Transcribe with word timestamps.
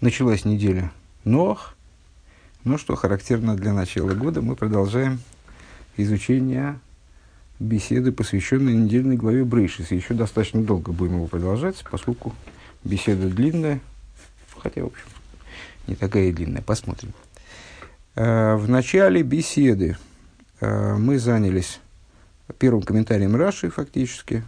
Началась 0.00 0.44
неделя 0.44 0.92
Нох. 1.24 1.74
Ну 2.62 2.78
что 2.78 2.94
характерно 2.94 3.56
для 3.56 3.72
начала 3.72 4.14
года, 4.14 4.40
мы 4.40 4.54
продолжаем 4.54 5.18
изучение 5.96 6.78
беседы, 7.58 8.12
посвященной 8.12 8.74
недельной 8.74 9.16
главе 9.16 9.44
Брейшис. 9.44 9.90
Еще 9.90 10.14
достаточно 10.14 10.62
долго 10.62 10.92
будем 10.92 11.16
его 11.16 11.26
продолжать, 11.26 11.82
поскольку 11.90 12.32
беседа 12.84 13.28
длинная, 13.28 13.80
хотя, 14.58 14.82
в 14.82 14.86
общем, 14.86 15.06
не 15.88 15.96
такая 15.96 16.26
и 16.26 16.32
длинная. 16.32 16.62
Посмотрим. 16.62 17.12
Э, 18.14 18.54
в 18.54 18.68
начале 18.68 19.24
беседы 19.24 19.96
э, 20.60 20.94
мы 20.94 21.18
занялись 21.18 21.80
первым 22.58 22.82
комментарием 22.82 23.34
Раши, 23.34 23.68
фактически, 23.68 24.44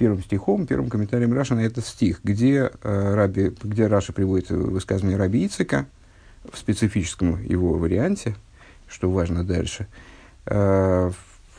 первым 0.00 0.22
стихом, 0.22 0.66
первым 0.66 0.88
комментарием 0.88 1.34
Раши 1.34 1.54
на 1.54 1.60
этот 1.60 1.84
стих, 1.84 2.20
где, 2.24 2.70
э, 2.82 3.14
Раби, 3.14 3.52
где 3.62 3.86
Раша 3.86 4.14
приводит 4.14 4.48
высказывание 4.48 5.18
Раби 5.18 5.44
Ицика 5.44 5.84
в 6.50 6.56
специфическом 6.56 7.42
его 7.42 7.74
варианте, 7.74 8.34
что 8.88 9.10
важно 9.10 9.44
дальше, 9.44 9.88
э, 10.46 11.10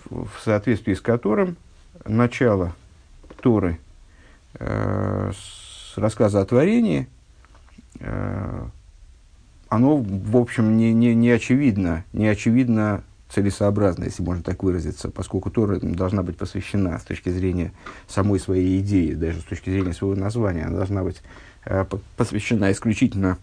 в 0.10 0.30
соответствии 0.44 0.96
с 0.96 1.02
которым 1.02 1.56
начало 2.04 2.76
Торы 3.42 3.78
э, 4.56 5.32
с 5.36 5.96
рассказа 6.00 6.42
о 6.42 6.46
творении, 6.46 7.08
э, 8.00 8.66
оно, 9.70 9.98
в 9.98 10.36
общем, 10.36 10.78
не, 10.78 10.94
не, 10.94 11.14
не 11.14 11.30
очевидно, 11.30 12.06
не 12.12 12.28
очевидно 12.28 13.04
целесообразно, 13.34 14.06
если 14.06 14.24
можно 14.24 14.44
так 14.44 14.64
выразиться, 14.64 15.10
поскольку 15.10 15.50
Тора 15.50 15.80
должна 15.80 16.24
быть 16.24 16.38
посвящена 16.38 17.00
с 17.00 17.04
точки 17.04 17.30
зрения 17.30 17.72
самой 18.08 18.40
своей 18.40 18.80
идеи, 18.82 19.14
даже 19.14 19.40
с 19.40 19.44
точки 19.44 19.70
зрения 19.70 19.94
своего 19.94 20.20
названия, 20.20 20.64
она 20.64 20.78
должна 20.78 21.04
быть 21.04 21.22
э, 21.66 21.86
посвящена 22.18 22.72
исключительно 22.72 23.38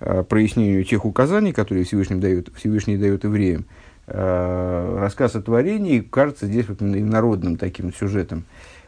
э, 0.00 0.22
прояснению 0.22 0.84
тех 0.84 1.04
указаний, 1.04 1.52
которые 1.52 1.84
Всевышний 1.84 2.20
дает, 2.20 2.48
Всевышний 2.54 2.96
дает 2.96 3.24
евреям. 3.24 3.64
Э, 4.06 4.98
рассказ 5.00 5.34
о 5.36 5.42
творении 5.42 6.00
кажется 6.00 6.46
здесь 6.46 6.68
вот 6.68 6.80
народным 6.80 7.56
таким 7.56 7.94
сюжетом. 7.94 8.44
А, 8.44 8.79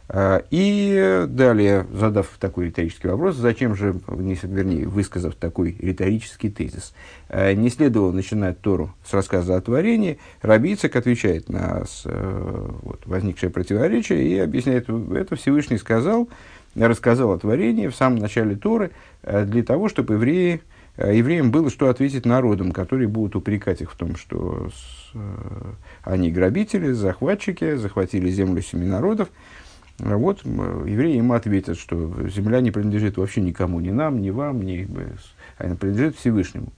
и 0.50 1.24
далее, 1.26 1.86
задав 1.90 2.28
такой 2.38 2.66
риторический 2.66 3.08
вопрос, 3.08 3.36
зачем 3.36 3.74
же, 3.74 3.94
вернее, 4.08 4.86
высказав 4.86 5.34
такой 5.34 5.74
риторический 5.80 6.50
тезис, 6.50 6.92
а, 7.30 7.54
не 7.54 7.70
следовало 7.70 8.12
начинать 8.12 8.60
Тору 8.60 8.94
с 9.06 9.14
рассказа 9.14 9.56
о 9.56 9.60
творении, 9.62 10.18
Рабицик 10.42 10.96
отвечает 10.96 11.48
на 11.48 11.84
э, 12.04 12.70
вот, 12.82 13.06
возникшее 13.06 13.48
противоречие 13.48 14.22
и 14.22 14.38
объясняет, 14.38 14.90
это 14.90 15.34
Всевышний 15.36 15.78
сказал, 15.78 16.28
рассказал 16.74 17.32
о 17.32 17.38
творении 17.38 17.88
в 17.88 17.94
самом 17.94 18.18
начале 18.18 18.54
Торы 18.54 18.90
э, 19.22 19.46
для 19.46 19.62
того, 19.62 19.88
чтобы 19.88 20.14
евреи, 20.14 20.60
э, 20.98 21.16
евреям 21.16 21.50
было 21.50 21.70
что 21.70 21.88
ответить 21.88 22.26
народам, 22.26 22.72
которые 22.72 23.08
будут 23.08 23.34
упрекать 23.34 23.80
их 23.80 23.90
в 23.90 23.96
том, 23.96 24.16
что 24.16 24.68
с, 24.68 25.16
они 26.02 26.30
грабители, 26.30 26.92
захватчики, 26.92 27.76
захватили 27.76 28.28
землю 28.28 28.60
семи 28.60 28.86
народов, 28.86 29.28
а 29.30 29.32
вот 29.98 30.44
евреи 30.44 31.16
ему 31.16 31.34
ответят, 31.34 31.78
что 31.78 32.28
земля 32.28 32.60
не 32.60 32.70
принадлежит 32.70 33.16
вообще 33.16 33.40
никому, 33.40 33.80
ни 33.80 33.90
нам, 33.90 34.20
ни 34.20 34.30
вам, 34.30 34.62
ни, 34.62 34.88
она 35.58 35.76
принадлежит 35.76 36.16
Всевышнему. 36.16 36.72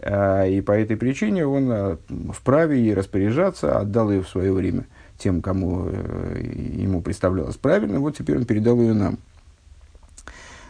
А, 0.00 0.44
и 0.44 0.60
по 0.60 0.72
этой 0.72 0.96
причине 0.96 1.46
он 1.46 1.68
а, 1.70 1.98
вправе 2.32 2.78
ей 2.78 2.94
распоряжаться, 2.94 3.78
отдал 3.78 4.10
ее 4.10 4.22
в 4.22 4.28
свое 4.28 4.52
время 4.52 4.86
тем, 5.16 5.42
кому 5.42 5.86
э, 5.86 6.42
ему 6.76 7.00
представлялось 7.00 7.56
правильно, 7.56 8.00
вот 8.00 8.16
теперь 8.16 8.36
он 8.36 8.44
передал 8.44 8.80
ее 8.80 8.94
нам. 8.94 9.18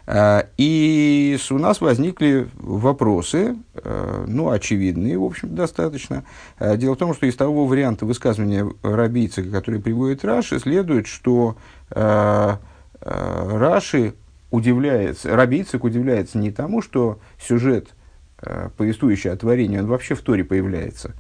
И 0.06 1.38
у 1.50 1.58
нас 1.58 1.80
возникли 1.80 2.48
вопросы, 2.56 3.56
э, 3.74 4.24
ну, 4.28 4.50
очевидные, 4.50 5.19
в 5.19 5.24
общем, 5.24 5.55
достаточно. 5.55 6.24
Дело 6.61 6.94
в 6.94 6.98
том, 6.98 7.14
что 7.14 7.24
из 7.24 7.36
того 7.36 7.66
варианта 7.66 8.05
высказывания 8.05 8.70
рабийца, 8.83 9.42
который 9.42 9.80
приводит 9.80 10.22
Раши, 10.24 10.58
следует, 10.58 11.06
что 11.06 11.56
Э, 11.95 12.56
э, 13.01 13.58
Раши 13.58 14.14
удивляется, 14.51 15.34
Рабийцик 15.34 15.84
удивляется 15.84 16.39
не 16.39 16.50
тому, 16.50 16.83
что 16.83 17.20
сюжет, 17.40 17.95
э, 18.42 18.70
повествующий 18.77 19.30
о 19.30 19.36
творении, 19.36 19.79
он 19.79 19.86
вообще 19.86 20.14
в 20.14 20.20
Торе 20.23 20.45
появляется, 20.45 21.12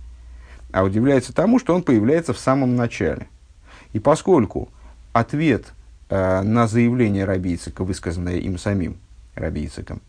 а 0.72 0.82
удивляется 0.82 1.32
тому, 1.32 1.58
что 1.58 1.74
он 1.74 1.82
появляется 1.82 2.32
в 2.32 2.38
самом 2.38 2.74
начале. 2.74 3.28
И 3.92 4.00
поскольку 4.00 4.68
ответ 5.12 5.72
на 6.42 6.66
заявление 6.66 7.24
Рабийцика, 7.24 7.84
высказанное 7.84 8.36
им 8.36 8.58
самим 8.58 8.96
Рабийциком, 9.34 10.00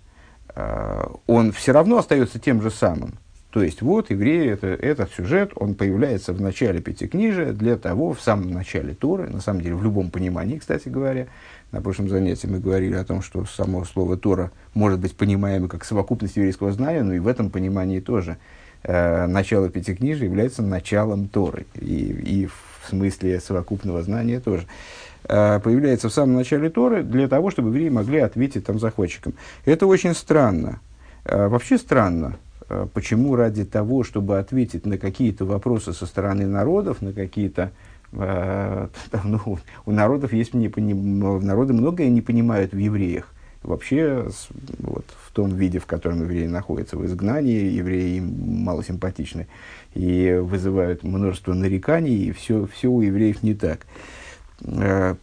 он 1.27 1.51
все 1.51 1.71
равно 1.71 1.97
остается 1.97 2.39
тем 2.39 2.61
же 2.61 2.69
самым– 2.69 3.15
то 3.55 3.63
есть, 3.63 3.81
вот, 3.81 4.09
евреи, 4.09 4.49
это, 4.49 4.67
этот 4.67 5.13
сюжет, 5.13 5.53
он 5.55 5.75
появляется 5.75 6.33
в 6.33 6.41
начале 6.41 6.81
Пятикнижия 6.81 7.53
для 7.53 7.77
того, 7.77 8.13
в 8.13 8.19
самом 8.19 8.51
начале 8.51 8.93
Торы, 8.93 9.29
на 9.29 9.39
самом 9.39 9.61
деле, 9.61 9.75
в 9.75 9.83
любом 9.83 10.11
понимании, 10.11 10.57
кстати 10.57 10.89
говоря. 10.89 11.27
На 11.71 11.79
прошлом 11.79 12.09
занятии 12.09 12.47
мы 12.47 12.59
говорили 12.59 12.95
о 12.95 13.05
том, 13.05 13.21
что 13.21 13.45
само 13.45 13.85
слово 13.85 14.17
Тора 14.17 14.51
может 14.73 14.99
быть 14.99 15.15
понимаемо 15.15 15.69
как 15.69 15.85
совокупность 15.85 16.35
еврейского 16.35 16.73
знания, 16.73 17.01
но 17.01 17.13
и 17.13 17.19
в 17.19 17.29
этом 17.29 17.49
понимании 17.49 18.01
тоже. 18.01 18.35
Э, 18.83 19.25
начало 19.25 19.69
Пятикнижия 19.69 20.25
является 20.25 20.61
началом 20.61 21.29
Торы, 21.29 21.65
и, 21.75 21.85
и 21.85 22.47
в 22.47 22.89
смысле 22.89 23.39
совокупного 23.39 24.03
знания 24.03 24.41
тоже. 24.41 24.67
э, 24.67 25.04
появляется 25.27 26.09
в 26.09 26.13
самом 26.13 26.35
начале 26.35 26.69
Торы 26.69 27.03
для 27.03 27.27
того, 27.27 27.51
чтобы 27.51 27.69
евреи 27.69 27.89
могли 27.89 28.19
ответить 28.19 28.65
там 28.65 28.79
захватчикам. 28.79 29.33
Это 29.65 29.87
очень 29.87 30.13
странно. 30.13 30.79
Э, 31.23 31.47
вообще 31.47 31.77
странно, 31.77 32.37
Э, 32.67 32.87
почему 32.93 33.35
ради 33.35 33.63
того, 33.63 34.03
чтобы 34.03 34.39
ответить 34.39 34.85
на 34.85 34.97
какие-то 34.97 35.45
вопросы 35.45 35.93
со 35.93 36.05
стороны 36.05 36.47
народов, 36.47 37.01
на 37.01 37.13
какие-то 37.13 37.71
э, 38.11 38.87
ну, 39.23 39.59
у 39.85 39.91
народов 39.91 40.33
есть 40.33 40.53
не 40.53 40.67
народы 40.67 41.73
многое 41.73 42.09
не 42.09 42.21
понимают 42.21 42.71
в 42.71 42.77
евреях. 42.77 43.31
Вообще, 43.61 44.29
вот, 44.77 45.05
в 45.25 45.31
том 45.31 45.55
виде, 45.55 45.79
в 45.79 45.87
котором 45.87 46.21
евреи 46.21 46.45
находятся 46.45 46.97
в 46.97 47.05
изгнании, 47.05 47.71
евреи 47.71 48.17
им 48.17 48.63
мало 48.63 48.83
симпатичны 48.83 49.47
и 49.95 50.39
вызывают 50.39 51.01
множество 51.01 51.53
нареканий, 51.53 52.25
и 52.25 52.31
все, 52.31 52.67
все 52.67 52.89
у 52.89 53.01
евреев 53.01 53.41
не 53.41 53.55
так. 53.55 53.79
Э, 53.79 54.24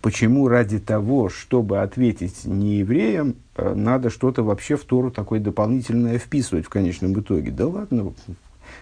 почему 0.03 0.49
ради 0.49 0.79
того, 0.79 1.29
чтобы 1.29 1.81
ответить 1.81 2.45
не 2.45 2.77
евреям, 2.77 3.37
э, 3.57 3.75
надо 3.75 4.11
что-то 4.11 4.43
вообще 4.43 4.77
в 4.77 4.85
Тору 4.85 5.11
такое 5.11 5.41
дополнительное 5.41 6.19
вписывать 6.19 6.67
в 6.67 6.69
конечном 6.69 7.19
итоге. 7.19 7.51
Да 7.51 7.67
ладно, 7.67 8.13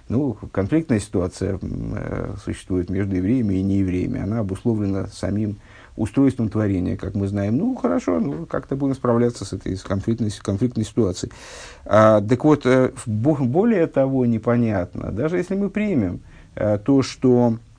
ну, 0.09 0.37
конфликтная 0.53 0.99
ситуация 0.99 1.59
э, 1.63 2.35
существует 2.45 2.91
между 2.91 3.17
евреями 3.17 3.55
и 3.55 3.63
неевреями. 3.63 4.21
Она 4.21 4.41
обусловлена 4.41 5.07
самим 5.07 5.57
устройством 5.97 6.49
творения, 6.49 6.97
как 6.97 7.15
мы 7.15 7.29
знаем. 7.29 7.57
Ну, 7.57 7.77
хорошо, 7.77 8.19
ну, 8.19 8.47
как-то 8.47 8.75
будем 8.75 8.95
справляться 8.95 9.45
с 9.45 9.53
этой 9.53 9.77
конфликтной, 9.77 10.31
конфликтной 10.43 10.85
ситуацией. 10.85 11.33
А, 11.85 12.21
так 12.21 12.45
вот, 12.45 12.67
более 13.07 13.87
того, 13.87 14.27
непонятно, 14.27 15.13
даже 15.13 15.37
если 15.37 15.55
мы 15.55 15.71
примем 15.71 16.21
то, 16.55 17.03
что 17.03 17.55
Э, 17.55 17.70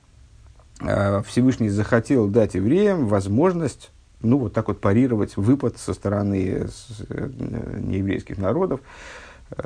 Всевышний 1.26 1.68
захотел 1.68 2.28
дать 2.28 2.54
евреям 2.54 3.06
возможность 3.06 3.90
ну, 4.22 4.38
вот 4.38 4.52
так 4.52 4.68
вот 4.68 4.80
парировать 4.80 5.36
выпад 5.36 5.78
со 5.78 5.94
стороны 5.94 6.68
э, 7.08 7.28
нееврейских 7.80 8.38
народов. 8.38 8.80
Э, 9.50 9.64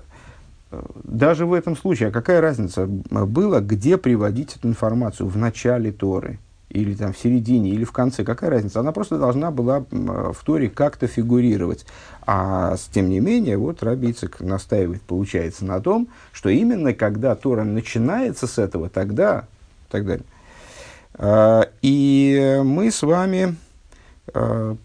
даже 1.05 1.47
в 1.47 1.53
этом 1.53 1.77
случае, 1.77 2.09
а 2.09 2.13
какая 2.13 2.41
разница 2.41 2.87
была, 2.87 3.61
где 3.61 3.99
приводить 3.99 4.57
эту 4.57 4.69
информацию, 4.69 5.29
в 5.29 5.37
начале 5.37 5.93
Торы, 5.93 6.39
или 6.69 6.95
там 6.95 7.13
в 7.13 7.19
середине, 7.19 7.71
или 7.71 7.85
в 7.85 7.93
конце, 7.93 8.25
какая 8.25 8.51
разница? 8.51 8.81
Она 8.81 8.93
просто 8.93 9.19
должна 9.19 9.51
была 9.51 9.85
в 9.91 10.37
Торе 10.45 10.69
как-то 10.69 11.07
фигурировать. 11.07 11.87
А 12.27 12.77
тем 12.93 13.09
не 13.09 13.21
менее, 13.21 13.57
вот 13.57 13.83
Рабицик 13.83 14.41
настаивает, 14.41 15.03
получается, 15.03 15.65
на 15.65 15.81
том, 15.81 16.09
что 16.33 16.49
именно 16.49 16.93
когда 16.93 17.37
Тора 17.37 17.63
начинается 17.63 18.49
с 18.49 18.59
этого, 18.59 18.89
тогда, 18.89 19.47
так 19.91 20.05
далее. 20.05 20.25
А, 21.19 21.69
и 21.83 22.61
мы 22.65 22.91
с 22.91 23.03
вами, 23.03 23.57
а, 24.35 24.77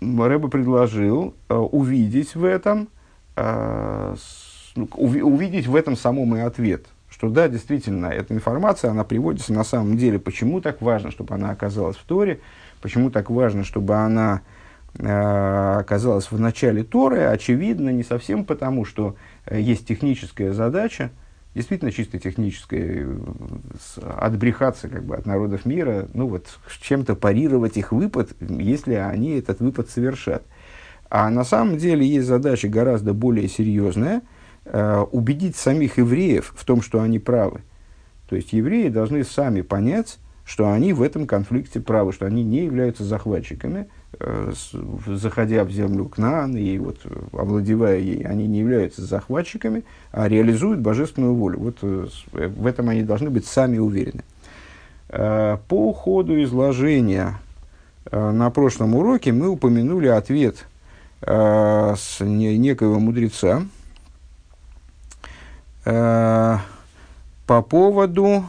Рэба 0.00 0.48
предложил 0.48 1.34
а, 1.48 1.58
увидеть 1.60 2.34
в 2.34 2.44
этом, 2.44 2.88
ну, 3.36 4.88
увидеть 4.94 5.66
в 5.66 5.74
этом 5.74 5.96
самом 5.96 6.36
и 6.36 6.40
ответ, 6.40 6.86
что 7.10 7.28
да, 7.28 7.48
действительно, 7.48 8.06
эта 8.06 8.32
информация, 8.32 8.92
она 8.92 9.02
приводится 9.02 9.52
на 9.52 9.64
самом 9.64 9.96
деле, 9.96 10.20
почему 10.20 10.60
так 10.60 10.80
важно, 10.80 11.10
чтобы 11.10 11.34
она 11.34 11.50
оказалась 11.50 11.96
в 11.96 12.04
Торе, 12.04 12.38
почему 12.80 13.10
так 13.10 13.30
важно, 13.30 13.64
чтобы 13.64 13.96
она 13.96 14.42
оказалась 14.96 16.30
в 16.30 16.38
начале 16.38 16.84
Торы, 16.84 17.22
очевидно, 17.24 17.90
не 17.90 18.04
совсем 18.04 18.44
потому, 18.44 18.84
что 18.84 19.16
э, 19.46 19.60
есть 19.60 19.88
техническая 19.88 20.52
задача– 20.52 21.10
действительно 21.54 21.92
чисто 21.92 22.18
техническое, 22.18 23.08
отбрехаться 24.02 24.88
как 24.88 25.04
бы 25.04 25.16
от 25.16 25.26
народов 25.26 25.64
мира, 25.64 26.08
ну 26.12 26.26
вот 26.26 26.46
чем-то 26.80 27.14
парировать 27.14 27.76
их 27.76 27.92
выпад, 27.92 28.30
если 28.40 28.94
они 28.94 29.38
этот 29.38 29.60
выпад 29.60 29.88
совершат. 29.88 30.42
А 31.08 31.30
на 31.30 31.44
самом 31.44 31.78
деле 31.78 32.06
есть 32.06 32.26
задача 32.26 32.68
гораздо 32.68 33.14
более 33.14 33.48
серьезная 33.48 34.22
э,– 34.64 35.04
убедить 35.12 35.56
самих 35.56 35.98
евреев 35.98 36.52
в 36.56 36.64
том, 36.64 36.82
что 36.82 37.00
они 37.00 37.18
правы. 37.18 37.60
То 38.28 38.36
есть 38.36 38.52
евреи 38.52 38.88
должны 38.88 39.22
сами 39.22 39.60
понять, 39.60 40.18
что 40.44 40.70
они 40.72 40.92
в 40.92 41.02
этом 41.02 41.26
конфликте 41.26 41.80
правы, 41.80 42.12
что 42.12 42.26
они 42.26 42.42
не 42.42 42.64
являются 42.64 43.04
захватчиками, 43.04 43.80
э, 43.80 44.03
заходя 45.06 45.64
в 45.64 45.70
землю 45.70 46.06
Кнаан 46.06 46.56
и 46.56 46.78
вот, 46.78 46.98
овладевая 47.32 47.98
ей, 47.98 48.22
они 48.24 48.46
не 48.46 48.60
являются 48.60 49.02
захватчиками, 49.02 49.84
а 50.12 50.28
реализуют 50.28 50.80
божественную 50.80 51.34
волю. 51.34 51.58
Вот 51.58 51.78
э, 51.82 52.06
в 52.32 52.66
этом 52.66 52.88
они 52.88 53.02
должны 53.02 53.30
быть 53.30 53.46
сами 53.46 53.78
уверены. 53.78 54.22
Э, 55.08 55.58
по 55.68 55.92
ходу 55.92 56.42
изложения 56.42 57.38
на 58.10 58.50
прошлом 58.50 58.94
уроке 58.94 59.32
мы 59.32 59.48
упомянули 59.48 60.08
ответ 60.08 60.66
с 61.22 62.20
некоего 62.20 62.98
мудреца 62.98 63.62
по 65.82 66.60
поводу 67.46 68.44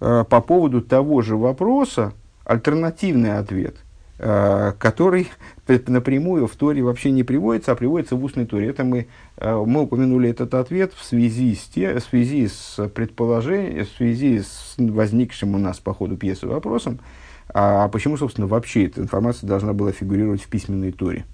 Э, 0.00 0.24
по 0.28 0.40
поводу 0.40 0.82
того 0.82 1.22
же 1.22 1.36
вопроса 1.36 2.12
альтернативный 2.44 3.38
ответ, 3.38 3.76
э, 3.76 3.85
который 4.18 5.28
напрямую 5.86 6.46
в 6.46 6.56
Торе 6.56 6.82
вообще 6.82 7.10
не 7.10 7.22
приводится, 7.22 7.72
а 7.72 7.76
приводится 7.76 8.16
в 8.16 8.24
устной 8.24 8.46
Торе. 8.46 8.68
Это 8.68 8.84
мы, 8.84 9.08
э, 9.36 9.64
мы 9.66 9.82
упомянули 9.82 10.30
этот 10.30 10.54
ответ 10.54 10.92
в 10.94 11.04
связи 11.04 11.54
с, 11.54 11.64
те, 11.64 11.98
в 11.98 12.02
связи 12.02 12.48
с 12.48 12.88
предположением, 12.88 13.84
в 13.84 13.88
связи 13.90 14.40
с 14.40 14.74
возникшим 14.78 15.54
у 15.54 15.58
нас 15.58 15.78
по 15.78 15.92
ходу 15.92 16.16
пьесы 16.16 16.46
вопросом, 16.46 17.00
а 17.48 17.88
почему, 17.88 18.16
собственно, 18.16 18.46
вообще 18.46 18.86
эта 18.86 19.00
информация 19.00 19.46
должна 19.46 19.72
была 19.72 19.92
фигурировать 19.92 20.42
в 20.42 20.48
письменной 20.48 20.92
Торе. 20.92 21.24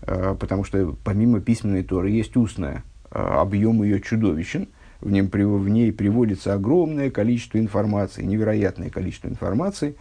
Потому 0.00 0.64
что 0.64 0.94
помимо 1.02 1.40
письменной 1.40 1.82
Торы 1.82 2.10
есть 2.10 2.36
устная, 2.36 2.84
объем 3.10 3.82
ее 3.82 4.00
чудовищен– 4.00 4.68
в, 5.04 5.10
нем, 5.10 5.28
в 5.28 5.68
ней 5.68 5.92
приводится 5.92 6.54
огромное 6.54 7.10
количество 7.10 7.58
информации, 7.58 8.22
невероятное 8.22 8.90
количество 8.90 9.28
информации 9.28 9.90
э, 9.90 9.94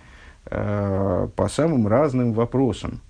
по 0.55 1.47
самым 1.49 1.87
разным 1.87 2.33
вопросам. 2.33 3.01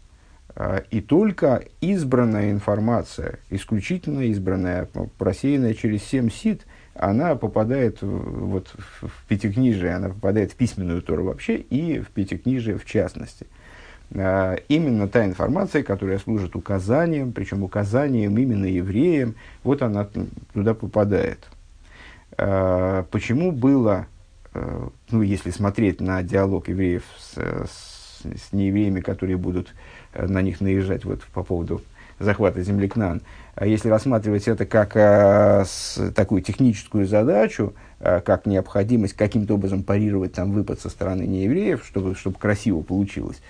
Э, 0.56 0.82
и 0.92 1.02
только 1.02 1.64
избранная 1.82 2.52
информация, 2.52 3.40
исключительно 3.50 4.22
избранная, 4.22 4.88
просеянная 5.18 5.74
через 5.74 6.04
семь 6.04 6.30
сит, 6.30 6.66
она 6.96 7.36
попадает 7.36 8.02
вот, 8.02 8.74
в 9.02 9.28
пятикнижие, 9.28 9.96
она 9.96 10.10
попадает 10.10 10.52
в 10.52 10.56
письменную 10.56 11.02
Тору 11.02 11.26
вообще 11.26 11.58
и 11.58 12.00
в 12.00 12.10
пятикнижие 12.10 12.78
в 12.78 12.86
частности. 12.86 13.48
Э, 14.12 14.58
именно 14.68 15.08
та 15.08 15.26
информация, 15.26 15.82
которая 15.84 16.20
служит 16.20 16.56
указанием, 16.56 17.32
причем 17.32 17.64
указанием 17.64 18.38
именно 18.38 18.66
евреям, 18.66 19.36
вот 19.64 19.82
она 19.82 20.08
туда 20.54 20.76
попадает. 20.76 21.48
Э, 22.38 23.04
почему 23.10 23.52
было, 23.52 24.06
э, 24.06 24.13
ну, 25.12 25.22
если 25.22 25.52
смотреть 25.52 26.02
на 26.02 26.22
диалог 26.24 26.68
евреев 26.68 27.04
с, 27.18 27.38
с, 27.38 28.22
с 28.24 28.54
неевреями, 28.54 29.02
которые 29.02 29.38
будут 29.38 29.74
э, 30.14 30.28
на 30.28 30.42
них 30.42 30.62
наезжать 30.62 31.06
вот, 31.06 31.24
по 31.34 31.44
поводу 31.44 31.82
захвата 32.20 32.62
земли 32.62 32.88
Кнан, 32.88 33.22
а 33.56 33.66
если 33.66 33.90
рассматривать 33.90 34.48
это 34.48 34.66
как 34.66 34.96
а, 34.96 35.64
с, 35.66 36.12
такую 36.16 36.42
техническую 36.42 37.06
задачу, 37.06 37.74
а, 38.00 38.22
как 38.22 38.46
необходимость 38.46 39.14
каким-то 39.14 39.56
образом 39.56 39.84
парировать 39.84 40.34
там 40.34 40.52
выпад 40.52 40.80
со 40.80 40.90
стороны 40.90 41.24
неевреев, 41.24 41.84
чтобы, 41.86 42.16
чтобы 42.16 42.38
красиво 42.38 42.82
получилось, 42.82 43.42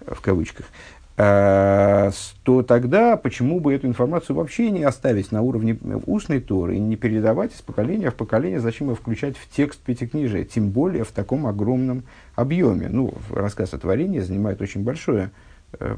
в 0.00 0.20
кавычках, 0.20 0.66
Э, 0.66 0.97
то 1.18 2.62
тогда 2.62 3.16
почему 3.16 3.58
бы 3.58 3.74
эту 3.74 3.88
информацию 3.88 4.36
вообще 4.36 4.70
не 4.70 4.84
оставить 4.84 5.32
на 5.32 5.42
уровне 5.42 5.76
устной 6.06 6.40
Торы 6.40 6.76
и 6.76 6.78
не 6.78 6.94
передавать 6.94 7.52
из 7.52 7.60
поколения 7.60 8.12
в 8.12 8.14
поколение, 8.14 8.60
зачем 8.60 8.90
ее 8.90 8.94
включать 8.94 9.36
в 9.36 9.50
текст 9.50 9.80
Пятикнижия, 9.80 10.44
тем 10.44 10.70
более 10.70 11.02
в 11.02 11.10
таком 11.10 11.48
огромном 11.48 12.04
объеме. 12.36 12.88
Ну, 12.88 13.14
рассказ 13.30 13.74
о 13.74 13.78
творении 13.78 14.20
занимает 14.20 14.62
очень 14.62 14.84
большое 14.84 15.32
э, 15.80 15.96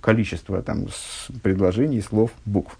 количество 0.00 0.62
там, 0.62 0.86
предложений, 1.42 2.00
слов, 2.00 2.30
букв 2.46 2.78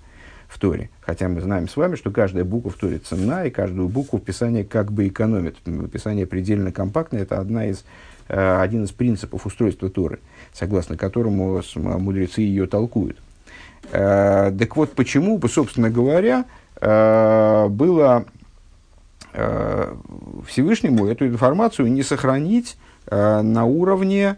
в 0.48 0.58
Торе. 0.58 0.88
Хотя 1.02 1.28
мы 1.28 1.42
знаем 1.42 1.68
с 1.68 1.76
вами, 1.76 1.96
что 1.96 2.10
каждая 2.10 2.44
буква 2.44 2.70
в 2.70 2.76
Торе 2.76 2.98
ценна, 2.98 3.44
и 3.44 3.50
каждую 3.50 3.88
букву 3.88 4.18
Писание 4.18 4.64
как 4.64 4.92
бы 4.92 5.08
экономит. 5.08 5.56
Писание 5.92 6.26
предельно 6.26 6.72
компактное, 6.72 7.20
это 7.20 7.38
одна 7.38 7.66
из, 7.66 7.80
э, 7.80 8.15
один 8.28 8.84
из 8.84 8.92
принципов 8.92 9.46
устройства 9.46 9.88
Торы– 9.90 10.20
согласно 10.56 10.96
которому 10.96 11.62
мудрецы 11.74 12.40
ее 12.40 12.66
толкуют. 12.66 13.18
Э, 13.92 14.52
так 14.58 14.76
вот, 14.76 14.92
почему 14.92 15.40
собственно 15.48 15.90
говоря, 15.90 16.46
э, 16.80 17.68
было 17.68 18.24
э, 19.34 19.94
Всевышнему 20.46 21.06
эту 21.06 21.26
информацию 21.26 21.92
не 21.92 22.02
сохранить 22.02 22.76
на 23.08 23.64
уровне 23.64 24.36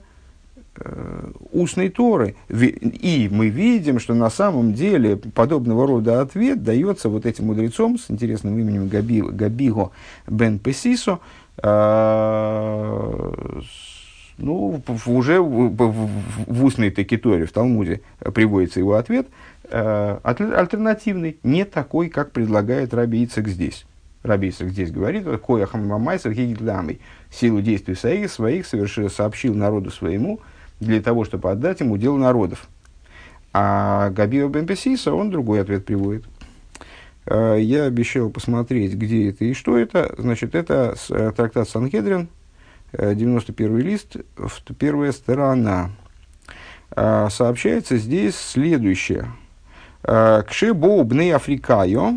устной 1.53 1.89
Торы. 1.89 2.37
И 2.51 3.31
мы 3.33 3.49
видим, 3.49 3.99
что 3.99 4.13
на 4.13 4.29
самом 4.29 4.75
деле 4.75 5.17
подобного 5.17 5.87
рода 5.87 6.21
ответ 6.21 6.63
дается 6.63 7.09
вот 7.09 7.25
этим 7.25 7.47
мудрецом 7.47 7.99
с 7.99 8.11
интересным 8.11 8.59
именем 8.59 8.89
Габи, 8.89 9.23
Габиго 9.23 9.91
бен 10.27 10.59
Песисо, 10.59 11.21
ну, 14.39 14.83
уже 15.07 15.41
в, 15.41 16.65
устной 16.65 16.91
Текиторе, 16.91 17.45
в 17.45 17.53
Талмуде 17.53 18.01
приводится 18.33 18.79
его 18.79 18.95
ответ, 18.95 19.27
э, 19.65 20.19
альтернативный, 20.23 21.39
не 21.43 21.65
такой, 21.65 22.09
как 22.09 22.31
предлагает 22.31 22.95
Раби 22.95 23.25
Ицек 23.25 23.49
здесь. 23.49 23.85
Раби 24.23 24.51
Ицек 24.51 24.69
здесь 24.69 24.91
говорит, 24.91 25.27
«Кояхам 25.45 25.87
мамайсер 25.87 26.33
хигидламой» 26.33 27.01
силу 27.31 27.61
действий 27.61 27.95
своих, 27.95 28.31
своих 28.31 28.67
совершил, 28.67 29.11
сообщил 29.11 29.55
народу 29.55 29.91
своему 29.91 30.41
для 30.81 31.01
того, 31.03 31.25
чтобы 31.25 31.51
отдать 31.51 31.81
ему 31.81 31.97
дело 31.97 32.17
народов. 32.17 32.69
А 33.53 34.11
Габио 34.11 34.49
Бенпесиса, 34.49 35.13
он 35.13 35.31
другой 35.31 35.61
ответ 35.61 35.85
приводит. 35.85 36.25
Э, 37.29 37.59
я 37.61 37.85
обещал 37.85 38.31
посмотреть, 38.31 38.95
где 38.95 39.29
это 39.31 39.45
и 39.45 39.53
что 39.53 39.77
это. 39.77 40.15
Значит, 40.17 40.55
это 40.55 40.95
э, 41.11 41.33
трактат 41.37 41.69
Санхедрин, 41.69 42.29
91 42.93 43.77
э, 43.77 43.81
лист, 43.83 44.17
первая 44.79 45.13
сторона. 45.13 45.91
А, 46.91 47.29
сообщается 47.29 47.99
здесь 47.99 48.35
следующее. 48.35 49.31
А, 50.03 50.43
Кше 50.43 50.73
боубны 50.73 51.33
Африкайо 51.33 52.15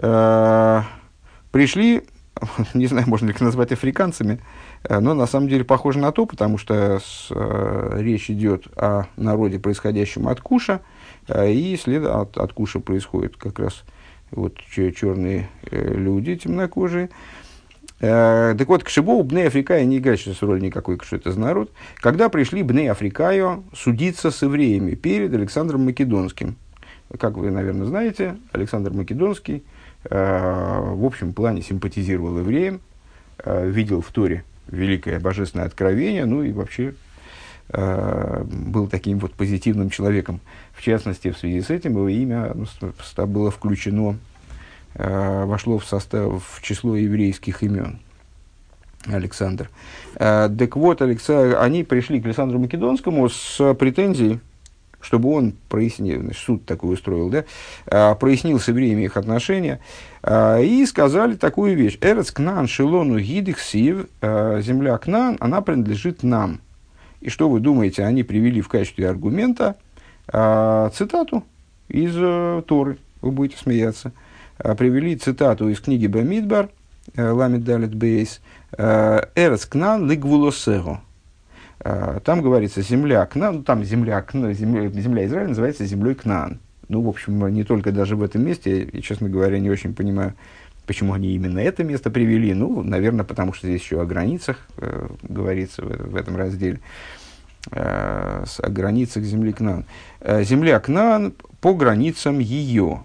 а, 0.00 0.84
пришли, 1.50 2.04
не 2.74 2.86
знаю, 2.86 3.08
можно 3.08 3.26
ли 3.26 3.32
их 3.32 3.40
назвать 3.40 3.72
африканцами, 3.72 4.38
но 4.88 5.14
на 5.14 5.26
самом 5.26 5.48
деле 5.48 5.64
похоже 5.64 5.98
на 5.98 6.12
то, 6.12 6.24
потому 6.24 6.56
что 6.56 7.00
с, 7.00 7.32
речь 7.98 8.30
идет 8.30 8.68
о 8.76 9.06
народе, 9.16 9.58
происходящем 9.58 10.28
от 10.28 10.40
Куша, 10.40 10.80
и 11.28 11.76
след 11.76 12.04
от, 12.06 12.36
от 12.36 12.52
Куша 12.52 12.80
происходит 12.80 13.36
как 13.36 13.58
раз 13.58 13.84
вот 14.30 14.58
черные 14.58 15.48
э, 15.70 15.94
люди 15.94 16.36
темнокожие. 16.36 17.10
Э, 18.00 18.54
так 18.56 18.68
вот, 18.68 18.84
к 18.84 18.88
Шибоу 18.88 19.22
Бне 19.22 19.46
Африкая 19.46 19.84
не 19.84 19.98
играет 19.98 20.20
сейчас 20.20 20.42
роль 20.42 20.60
никакой, 20.60 20.98
что 21.02 21.16
это 21.16 21.32
за 21.32 21.40
народ. 21.40 21.72
Когда 21.96 22.28
пришли 22.28 22.62
Бне 22.62 22.90
Африкаю 22.90 23.64
судиться 23.74 24.30
с 24.30 24.42
евреями 24.42 24.94
перед 24.94 25.32
Александром 25.34 25.84
Македонским. 25.84 26.56
Как 27.18 27.36
вы, 27.36 27.50
наверное, 27.50 27.86
знаете, 27.86 28.36
Александр 28.52 28.92
Македонский 28.92 29.64
э, 30.04 30.80
в 30.94 31.04
общем 31.04 31.32
плане 31.32 31.62
симпатизировал 31.62 32.38
евреям, 32.38 32.80
э, 33.38 33.68
видел 33.68 34.02
в 34.02 34.12
Торе 34.12 34.44
великое 34.68 35.18
божественное 35.18 35.66
откровение, 35.66 36.26
ну 36.26 36.42
и 36.42 36.52
вообще 36.52 36.88
э, 36.88 36.94
был 37.70 38.88
таким 38.88 39.18
вот 39.18 39.34
позитивным 39.34 39.90
человеком. 39.90 40.40
В 40.72 40.82
частности, 40.82 41.30
в 41.30 41.38
связи 41.38 41.60
с 41.60 41.70
этим 41.70 41.92
его 41.92 42.08
имя 42.08 42.54
ну, 42.54 42.66
было 43.26 43.50
включено 43.50 44.16
Э, 44.98 45.44
вошло 45.44 45.78
в, 45.78 45.84
состав, 45.84 46.44
в 46.44 46.62
число 46.62 46.96
еврейских 46.96 47.62
имен. 47.62 48.00
Александр. 49.06 49.70
Э, 50.16 50.48
так 50.56 50.76
вот, 50.76 51.00
Александр, 51.02 51.56
они 51.60 51.84
пришли 51.84 52.20
к 52.20 52.26
Александру 52.26 52.58
Македонскому 52.58 53.28
с 53.28 53.74
претензией, 53.74 54.40
чтобы 55.00 55.32
он 55.32 55.54
прояснил, 55.68 56.20
значит, 56.20 56.42
суд 56.42 56.66
такой 56.66 56.94
устроил, 56.94 57.30
да, 57.30 57.44
э, 57.86 58.14
прояснил 58.16 58.58
с 58.58 58.66
евреями 58.66 59.04
их 59.04 59.16
отношения, 59.16 59.80
и 60.26 60.84
сказали 60.86 61.36
такую 61.36 61.76
вещь. 61.76 61.96
Эрец 62.00 62.32
Кнан 62.32 62.66
Шилону 62.66 63.20
Гидих 63.20 63.60
Сив, 63.60 64.08
земля 64.20 64.98
Кнан, 64.98 65.36
она 65.38 65.60
принадлежит 65.60 66.24
нам. 66.24 66.60
И 67.20 67.30
что 67.30 67.48
вы 67.48 67.60
думаете, 67.60 68.04
они 68.04 68.22
привели 68.22 68.60
в 68.60 68.68
качестве 68.68 69.08
аргумента 69.08 69.76
цитату 70.26 71.42
из 71.88 72.14
Торы, 72.64 72.98
вы 73.22 73.30
будете 73.30 73.56
смеяться– 73.56 74.12
Э, 74.58 74.74
привели 74.74 75.16
цитату 75.16 75.68
из 75.68 75.80
книги 75.80 76.06
Бамидбар, 76.06 76.70
э, 77.14 77.30
Ламид 77.30 77.64
Далит 77.64 77.94
Бейс, 77.94 78.40
э, 78.76 79.20
«Эрц 79.34 79.66
кнан 79.66 80.10
лигвулосего». 80.10 81.02
Там 82.24 82.42
говорится 82.42 82.82
земля 82.82 83.24
Кнан, 83.24 83.58
ну, 83.58 83.62
там 83.62 83.84
земля, 83.84 84.26
земля, 84.32 84.88
земля 84.88 85.26
Израиля 85.26 85.50
называется 85.50 85.86
землей 85.86 86.16
Кнан. 86.16 86.58
Ну, 86.88 87.02
в 87.02 87.08
общем, 87.08 87.46
не 87.54 87.62
только 87.62 87.92
даже 87.92 88.16
в 88.16 88.22
этом 88.24 88.44
месте, 88.44 88.82
и, 88.82 89.00
честно 89.00 89.28
говоря, 89.28 89.60
не 89.60 89.70
очень 89.70 89.94
понимаю, 89.94 90.34
почему 90.88 91.12
они 91.12 91.28
именно 91.34 91.60
это 91.60 91.84
место 91.84 92.10
привели. 92.10 92.54
Ну, 92.54 92.82
наверное, 92.82 93.24
потому 93.24 93.52
что 93.52 93.68
здесь 93.68 93.82
еще 93.82 94.00
о 94.00 94.06
границах 94.06 94.56
э, 94.78 95.06
говорится 95.22 95.82
в, 95.82 96.12
в 96.12 96.16
этом 96.16 96.36
разделе. 96.36 96.80
Э, 97.70 98.44
о 98.62 98.70
границах 98.70 99.22
земли 99.22 99.52
Кнан. 99.52 99.84
Э, 100.20 100.42
земля 100.42 100.80
Кнан 100.80 101.34
по 101.60 101.74
границам 101.74 102.38
ее. 102.38 103.02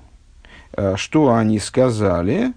Э, 0.71 0.95
что 0.95 1.35
они 1.35 1.59
сказали? 1.59 2.53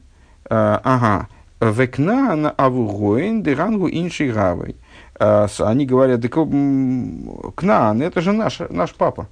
Э, 0.49 0.79
ага. 0.85 1.29
Векнан 1.61 2.53
авугоин 2.57 3.43
дерангу 3.43 3.89
инши 3.89 4.31
гавой. 4.31 4.77
Э, 5.19 5.49
они 5.59 5.87
говорят, 5.87 6.21
Кнаан, 6.23 8.01
это 8.01 8.21
же 8.21 8.33
наш, 8.33 8.61
наш 8.71 8.95
папа. 8.95 9.27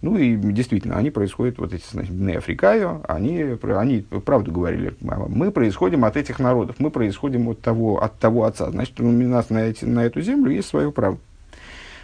Ну 0.00 0.16
и 0.16 0.36
действительно, 0.36 0.96
они 0.96 1.10
происходят, 1.10 1.58
вот 1.58 1.72
эти, 1.72 1.84
значит, 1.90 2.12
Африкаю, 2.36 3.02
они, 3.08 3.58
они 3.62 4.02
правду 4.24 4.52
говорили, 4.52 4.94
мы 5.00 5.50
происходим 5.50 6.04
от 6.04 6.16
этих 6.16 6.38
народов, 6.38 6.76
мы 6.78 6.90
происходим 6.90 7.48
от 7.48 7.60
того, 7.60 8.00
от 8.00 8.16
того 8.18 8.44
отца. 8.44 8.70
Значит, 8.70 9.00
у 9.00 9.10
нас 9.10 9.50
на, 9.50 9.58
эти, 9.58 9.84
на 9.84 10.04
эту 10.04 10.20
землю 10.20 10.52
есть 10.52 10.68
свое 10.68 10.92
право. 10.92 11.18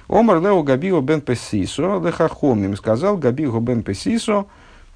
Омар 0.08 0.40
Лео 0.40 0.62
Габио 0.62 1.00
бен 1.00 1.20
Песисо 1.20 2.00
Лехахомим 2.04 2.76
сказал 2.76 3.16
Габио 3.16 3.58
бен 3.60 3.82
Песисо 3.82 4.46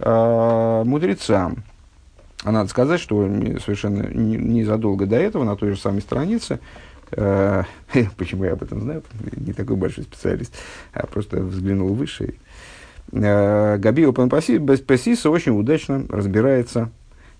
э, 0.01 0.83
мудрецам. 0.85 1.63
А 2.45 2.53
надо 2.53 2.69
сказать, 2.69 3.01
что 3.01 3.27
совершенно 3.65 4.03
незадолго 4.03 5.07
до 5.07 5.17
этого 5.17 5.45
на 5.45 5.57
той 5.57 5.71
же 5.71 5.79
самой 5.79 6.03
странице 6.03 6.61
э, 7.13 7.63
Почему 8.17 8.45
я 8.45 8.53
об 8.53 8.63
этом 8.63 8.81
знаю? 8.81 9.03
Не 9.37 9.53
такой 9.53 9.77
большой 9.77 10.05
специалист, 10.05 10.55
а 10.93 11.07
просто 11.07 11.41
взглянул 11.41 11.95
выше 11.95 12.35
Габио 13.11 14.13
Песиса 14.13 15.31
очень 15.31 15.59
удачно 15.59 16.05
разбирается 16.11 16.91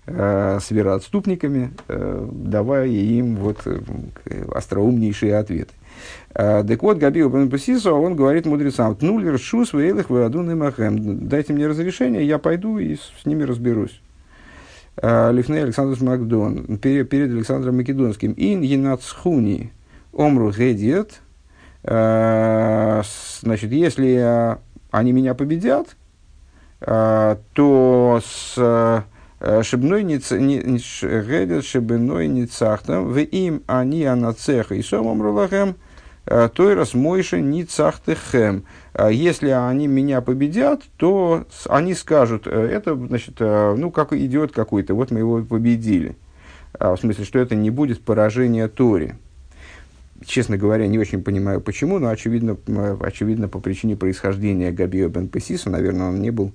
э, 0.07 0.59
с 0.61 0.71
вероотступниками, 0.71 1.71
э, 1.87 2.27
давая 2.31 2.87
им 2.87 3.35
вот 3.35 3.67
остроумнейшие 4.51 5.37
ответы. 5.37 5.73
Так 6.33 6.81
вот, 6.81 6.97
Габио 6.97 7.29
Песиса, 7.47 7.93
он 7.93 8.15
говорит 8.15 8.45
мудрецам, 8.45 8.95
«Тнулер 8.95 9.37
шус 9.37 9.73
вейлых 9.73 10.09
веадун 10.09 10.49
и 10.49 10.55
махем». 10.55 11.27
Дайте 11.27 11.53
мне 11.53 11.67
разрешение, 11.67 12.25
я 12.25 12.37
пойду 12.37 12.79
и 12.79 12.95
с 12.95 13.25
ними 13.25 13.43
разберусь. 13.43 14.01
Лифней 15.01 15.63
Александр 15.63 16.01
Макдон, 16.03 16.77
перед, 16.77 17.11
Александром 17.13 17.77
Македонским. 17.77 18.33
Ин 18.35 18.61
енацхуни 18.61 19.71
омру 20.13 20.51
гедиет. 20.51 21.21
Значит, 21.83 23.71
если 23.71 24.57
они 24.91 25.11
меня 25.11 25.33
победят, 25.33 25.95
а, 26.81 27.39
то 27.53 28.21
с 28.23 28.53
э, 29.39 29.63
шибной 29.63 30.03
шибной 31.61 32.27
ницахтам, 32.27 33.07
в 33.07 33.17
им 33.19 33.63
они 33.67 34.05
анацеха 34.05 34.75
и 34.75 34.81
сомом 34.81 35.21
рулахем, 35.21 35.75
э, 36.25 36.49
и 36.71 36.73
раз 36.73 36.93
мойши 36.93 37.41
ницахтехем. 37.41 38.63
А 38.93 39.09
если 39.09 39.49
они 39.49 39.87
меня 39.87 40.21
победят, 40.21 40.83
то 40.97 41.45
они 41.67 41.93
скажут, 41.93 42.47
э, 42.47 42.51
это, 42.51 42.95
значит, 42.95 43.39
ну, 43.39 43.91
как 43.91 44.13
идет 44.13 44.53
какой-то, 44.53 44.93
вот 44.93 45.11
мы 45.11 45.19
его 45.19 45.43
победили. 45.43 46.15
А, 46.79 46.95
в 46.95 46.99
смысле, 46.99 47.25
что 47.25 47.39
это 47.39 47.55
не 47.55 47.71
будет 47.71 48.03
поражение 48.03 48.67
Тори 48.67 49.15
честно 50.25 50.57
говоря, 50.57 50.87
не 50.87 50.99
очень 50.99 51.23
понимаю, 51.23 51.61
почему, 51.61 51.99
но 51.99 52.09
очевидно, 52.09 52.57
очевидно 53.01 53.47
по 53.47 53.59
причине 53.59 53.95
происхождения 53.95 54.71
Габио 54.71 55.09
бен 55.09 55.27
Песиса, 55.27 55.69
наверное, 55.69 56.09
он 56.09 56.21
не 56.21 56.31
был 56.31 56.51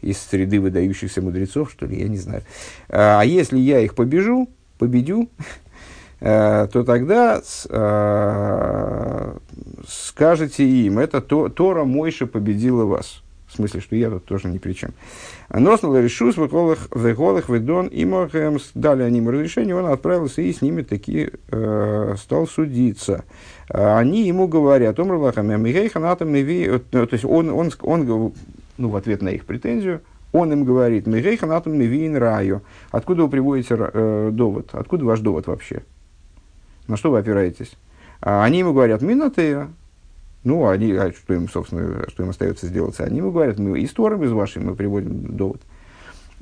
из 0.00 0.18
среды 0.18 0.60
выдающихся 0.60 1.22
мудрецов, 1.22 1.70
что 1.70 1.86
ли, 1.86 2.00
я 2.00 2.08
не 2.08 2.18
знаю. 2.18 2.42
А, 2.88 3.20
а 3.20 3.24
если 3.24 3.58
я 3.58 3.80
их 3.80 3.94
побежу, 3.94 4.48
победю, 4.78 5.28
э, 6.20 6.68
то 6.72 6.84
тогда 6.84 7.40
э, 7.68 9.36
скажете 9.88 10.68
им, 10.68 10.98
это 10.98 11.20
Тора 11.20 11.84
Мойша 11.84 12.26
победила 12.26 12.84
вас. 12.84 13.23
В 13.54 13.56
смысле, 13.56 13.80
что 13.82 13.94
я 13.94 14.10
тут 14.10 14.24
тоже 14.24 14.48
ни 14.48 14.58
при 14.58 14.72
чем. 14.72 14.90
Носнул 15.48 15.96
решус 15.96 16.36
в 16.36 16.48
голых 16.48 17.48
ведон 17.48 17.86
и 17.86 18.04
мохемс. 18.04 18.72
Дали 18.74 19.04
они 19.04 19.18
ему 19.18 19.30
разрешение, 19.30 19.76
он 19.76 19.86
отправился 19.86 20.42
и 20.42 20.52
с 20.52 20.60
ними 20.60 20.82
таки 20.82 21.30
э, 21.52 22.14
стал 22.18 22.48
судиться. 22.48 23.24
Они 23.68 24.26
ему 24.26 24.48
говорят, 24.48 24.98
Омр 24.98 25.14
Лахамя, 25.14 25.56
Михейханатам 25.56 26.34
э, 26.34 26.80
то 26.90 27.08
есть 27.12 27.24
он, 27.24 27.48
он, 27.50 27.70
он, 27.82 28.32
ну, 28.76 28.88
в 28.88 28.96
ответ 28.96 29.22
на 29.22 29.28
их 29.28 29.44
претензию, 29.44 30.00
он 30.32 30.52
им 30.52 30.64
говорит, 30.64 31.06
Михейханатам 31.06 31.78
Мивиин 31.78 32.16
Раю. 32.16 32.62
Откуда 32.90 33.22
вы 33.22 33.28
приводите 33.28 33.76
э, 33.78 34.30
довод? 34.32 34.70
Откуда 34.72 35.04
ваш 35.04 35.20
довод 35.20 35.46
вообще? 35.46 35.84
На 36.88 36.96
что 36.96 37.12
вы 37.12 37.20
опираетесь? 37.20 37.76
А 38.20 38.42
они 38.42 38.58
ему 38.58 38.72
говорят, 38.72 39.00
Минатея, 39.00 39.68
ну, 40.44 40.68
они, 40.68 40.92
а 40.92 41.10
что 41.10 41.34
им, 41.34 41.48
собственно, 41.48 42.06
что 42.08 42.22
им 42.22 42.30
остается 42.30 42.66
сделать? 42.66 43.00
Они 43.00 43.18
ему 43.18 43.32
говорят, 43.32 43.58
мы 43.58 43.80
из 43.80 43.92
Торы, 43.92 44.22
из 44.24 44.30
вашей, 44.30 44.62
мы 44.62 44.74
приводим 44.74 45.36
довод. 45.36 45.60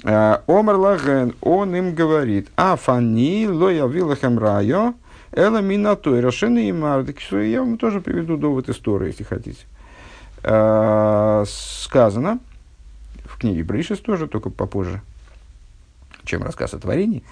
А, 0.04 0.42
Омар 0.48 0.76
Лаген, 0.76 1.34
он 1.40 1.74
им 1.76 1.94
говорит, 1.94 2.48
а 2.56 2.74
фани 2.74 3.46
лоя 3.46 3.86
вилахем 3.86 4.38
райо, 4.40 4.94
эла 5.30 5.60
минатой, 5.60 6.20
расшины 6.20 6.68
и 6.68 6.72
мар. 6.72 7.06
Я 7.30 7.60
вам 7.60 7.78
тоже 7.78 8.00
приведу 8.00 8.36
довод 8.36 8.68
из 8.68 8.78
Торы, 8.78 9.06
если 9.06 9.22
хотите. 9.22 9.64
А, 10.42 11.44
сказано, 11.46 12.40
в 13.24 13.38
книге 13.38 13.62
Бришес 13.62 14.00
тоже, 14.00 14.26
только 14.26 14.50
попозже, 14.50 15.00
чем 16.24 16.42
рассказ 16.42 16.74
о 16.74 16.80
творении. 16.80 17.22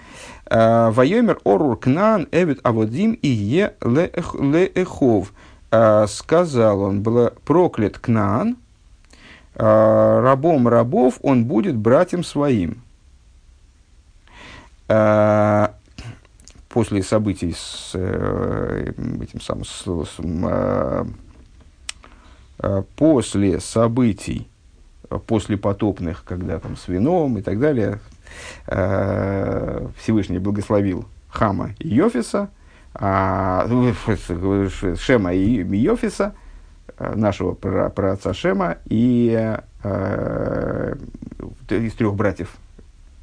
Вайомер 0.48 1.40
орур 1.44 1.76
кнан 1.76 2.28
эвид 2.30 2.60
аводим 2.62 3.14
и 3.14 3.28
е 3.28 3.74
леэхов. 3.82 5.32
А, 5.32 5.49
сказал 5.70 6.82
он, 6.82 7.02
был 7.02 7.30
проклят 7.44 7.98
Кнаан, 7.98 8.56
а, 9.54 10.20
рабом 10.20 10.68
рабов 10.68 11.18
он 11.22 11.44
будет 11.44 11.76
братьям 11.76 12.24
своим. 12.24 12.82
А, 14.88 15.74
после 16.68 17.02
событий 17.02 17.54
с 17.56 17.92
э, 17.94 18.92
этим 19.22 19.40
самым, 19.40 19.64
с, 19.64 19.84
после 22.96 23.60
событий, 23.60 24.48
после 25.26 25.56
потопных, 25.56 26.24
когда 26.24 26.58
там 26.58 26.76
с 26.76 26.88
вином 26.88 27.38
и 27.38 27.42
так 27.42 27.58
далее, 27.58 28.00
Всевышний 28.66 30.38
благословил 30.38 31.06
Хама 31.28 31.74
и 31.78 31.88
Йофиса– 31.88 32.50
а, 32.94 33.66
ну, 33.68 33.92
Шема 34.96 35.32
и 35.32 35.62
Йофиса, 35.76 36.34
э, 36.98 37.14
нашего 37.14 37.54
праотца 37.54 38.34
Шема, 38.34 38.78
и 38.86 39.58
э, 39.82 40.94
из 41.68 41.94
трех 41.94 42.14
братьев 42.14 42.50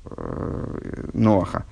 э, 0.05 1.09
Ноаха. 1.13 1.65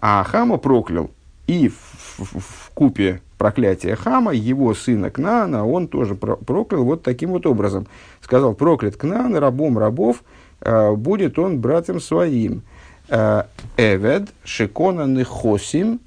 А 0.00 0.24
Хама 0.24 0.56
проклял 0.56 1.10
и 1.46 1.68
в, 1.68 2.18
в, 2.18 2.40
в 2.40 2.70
купе 2.74 3.20
проклятия 3.38 3.96
Хама, 3.96 4.32
его 4.32 4.74
сына 4.74 5.10
Кнаана, 5.10 5.66
он 5.66 5.88
тоже 5.88 6.14
проклял 6.14 6.84
вот 6.84 7.02
таким 7.02 7.30
вот 7.30 7.46
образом. 7.46 7.86
Сказал, 8.20 8.54
проклят 8.54 8.96
Кнаан, 8.96 9.36
рабом 9.36 9.78
рабов, 9.78 10.22
э, 10.60 10.92
будет 10.92 11.38
он 11.38 11.60
братьям 11.60 12.00
своим. 12.00 12.62
Э, 13.08 13.44
Эвед, 13.76 14.28
Шикона 14.44 15.06
Нехосим, 15.06 16.00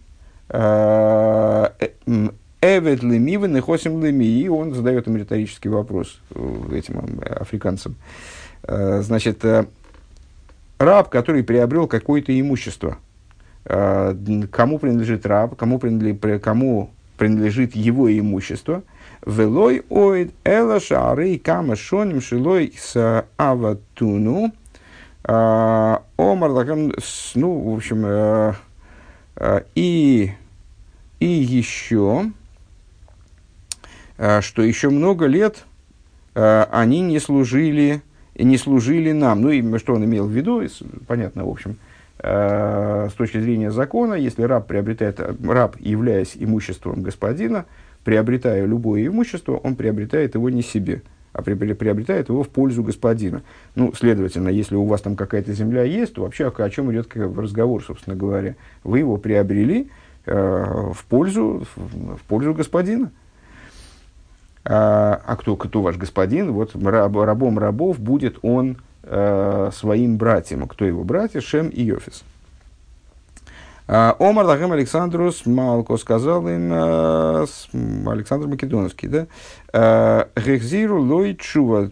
Э, 0.49 1.69
Эвед 2.61 3.03
лемивы 3.03 3.47
нехосим 3.47 4.03
леми. 4.03 4.25
И 4.25 4.47
он 4.47 4.73
задает 4.73 5.07
им 5.07 5.17
риторический 5.17 5.69
вопрос 5.69 6.19
э, 6.31 6.69
этим 6.73 7.19
э, 7.21 7.33
африканцам. 7.33 7.95
Значит, 8.67 9.45
раб, 10.79 11.09
который 11.09 11.43
приобрел 11.43 11.85
какое-то 11.87 12.37
имущество, 12.39 12.97
кому 13.63 14.79
принадлежит 14.79 15.23
раб, 15.27 15.55
кому 15.55 15.77
принадлежит, 15.77 16.41
кому 16.41 16.89
принадлежит 17.15 17.75
его 17.75 18.11
имущество, 18.11 18.81
велой 19.23 19.85
оид 19.91 20.33
эла 20.43 20.79
шары 20.79 21.37
кама 21.37 21.75
шоним 21.75 22.21
шилой 22.21 22.73
с 22.75 23.23
аватуну, 23.37 24.51
омар 25.21 26.05
ну, 27.35 27.59
в 27.59 27.75
общем, 27.75 28.03
Э, 28.05 28.53
и, 29.75 30.31
и 31.19 31.25
еще, 31.25 32.31
э, 34.17 34.41
что 34.41 34.61
еще 34.61 34.89
много 34.89 35.25
лет 35.25 35.65
э, 36.35 36.65
они 36.71 37.01
не 37.01 37.19
служили, 37.19 38.01
не 38.35 38.57
служили 38.57 39.11
нам. 39.11 39.41
Ну, 39.41 39.49
и 39.49 39.77
что 39.77 39.93
он 39.93 40.05
имел 40.05 40.27
в 40.27 40.31
виду, 40.31 40.63
понятно, 41.07 41.45
в 41.45 41.49
общем, 41.49 41.77
с 42.17 43.13
точки 43.17 43.39
зрения 43.39 43.71
закона, 43.71 44.13
если 44.13 44.43
раб 44.43 44.67
приобретает, 44.67 45.19
раб, 45.19 45.75
являясь 45.79 46.31
имуществом 46.35 47.03
господина, 47.03 47.65
приобретая 48.05 48.65
любое 48.65 49.05
имущество, 49.05 49.57
он 49.57 49.75
приобретает 49.75 50.35
его 50.35 50.49
не 50.49 50.61
себе, 50.61 51.01
а 51.35 51.41
приобретает 51.41 52.29
его 52.29 52.43
в 52.43 52.49
пользу 52.49 52.81
господина. 52.81 53.43
Ну, 53.75 53.93
следовательно, 53.93 54.47
если 54.47 54.75
у 54.75 54.85
вас 54.85 55.01
там 55.01 55.17
какая-то 55.17 55.51
земля 55.51 55.83
есть, 55.83 56.13
то 56.13 56.21
вообще 56.21 56.47
о, 56.47 56.69
чем 56.69 56.91
идет 56.93 57.13
разговор, 57.13 57.83
собственно 57.83 58.15
говоря? 58.15 58.55
Вы 58.85 58.99
его 58.99 59.17
приобрели 59.17 59.89
э, 60.25 60.91
в, 60.93 61.05
пользу, 61.09 61.65
в, 61.75 62.15
в 62.15 62.21
пользу 62.21 62.53
господина. 62.53 63.11
А, 64.63 65.21
а 65.25 65.35
кто, 65.35 65.57
кто 65.57 65.81
ваш 65.81 65.97
господин? 65.97 66.53
Вот 66.53 66.73
раб, 66.73 67.17
рабом 67.17 67.59
рабов 67.59 67.99
будет 67.99 68.39
он 68.41 68.77
э, 69.03 69.71
своим 69.73 70.15
братьям. 70.15 70.65
Кто 70.69 70.85
его 70.85 71.03
братья? 71.03 71.41
Шем 71.41 71.67
и 71.67 71.83
Йофис. 71.83 72.23
А, 73.87 74.15
Омар 74.19 74.45
Лахем 74.45 74.71
Александрус 74.71 75.45
Малко 75.45 75.97
сказал 75.97 76.47
им, 76.47 76.71
э, 76.73 77.45
Александр 78.07 78.47
Македонский, 78.47 79.07
да, 79.07 79.27
э, 79.73 80.25
Гехзиру 80.35 80.99
лой 80.99 81.37
чува, 81.39 81.91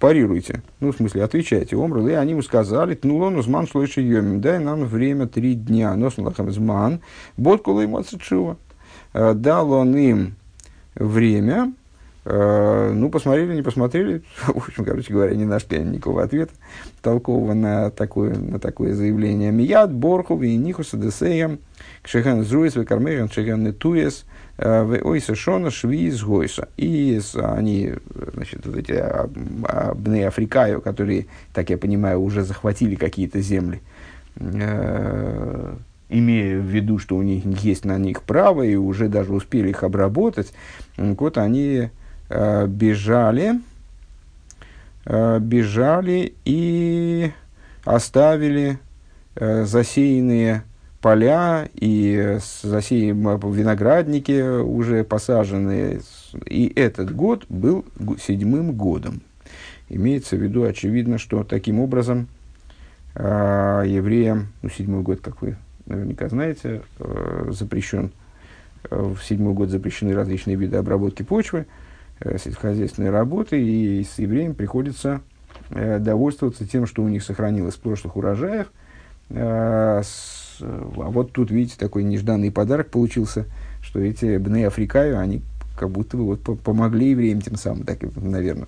парируйте, 0.00 0.62
ну, 0.80 0.90
в 0.90 0.96
смысле, 0.96 1.22
отвечайте, 1.22 1.76
Омар, 1.76 2.00
и 2.00 2.12
они 2.14 2.32
ему 2.32 2.42
сказали, 2.42 2.96
тнулон 2.96 3.36
узман 3.36 3.68
шлойши 3.68 4.00
йомим, 4.00 4.40
дай 4.40 4.58
нам 4.58 4.86
время 4.86 5.28
три 5.28 5.54
дня, 5.54 5.94
нос 5.94 6.18
лахем 6.18 6.50
зман, 6.50 7.00
бот 7.36 7.62
кулы 7.62 7.88
чува. 8.20 8.56
Дал 9.14 9.72
он 9.72 9.96
им 9.96 10.34
время, 10.96 11.72
ну, 12.30 13.10
посмотрели, 13.10 13.54
не 13.54 13.62
посмотрели. 13.62 14.22
В 14.46 14.68
общем, 14.68 14.84
короче 14.84 15.12
говоря, 15.12 15.34
не 15.34 15.46
нашли 15.46 15.78
никакого 15.78 16.22
ответа 16.22 16.52
толкового 17.00 17.54
на 17.54 17.90
такое, 17.90 18.34
на 18.34 18.58
такое 18.58 18.94
заявление. 18.94 19.50
Мияд, 19.50 19.92
Борхов 19.92 20.42
и 20.42 20.56
Нихуса 20.56 20.96
Десея, 20.98 21.58
Кшехен 22.02 22.44
Зруис, 22.44 22.76
Векармейген, 22.76 23.28
Кшехен 23.28 23.64
Нетуес, 23.64 24.26
э, 24.58 25.00
Ойса 25.02 25.34
Шона, 25.34 25.70
Швиз 25.70 26.22
Гойса. 26.22 26.68
И 26.76 27.18
они, 27.34 27.94
значит, 28.34 28.66
вот 28.66 28.76
эти 28.76 29.02
Бны 29.94 30.24
Африкаю, 30.24 30.82
которые, 30.82 31.26
так 31.54 31.70
я 31.70 31.78
понимаю, 31.78 32.20
уже 32.20 32.42
захватили 32.44 32.94
какие-то 32.94 33.40
земли, 33.40 33.80
э, 34.36 35.76
имея 36.10 36.58
в 36.58 36.64
виду, 36.64 36.98
что 36.98 37.16
у 37.16 37.22
них 37.22 37.44
есть 37.62 37.84
на 37.84 37.98
них 37.98 38.22
право, 38.22 38.62
и 38.62 38.74
уже 38.74 39.08
даже 39.08 39.32
успели 39.32 39.70
их 39.70 39.82
обработать, 39.82 40.52
вот 40.96 41.38
они 41.38 41.90
Э, 42.30 42.66
бежали, 42.66 43.60
э, 45.06 45.38
бежали 45.40 46.34
и 46.44 47.32
оставили 47.84 48.78
э, 49.34 49.64
засеянные 49.64 50.62
поля 51.00 51.70
и 51.74 52.38
засеянные 52.62 53.38
виноградники 53.38 54.60
уже 54.60 55.04
посаженные. 55.04 56.02
И 56.44 56.70
этот 56.76 57.16
год 57.16 57.46
был 57.48 57.86
седьмым 58.20 58.72
годом. 58.72 59.22
Имеется 59.88 60.36
в 60.36 60.42
виду, 60.42 60.64
очевидно, 60.64 61.16
что 61.16 61.44
таким 61.44 61.80
образом 61.80 62.28
евреям, 63.14 64.48
ну, 64.60 64.68
седьмой 64.68 65.00
год, 65.02 65.20
как 65.20 65.40
вы 65.40 65.56
наверняка 65.86 66.28
знаете, 66.28 66.82
запрещен, 67.48 68.12
в 68.90 69.18
седьмой 69.22 69.54
год 69.54 69.70
запрещены 69.70 70.14
различные 70.14 70.56
виды 70.56 70.76
обработки 70.76 71.22
почвы, 71.22 71.66
сельскохозяйственной 72.20 73.10
работы, 73.10 73.60
и 73.62 74.04
с 74.04 74.18
евреям 74.18 74.54
приходится 74.54 75.20
э, 75.70 75.98
довольствоваться 75.98 76.66
тем, 76.66 76.86
что 76.86 77.02
у 77.02 77.08
них 77.08 77.22
сохранилось 77.22 77.74
в 77.74 77.80
прошлых 77.80 78.16
урожаях. 78.16 78.72
Э, 79.30 80.02
а 80.60 81.10
вот 81.10 81.32
тут, 81.32 81.50
видите, 81.50 81.76
такой 81.78 82.02
нежданный 82.02 82.50
подарок 82.50 82.88
получился, 82.88 83.46
что 83.80 84.00
эти 84.00 84.36
бны 84.38 84.64
Африкаю, 84.64 85.18
они 85.18 85.42
как 85.78 85.90
будто 85.90 86.16
бы 86.16 86.24
вот 86.24 86.40
помогли 86.60 87.10
евреям 87.10 87.40
тем 87.40 87.56
самым, 87.56 87.84
так, 87.84 87.98
наверное. 88.16 88.66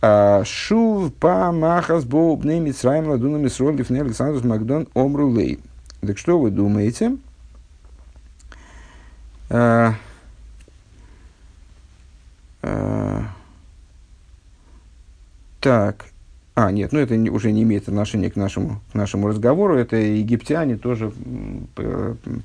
А, 0.00 0.44
Шув 0.44 1.12
па 1.14 1.50
махас 1.50 2.04
бо 2.04 2.36
бны 2.36 2.60
Мицраем 2.60 3.08
ладуна 3.08 3.36
Мисрол 3.38 3.72
лифне 3.72 4.00
Александрус 4.02 4.44
Макдон 4.44 4.86
омрулей. 4.94 5.58
Так 6.00 6.18
что 6.18 6.38
вы 6.38 6.50
думаете? 6.50 7.16
А, 9.50 9.94
так, 15.60 16.06
а, 16.60 16.72
нет, 16.72 16.90
ну 16.90 16.98
это 16.98 17.14
уже 17.30 17.52
не 17.52 17.62
имеет 17.62 17.88
отношения 17.88 18.30
к 18.30 18.36
нашему, 18.36 18.80
к 18.90 18.94
нашему 18.94 19.28
разговору. 19.28 19.76
Это 19.76 19.94
египтяне 19.94 20.76
тоже 20.76 21.12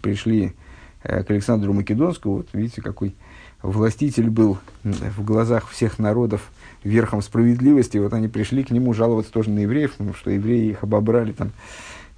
пришли 0.04 0.54
э, 1.02 1.24
к 1.24 1.32
Александру 1.32 1.74
Македонскому. 1.74 2.36
Вот 2.36 2.50
видите, 2.54 2.84
какой 2.84 3.16
властитель 3.64 4.30
был 4.30 4.60
в 4.84 5.24
глазах 5.24 5.68
всех 5.68 5.98
народов 5.98 6.52
верхом 6.84 7.24
справедливости. 7.24 7.98
Вот 7.98 8.14
они 8.14 8.28
пришли 8.28 8.64
к 8.64 8.70
нему 8.70 8.94
жаловаться 8.94 9.32
тоже 9.32 9.50
на 9.50 9.62
евреев, 9.62 9.96
ну, 9.98 10.14
что 10.14 10.30
евреи 10.30 10.70
их 10.70 10.84
обобрали 10.84 11.32
там 11.32 11.52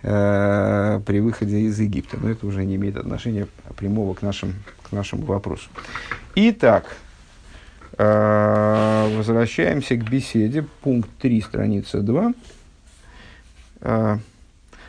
э, 0.01 0.99
при 1.05 1.21
выходе 1.21 1.61
из 1.61 1.79
Египта. 1.79 2.17
Но 2.21 2.29
это 2.29 2.45
уже 2.45 2.65
не 2.65 2.75
имеет 2.75 2.97
отношения 2.97 3.47
прямого 3.77 4.13
к, 4.15 4.21
нашим, 4.21 4.53
к 4.83 4.91
нашему 4.91 5.23
вопросу. 5.25 5.69
Итак, 6.35 6.97
возвращаемся 7.97 9.95
к 9.95 10.09
беседе. 10.09 10.65
Пункт 10.81 11.09
3, 11.19 11.41
страница 11.41 12.01
2. 12.01 12.33
А, 13.81 14.19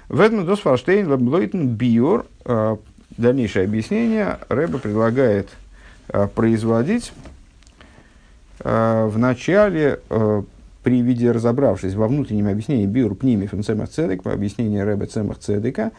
в 0.08 0.20
этом 0.20 0.46
Досфалштейн 0.46 1.08
Лаблойтен 1.08 1.68
Биор. 1.68 2.26
А, 2.44 2.78
дальнейшее 3.16 3.64
объяснение 3.64 4.38
Рэба 4.48 4.78
предлагает 4.78 5.50
производить 6.34 7.12
в 8.62 9.14
начале 9.16 10.00
при 10.82 11.02
виде 11.02 11.32
разобравшись 11.32 11.94
во 11.94 12.06
внутреннем 12.06 12.46
объяснении 12.46 12.86
биур 12.86 13.16
пними 13.16 13.46
фунцемах 13.46 13.88
цедек, 13.88 14.24
объяснение 14.24 14.84
рэба 14.84 15.06
цемах 15.06 15.38
цедека, 15.38 15.90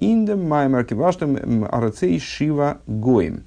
индем 0.00 0.46
маймер 0.46 0.84
киваштем 0.84 1.66
арацей 1.70 2.18
шива 2.20 2.78
гоим. 2.86 3.44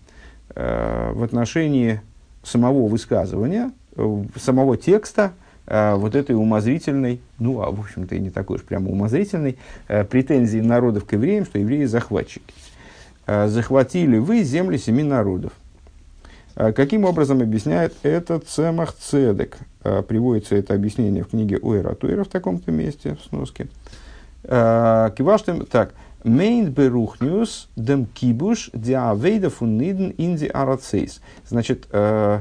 В 0.56 1.24
отношении 1.24 2.02
самого 2.44 2.88
высказывания, 2.88 3.72
э, 3.96 4.24
самого 4.36 4.78
текста, 4.78 5.32
э, 5.66 5.96
вот 5.96 6.16
этой 6.16 6.36
умозрительной, 6.36 7.22
ну, 7.40 7.62
а 7.62 7.72
в 7.72 7.80
общем-то 7.80 8.16
и 8.16 8.20
не 8.20 8.30
такой 8.30 8.58
уж 8.58 8.64
прямо 8.64 8.90
умозрительной, 8.90 9.58
э, 9.88 10.04
претензии 10.04 10.60
народов 10.60 11.06
к 11.06 11.14
евреям, 11.14 11.46
что 11.46 11.58
евреи 11.58 11.86
захватчики. 11.86 12.54
Захватили 13.26 14.18
вы 14.18 14.44
земли 14.44 14.78
семи 14.78 15.02
народов. 15.02 15.54
Каким 16.56 17.06
образом 17.06 17.42
объясняет 17.42 17.96
этот 18.04 18.50
Цемах 18.50 18.94
Цедек? 18.98 19.58
Приводится 19.82 20.58
это 20.58 20.74
объяснение 20.74 21.24
в 21.24 21.30
книге 21.30 21.58
Уэра 21.58 21.96
Туэра 21.96 22.26
в 22.26 22.28
таком-то 22.28 22.70
месте, 22.74 23.16
в 23.16 23.30
сноске. 23.30 23.68
Киваштем, 24.44 25.66
так, 25.66 25.94
Мейн 26.24 26.72
берухниус 26.72 27.70
дем 27.76 28.06
кибуш 28.06 28.70
диавейда 28.74 29.50
фунниден 29.50 30.14
инди 30.18 30.46
арацейс. 30.46 31.22
Значит, 31.48 31.88
э, 31.92 32.40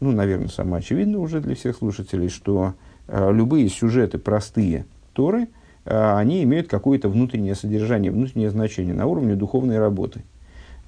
ну, 0.00 0.12
наверное, 0.12 0.48
самое 0.48 0.80
очевидное 0.80 1.18
уже 1.18 1.40
для 1.40 1.54
всех 1.54 1.76
слушателей, 1.76 2.28
что 2.28 2.74
э, 3.08 3.32
любые 3.32 3.68
сюжеты 3.68 4.18
простые 4.18 4.84
Торы, 5.14 5.48
э, 5.84 6.16
они 6.16 6.42
имеют 6.42 6.68
какое-то 6.68 7.08
внутреннее 7.08 7.54
содержание, 7.54 8.12
внутреннее 8.12 8.50
значение 8.50 8.94
на 8.94 9.06
уровне 9.06 9.36
духовной 9.36 9.78
работы. 9.78 10.22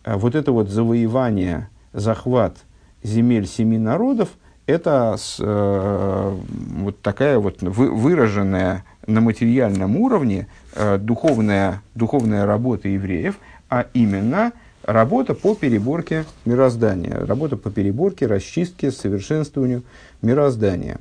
Вот 0.04 0.34
это 0.34 0.52
вот 0.52 0.68
завоевание, 0.68 1.70
захват 1.94 2.58
земель 3.02 3.46
семи 3.46 3.78
народов, 3.78 4.30
это 4.66 5.14
с, 5.18 5.36
э, 5.40 6.36
вот 6.78 7.00
такая 7.00 7.38
вот 7.38 7.62
вы, 7.62 7.90
выраженная 7.90 8.84
на 9.06 9.20
материальном 9.20 9.96
уровне 9.96 10.46
э, 10.74 10.98
духовная, 10.98 11.82
духовная 11.94 12.46
работа 12.46 12.88
евреев, 12.88 13.36
а 13.68 13.86
именно 13.94 14.52
работа 14.82 15.34
по 15.34 15.54
переборке 15.54 16.24
мироздания, 16.44 17.24
работа 17.24 17.56
по 17.56 17.70
переборке, 17.70 18.26
расчистке, 18.26 18.90
совершенствованию 18.90 19.82
мироздания. 20.22 20.98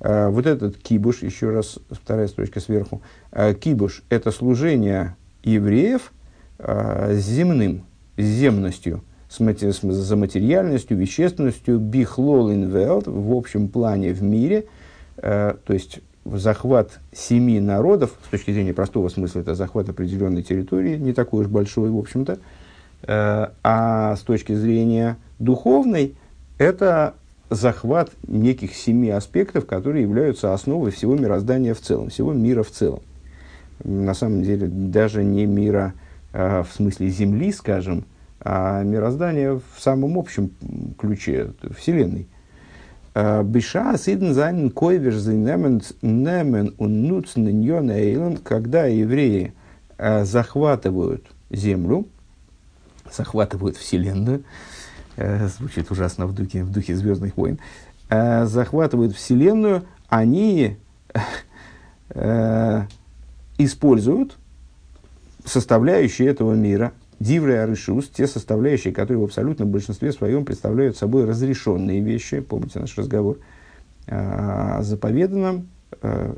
Э, 0.00 0.28
вот 0.28 0.46
этот 0.46 0.76
кибуш, 0.78 1.22
еще 1.22 1.50
раз 1.50 1.78
вторая 1.90 2.28
строчка 2.28 2.60
сверху, 2.60 3.02
э, 3.32 3.54
кибуш– 3.54 4.02
это 4.08 4.30
служение 4.30 5.16
евреев 5.42 6.12
земным, 6.56 7.82
земностью, 8.16 9.02
с, 9.28 9.40
с, 9.40 9.80
за 9.80 10.16
материальностью, 10.16 10.96
вещественностью, 10.96 11.78
бихлол 11.78 12.52
инвелт, 12.52 13.08
в 13.08 13.32
общем 13.34 13.66
плане 13.68 14.12
в 14.12 14.22
мире, 14.22 14.66
то 15.16 15.58
есть 15.68 16.00
захват 16.24 17.00
семи 17.12 17.60
народов, 17.60 18.14
с 18.26 18.30
точки 18.30 18.50
зрения 18.50 18.72
простого 18.72 19.08
смысла, 19.08 19.40
это 19.40 19.54
захват 19.54 19.88
определенной 19.88 20.42
территории, 20.42 20.96
не 20.96 21.12
такой 21.12 21.44
уж 21.44 21.48
большой, 21.48 21.90
в 21.90 21.98
общем-то, 21.98 22.38
э, 23.02 23.46
а 23.62 24.16
с 24.16 24.20
точки 24.20 24.54
зрения 24.54 25.16
духовной, 25.38 26.14
это 26.58 27.14
захват 27.50 28.10
неких 28.26 28.74
семи 28.74 29.10
аспектов, 29.10 29.66
которые 29.66 30.02
являются 30.02 30.54
основой 30.54 30.90
всего 30.90 31.14
мироздания 31.14 31.74
в 31.74 31.80
целом, 31.80 32.08
всего 32.08 32.32
мира 32.32 32.62
в 32.62 32.70
целом. 32.70 33.00
На 33.82 34.14
самом 34.14 34.42
деле, 34.42 34.66
даже 34.66 35.24
не 35.24 35.46
мира 35.46 35.94
э, 36.32 36.62
в 36.62 36.74
смысле 36.74 37.08
Земли, 37.08 37.52
скажем, 37.52 38.04
а 38.40 38.82
мироздание 38.82 39.54
в 39.54 39.80
самом 39.80 40.18
общем 40.18 40.50
ключе 40.98 41.52
Вселенной. 41.76 42.28
Биша 43.14 43.96
сиден 43.96 44.34
зайнен 44.34 44.70
койвер 44.70 45.14
немен 45.14 45.82
немен 46.02 46.74
унуцн 46.78 47.46
эйлен, 47.46 48.36
когда 48.38 48.86
евреи 48.86 49.54
захватывают 49.98 51.24
землю, 51.48 52.06
захватывают 53.12 53.76
Вселенную, 53.76 54.42
звучит 55.16 55.92
ужасно 55.92 56.26
в 56.26 56.34
духе, 56.34 56.64
в 56.64 56.72
духе 56.72 56.96
Звездных 56.96 57.36
войн, 57.36 57.60
захватывают 58.10 59.14
Вселенную, 59.14 59.84
они 60.08 60.76
используют 63.58 64.36
составляющие 65.44 66.26
этого 66.28 66.54
мира, 66.54 66.92
дивры 67.24 67.56
арышус, 67.56 68.08
те 68.08 68.26
составляющие, 68.26 68.92
которые 68.92 69.18
в 69.18 69.24
абсолютном 69.24 69.70
большинстве 69.70 70.12
своем 70.12 70.44
представляют 70.44 70.96
собой 70.96 71.24
разрешенные 71.24 72.00
вещи, 72.00 72.40
помните 72.40 72.80
наш 72.80 72.96
разговор, 72.98 73.38
о 74.06 74.82
заповеданном, 74.82 75.68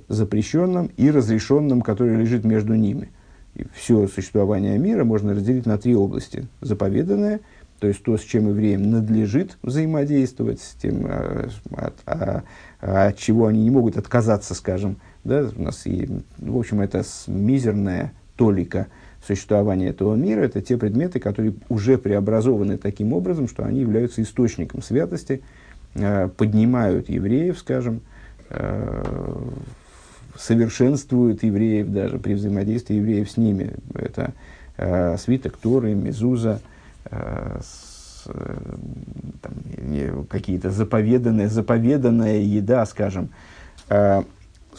запрещенном 0.09 0.91
и 0.97 1.11
разрешенном, 1.11 1.83
который 1.83 2.17
лежит 2.17 2.45
между 2.45 2.75
ними. 2.75 3.11
И 3.57 3.67
все 3.75 4.07
существование 4.07 4.79
мира 4.79 5.03
можно 5.03 5.35
разделить 5.35 5.67
на 5.67 5.77
три 5.77 5.97
области. 5.97 6.47
Заповеданное, 6.61 7.41
то 7.81 7.89
есть 7.89 8.05
то, 8.05 8.17
с 8.17 8.23
чем 8.23 8.49
евреям 8.49 8.91
надлежит 8.91 9.59
взаимодействовать, 9.63 10.61
с 10.61 10.75
тем, 10.81 11.07
от, 11.07 11.95
от, 12.05 12.45
от 12.81 13.19
чего 13.19 13.47
они 13.47 13.65
не 13.65 13.71
могут 13.71 13.97
отказаться, 13.97 14.55
скажем. 14.55 14.99
Да? 15.25 15.49
У 15.57 15.63
нас, 15.63 15.85
и, 15.87 16.09
в 16.39 16.57
общем, 16.57 16.81
это 16.81 17.03
мизерная 17.27 18.13
толика 18.37 18.87
существования 19.27 19.89
этого 19.89 20.15
мира, 20.15 20.43
это 20.43 20.61
те 20.63 20.77
предметы, 20.77 21.19
которые 21.19 21.55
уже 21.69 21.99
преобразованы 21.99 22.79
таким 22.79 23.13
образом, 23.13 23.49
что 23.49 23.65
они 23.65 23.81
являются 23.81 24.23
источником 24.23 24.83
святости, 24.83 25.43
э, 25.95 26.29
поднимают 26.29 27.09
евреев, 27.09 27.59
скажем, 27.59 28.01
э, 28.51 29.35
совершенствуют 30.39 31.43
евреев 31.43 31.91
даже 31.91 32.19
при 32.19 32.35
взаимодействии 32.35 32.97
евреев 32.97 33.31
с 33.31 33.37
ними. 33.37 33.75
Это 33.95 34.33
э, 34.77 35.17
свиток 35.19 35.57
Торы, 35.57 35.95
Мезуза, 35.95 36.61
какие-то 40.29 40.71
заповеданные, 40.71 41.49
заповеданная 41.49 42.39
еда, 42.39 42.85
скажем. 42.85 43.29
с 43.89 44.25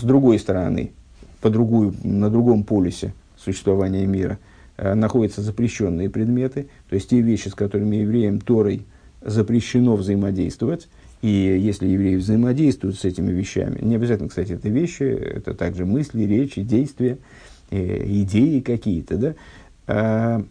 другой 0.01 0.37
стороны, 0.37 0.91
по 1.39 1.49
другую, 1.49 1.95
на 2.03 2.29
другом 2.29 2.65
полюсе 2.65 3.13
существования 3.47 4.05
мира, 4.05 4.39
э, 4.77 4.93
находятся 4.93 5.41
запрещенные 5.41 6.09
предметы, 6.09 6.67
то 6.89 6.95
есть 6.95 7.09
те 7.09 7.21
вещи, 7.21 7.47
с 7.47 7.55
которыми 7.55 7.97
евреям 7.97 8.41
Торой 8.41 8.85
запрещено 9.21 9.95
взаимодействовать, 9.95 10.89
и 11.21 11.29
если 11.29 11.87
евреи 11.87 12.15
взаимодействуют 12.17 12.99
с 12.99 13.05
этими 13.05 13.31
вещами, 13.31 13.79
не 13.81 13.95
обязательно, 13.95 14.29
кстати, 14.29 14.51
это 14.51 14.69
вещи, 14.69 15.03
это 15.03 15.53
также 15.53 15.85
мысли, 15.85 16.23
речи, 16.23 16.61
действия, 16.61 17.17
э, 17.71 18.03
идеи 18.05 18.59
какие-то, 18.59 19.17
да, 19.17 19.35
э, 19.87 20.43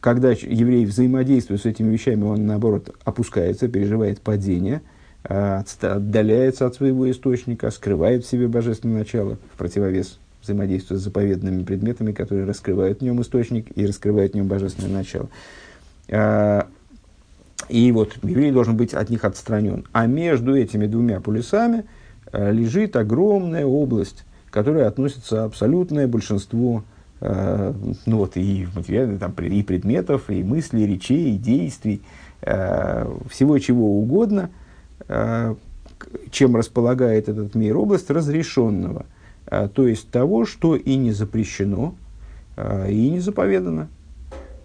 когда 0.00 0.30
еврей 0.30 0.84
взаимодействует 0.84 1.62
с 1.62 1.66
этими 1.66 1.90
вещами, 1.90 2.22
он, 2.22 2.46
наоборот, 2.46 2.94
опускается, 3.04 3.66
переживает 3.66 4.20
падение, 4.20 4.82
отдаляется 5.24 6.66
от 6.66 6.76
своего 6.76 7.10
источника, 7.10 7.72
скрывает 7.72 8.24
в 8.24 8.30
себе 8.30 8.46
божественное 8.46 8.98
начало 8.98 9.36
в 9.52 9.58
противовес 9.58 10.20
взаимодействует 10.46 11.00
с 11.00 11.04
заповедными 11.04 11.62
предметами, 11.62 12.12
которые 12.12 12.46
раскрывают 12.46 13.00
в 13.00 13.02
нем 13.02 13.20
источник 13.20 13.66
и 13.76 13.86
раскрывают 13.86 14.32
в 14.32 14.36
нем 14.36 14.46
божественное 14.46 14.90
начало. 14.90 15.28
А, 16.08 16.66
и 17.68 17.92
вот 17.92 18.16
еврей 18.22 18.52
должен 18.52 18.76
быть 18.76 18.94
от 18.94 19.10
них 19.10 19.24
отстранен. 19.24 19.84
А 19.92 20.06
между 20.06 20.56
этими 20.56 20.86
двумя 20.86 21.20
полюсами 21.20 21.84
а, 22.32 22.50
лежит 22.50 22.96
огромная 22.96 23.66
область, 23.66 24.24
которая 24.50 24.86
относится 24.86 25.44
абсолютное 25.44 26.06
большинство 26.06 26.84
а, 27.20 27.74
ну 28.06 28.18
вот, 28.18 28.36
и, 28.36 28.66
материальных, 28.74 29.18
там, 29.18 29.32
и 29.32 29.62
предметов, 29.62 30.30
и 30.30 30.42
мыслей, 30.42 30.86
речей, 30.86 31.34
и 31.34 31.38
действий, 31.38 32.02
всего 32.42 33.58
чего 33.58 33.98
угодно, 33.98 34.50
чем 36.30 36.54
располагает 36.54 37.30
этот 37.30 37.54
мир, 37.54 37.78
область 37.78 38.10
разрешенного– 38.10 39.06
то 39.48 39.86
есть 39.86 40.10
того, 40.10 40.44
что 40.44 40.76
и 40.76 40.96
не 40.96 41.12
запрещено, 41.12 41.94
а, 42.56 42.88
и 42.88 43.10
не 43.10 43.20
заповедано. 43.20 43.88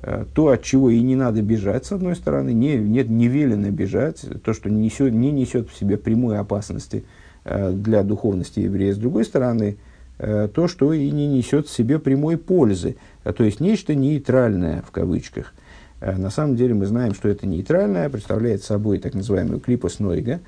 А, 0.02 0.26
то, 0.34 0.48
от 0.50 0.64
чего 0.64 0.90
и 0.90 1.02
не 1.02 1.16
надо 1.16 1.42
бежать, 1.42 1.86
с 1.86 1.92
одной 1.92 2.16
стороны, 2.16 2.54
не, 2.54 2.78
нет, 2.78 3.10
не 3.10 3.28
велено 3.28 3.70
бежать, 3.70 4.26
то, 4.44 4.54
что 4.54 4.70
несет, 4.70 5.14
не 5.14 5.32
несет 5.32 5.70
в 5.70 5.78
себе 5.78 5.98
прямой 5.98 6.38
опасности 6.38 7.04
для 7.44 8.04
духовности 8.04 8.60
еврея, 8.60 8.94
с 8.94 8.98
другой 8.98 9.26
стороны, 9.26 9.78
то, 10.20 10.68
что 10.68 10.94
и 10.94 11.10
не 11.10 11.26
несет 11.26 11.66
в 11.66 11.74
себе 11.74 11.98
прямой 11.98 12.38
пользы, 12.38 12.98
то 13.24 13.44
есть 13.44 13.60
нечто 13.60 13.96
нейтральное 13.96 14.84
в 14.84 14.92
кавычках. 14.92 15.56
На 16.02 16.30
самом 16.30 16.56
деле 16.56 16.76
мы 16.76 16.86
знаем, 16.86 17.16
что 17.16 17.30
это 17.30 17.48
нейтральное 17.48 18.12
представляет 18.12 18.64
собой 18.64 19.00
так 19.00 19.16
называемую 19.16 19.60
клипос 19.60 19.98
нойга, 19.98 20.40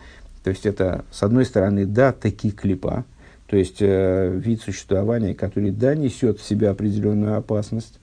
то 0.44 0.52
есть 0.52 0.68
это, 0.68 1.04
с 1.10 1.24
одной 1.24 1.46
стороны, 1.46 1.88
да, 1.88 2.12
таки 2.12 2.52
клипа, 2.52 3.06
то 3.54 3.58
есть 3.58 3.84
э, 3.84 4.32
вид 4.34 4.64
существования, 4.64 5.36
который, 5.36 5.70
да, 5.70 5.94
несет 5.94 6.40
в 6.40 6.44
себе 6.44 6.70
определенную 6.70 7.38
опасность, 7.38 8.00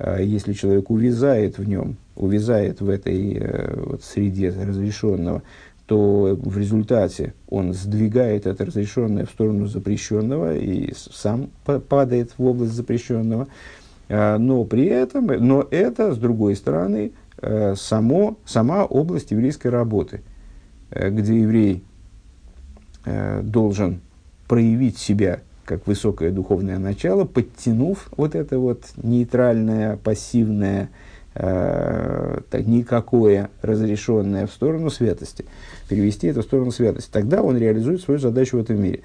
э, 0.00 0.24
если 0.24 0.54
человек 0.54 0.90
увязает 0.90 1.56
в 1.56 1.68
нем, 1.68 1.98
увязает 2.16 2.80
в 2.80 2.90
этой 2.90 3.34
э, 3.34 3.80
вот, 3.80 4.02
среде 4.02 4.48
разрешенного, 4.48 5.44
то 5.86 6.36
в 6.42 6.58
результате 6.58 7.34
он 7.48 7.74
сдвигает 7.74 8.48
это 8.48 8.64
разрешенное 8.64 9.24
в 9.24 9.30
сторону 9.30 9.68
запрещенного 9.68 10.56
и 10.56 10.92
сам 10.94 11.50
падает 11.64 12.32
в 12.36 12.44
область 12.44 12.72
запрещенного. 12.72 13.46
Э, 14.08 14.36
но 14.36 14.64
при 14.64 14.86
этом, 14.86 15.26
но 15.26 15.64
это, 15.70 16.12
с 16.12 16.18
другой 16.18 16.56
стороны, 16.56 17.12
э, 17.40 17.76
само, 17.76 18.36
сама 18.44 18.84
область 18.84 19.30
еврейской 19.30 19.68
работы, 19.68 20.22
э, 20.90 21.08
где 21.10 21.40
еврей 21.40 21.84
должен 23.44 24.00
проявить 24.48 24.98
себя 24.98 25.40
как 25.64 25.86
высокое 25.86 26.30
духовное 26.30 26.78
начало, 26.78 27.24
подтянув 27.24 28.08
вот 28.16 28.34
это 28.34 28.58
вот 28.58 28.84
нейтральное, 28.96 29.98
пассивное, 29.98 30.88
э, 31.34 32.40
так, 32.50 32.66
никакое 32.66 33.50
разрешенное 33.60 34.46
в 34.46 34.50
сторону 34.50 34.88
святости, 34.88 35.44
перевести 35.90 36.28
это 36.28 36.40
в 36.40 36.44
сторону 36.44 36.72
святости. 36.72 37.10
Тогда 37.12 37.42
он 37.42 37.58
реализует 37.58 38.00
свою 38.00 38.18
задачу 38.18 38.56
в 38.56 38.60
этом 38.62 38.82
мире. 38.82 39.02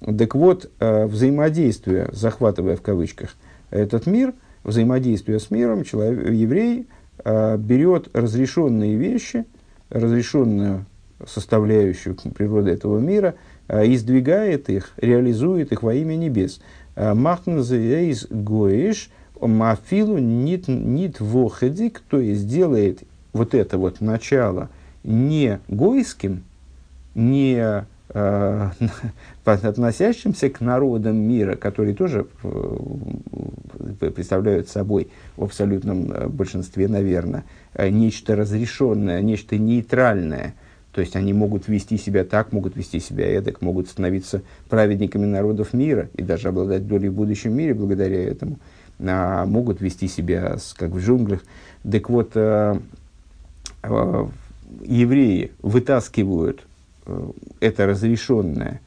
Так 0.00 0.34
вот, 0.34 0.70
э, 0.80 1.06
взаимодействие, 1.06 2.10
захватывая 2.12 2.76
в 2.76 2.82
кавычках 2.82 3.34
этот 3.70 4.04
мир, 4.04 4.34
взаимодействие 4.64 5.40
с 5.40 5.50
миром, 5.50 5.82
человек, 5.82 6.30
еврей 6.30 6.88
э, 7.24 7.56
берет 7.56 8.14
разрешенные 8.14 8.96
вещи, 8.96 9.46
разрешенную 9.88 10.84
составляющую 11.26 12.16
природы 12.34 12.70
этого 12.72 12.98
мира– 12.98 13.34
Э, 13.68 13.86
издвигает 13.86 14.68
их, 14.68 14.92
реализует 14.96 15.72
их 15.72 15.82
во 15.82 15.94
имя 15.94 16.16
небес. 16.16 16.60
Э, 16.96 17.14
Махнзеэйс 17.14 18.26
гоиш 18.28 19.08
мафилу 19.40 20.18
нит, 20.18 20.68
нит 20.68 21.20
вохедик, 21.20 22.02
то 22.08 22.20
есть 22.20 22.46
делает 22.46 23.02
вот 23.32 23.54
это 23.54 23.78
вот 23.78 24.00
начало 24.00 24.68
не 25.04 25.58
гойским, 25.68 26.42
не 27.14 27.84
э, 28.10 28.70
относящимся 29.44 30.50
к 30.50 30.60
народам 30.60 31.16
мира, 31.16 31.54
которые 31.54 31.94
тоже 31.94 32.26
э, 32.42 32.76
представляют 34.14 34.68
собой 34.68 35.08
в 35.36 35.44
абсолютном 35.44 36.12
большинстве, 36.28 36.88
наверное, 36.88 37.44
нечто 37.78 38.36
разрешенное, 38.36 39.22
нечто 39.22 39.56
нейтральное– 39.56 40.54
то 40.92 41.00
есть 41.00 41.16
они 41.16 41.32
могут 41.32 41.68
вести 41.68 41.96
себя 41.96 42.24
так, 42.24 42.52
могут 42.52 42.76
вести 42.76 43.00
себя 43.00 43.26
эдак, 43.26 43.62
могут 43.62 43.88
становиться 43.88 44.42
праведниками 44.68 45.24
народов 45.24 45.72
мира 45.72 46.10
и 46.14 46.22
даже 46.22 46.48
обладать 46.48 46.86
долей 46.86 47.08
в 47.08 47.14
будущем 47.14 47.54
мире 47.54 47.72
благодаря 47.74 48.22
этому. 48.22 48.58
А 49.00 49.46
могут 49.46 49.80
вести 49.80 50.06
себя 50.06 50.56
как 50.76 50.90
в 50.90 51.00
джунглях. 51.00 51.42
Так 51.90 52.10
вот, 52.10 52.32
э, 52.34 52.78
э, 53.82 54.26
евреи 54.82 55.52
вытаскивают 55.62 56.60
э, 57.06 57.30
это 57.60 57.86
разрешенное 57.86 58.80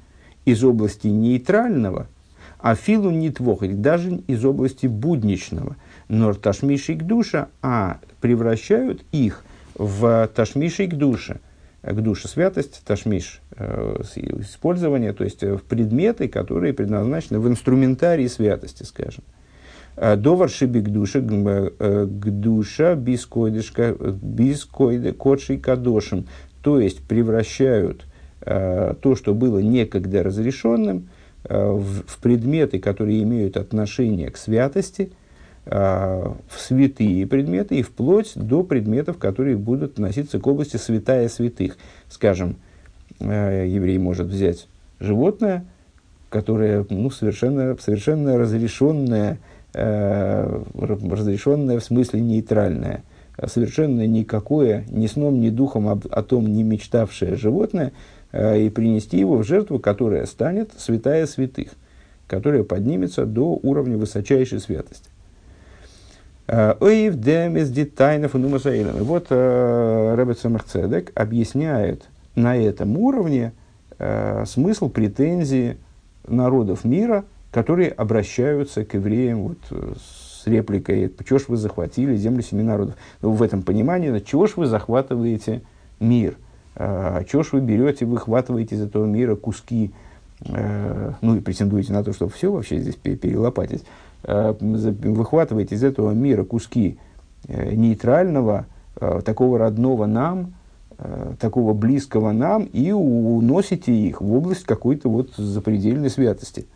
из 0.45 0.63
области 0.63 1.07
нейтрального, 1.07 2.07
а 2.59 2.75
филу 2.75 3.09
не 3.09 3.31
твохать, 3.31 3.81
даже 3.81 4.21
из 4.27 4.45
области 4.45 4.85
будничного, 4.85 5.75
нор 6.07 6.35
ташмишик 6.35 7.03
душа, 7.03 7.49
а 7.61 7.99
превращают 8.21 9.03
их 9.11 9.43
в 9.75 10.29
ташмишик 10.33 10.93
душа, 10.93 11.39
к 11.91 12.01
душе 12.01 12.27
святость, 12.27 12.81
ташмиш, 12.85 13.41
э, 13.57 14.01
использование, 14.41 15.13
то 15.13 15.23
есть 15.23 15.43
э, 15.43 15.55
в 15.55 15.63
предметы, 15.63 16.27
которые 16.27 16.73
предназначены 16.73 17.39
в 17.39 17.47
инструментарии 17.47 18.27
святости, 18.27 18.83
скажем. 18.83 19.23
Довар 19.95 20.49
шиби 20.49 20.81
гдуша, 20.81 21.21
гдуша 21.21 22.95
бискойдышка, 22.95 23.93
бискойды, 23.93 25.13
кодший. 25.13 25.61
То 26.61 26.79
есть 26.81 27.01
превращают 27.07 28.05
то, 28.41 29.15
что 29.15 29.33
было 29.33 29.59
некогда 29.59 30.21
разрешенным, 30.21 31.07
в 31.45 32.17
предметы, 32.21 32.79
которые 32.79 33.23
имеют 33.23 33.55
отношение 33.55 34.31
к 34.31 34.35
святости, 34.37 35.13
в 35.65 36.35
святые 36.57 37.25
предметы 37.25 37.79
и 37.79 37.81
вплоть 37.81 38.33
до 38.35 38.63
предметов, 38.63 39.17
которые 39.17 39.57
будут 39.57 39.93
относиться 39.93 40.39
к 40.39 40.45
области 40.45 40.77
святая 40.77 41.27
святых. 41.27 41.77
Скажем, 42.07 42.57
еврей 43.19 43.97
может 43.97 44.27
взять 44.27 44.67
животное, 44.99 45.65
которое 46.29 46.85
ну, 46.89 47.09
совершенно, 47.09 47.77
совершенно 47.79 48.37
разрешенное, 48.37 49.39
э, 49.73 50.63
разрешенное 50.73 51.79
в 51.79 51.83
смысле 51.83 52.19
нейтральное, 52.19 53.03
совершенно 53.45 54.05
никакое, 54.05 54.85
ни 54.89 55.07
сном, 55.07 55.39
ни 55.39 55.49
духом 55.49 55.87
о 55.87 56.23
том 56.23 56.47
не 56.47 56.63
мечтавшее 56.63 57.35
животное, 57.35 57.93
э, 58.31 58.63
и 58.63 58.69
принести 58.69 59.17
его 59.17 59.37
в 59.37 59.45
жертву, 59.45 59.79
которая 59.79 60.25
станет 60.25 60.71
святая 60.77 61.25
святых, 61.25 61.69
которая 62.27 62.63
поднимется 62.63 63.25
до 63.25 63.57
уровня 63.63 63.97
высочайшей 63.97 64.59
святости. 64.59 65.09
Э, 66.47 66.75
Оив 66.79 67.15
демес 67.15 67.69
детайнов 67.69 68.35
и 68.35 68.37
Вот 68.37 69.27
э, 69.29 70.15
Ребет 70.17 70.39
Самарцедек 70.39 71.11
объясняет 71.15 72.03
на 72.35 72.55
этом 72.55 72.97
уровне 72.97 73.53
э, 73.97 74.43
смысл 74.45 74.89
претензии 74.89 75.77
народов 76.27 76.83
мира, 76.83 77.25
которые 77.51 77.89
обращаются 77.89 78.85
к 78.85 78.93
евреям 78.93 79.41
вот, 79.41 79.57
с 79.97 80.45
репликой 80.45 81.11
«Чего 81.27 81.39
ж 81.39 81.45
вы 81.47 81.57
захватили 81.57 82.15
землю 82.15 82.43
семи 82.43 82.61
народов?» 82.61 82.95
ну, 83.21 83.31
В 83.31 83.41
этом 83.41 83.63
понимании, 83.63 84.19
чего 84.19 84.45
ж 84.45 84.53
вы 84.57 84.67
захватываете 84.67 85.61
мир? 85.99 86.35
Чего 86.75 87.41
ж 87.41 87.53
вы 87.53 87.61
берете, 87.61 88.05
выхватываете 88.05 88.75
из 88.75 88.81
этого 88.81 89.05
мира 89.05 89.35
куски, 89.35 89.93
ну 90.41 91.35
и 91.37 91.39
претендуете 91.39 91.93
на 91.93 92.03
то, 92.03 92.11
что 92.11 92.27
все 92.27 92.51
вообще 92.51 92.79
здесь 92.79 92.95
перелопатить, 92.95 93.85
э, 94.27 94.53
выхватываете 94.59 95.75
из 95.75 95.83
этого 95.83 96.11
мира 96.11 96.43
куски 96.43 96.97
э, 97.47 97.73
нейтрального, 97.73 98.65
э, 98.99 99.21
такого 99.23 99.57
родного 99.59 100.05
нам, 100.05 100.53
такого 101.41 101.73
близкого 101.73 102.31
нам 102.31 102.63
и 102.63 102.93
уносите 102.93 103.91
их 103.93 104.21
в 104.21 104.33
область 104.33 104.63
какой-то 104.63 105.09
вот 105.09 105.35
запредельной 105.35 106.09
святости. 106.09 106.67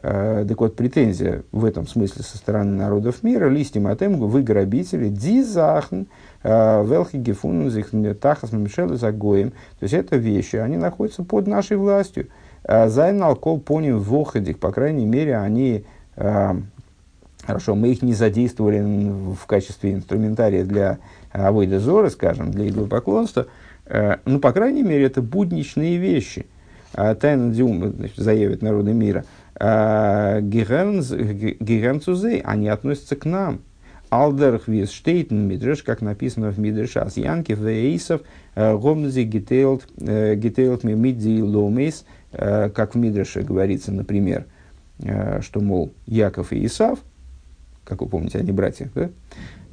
Так 0.00 0.60
вот, 0.60 0.76
претензия 0.76 1.42
в 1.50 1.64
этом 1.64 1.88
смысле 1.88 2.22
со 2.22 2.38
стороны 2.38 2.76
народов 2.76 3.24
мира, 3.24 3.48
листим 3.48 3.88
атем, 3.88 4.14
вы 4.14 4.42
грабители, 4.42 5.08
дизахн, 5.08 6.02
велхи 6.44 7.16
гефун, 7.16 7.68
тахас 8.14 8.52
мамишелы 8.52 8.96
загоем. 8.96 9.50
То 9.50 9.82
есть, 9.82 9.94
это 9.94 10.14
вещи, 10.14 10.54
они 10.54 10.76
находятся 10.76 11.24
под 11.24 11.48
нашей 11.48 11.78
властью. 11.78 12.28
Зайн 12.64 13.20
алкол 13.24 13.58
поним 13.58 13.98
вохадик, 13.98 14.60
по 14.60 14.70
крайней 14.70 15.04
мере, 15.04 15.36
они 15.36 15.84
Хорошо, 16.16 17.74
мы 17.74 17.88
их 17.88 18.02
не 18.02 18.14
задействовали 18.14 18.80
в 18.80 19.46
качестве 19.46 19.94
инструментария 19.94 20.64
для 20.64 20.98
авойда 21.32 21.80
зоры, 21.80 22.10
скажем, 22.10 22.52
для 22.52 22.68
идолопоклонства, 22.68 23.48
э, 23.86 24.18
ну, 24.24 24.38
по 24.38 24.52
крайней 24.52 24.84
мере, 24.84 25.06
это 25.06 25.22
будничные 25.22 25.96
вещи. 25.96 26.46
А 26.94 27.14
Тайна 27.14 27.50
Диум 27.52 27.94
заявит 28.16 28.60
народы 28.62 28.92
мира. 28.92 29.24
А 29.58 30.40
Гигенцузей, 30.40 32.40
они 32.40 32.68
относятся 32.68 33.16
к 33.16 33.24
нам. 33.24 33.60
Алдерх 34.10 34.68
вис 34.68 34.92
штейтен 34.92 35.48
мидреш, 35.48 35.82
как 35.82 36.02
написано 36.02 36.50
в 36.50 36.58
Мидреш, 36.58 36.98
ас 36.98 37.16
Янки 37.16 37.52
Вейсов, 37.52 38.20
э, 38.54 38.76
гомзи 38.76 39.22
гитейлт 39.22 39.88
э, 39.98 40.34
гитейлт 40.36 40.84
мидзи 40.84 41.40
ломейс, 41.40 42.04
как 42.30 42.94
в 42.94 42.98
Мидреше 42.98 43.40
говорится, 43.42 43.92
например, 43.92 44.46
что, 44.98 45.60
мол, 45.60 45.92
Яков 46.06 46.52
и 46.52 46.64
Исав, 46.66 46.98
как 47.84 48.00
вы 48.00 48.08
помните, 48.08 48.38
они 48.38 48.52
братья, 48.52 48.90
да? 48.94 49.10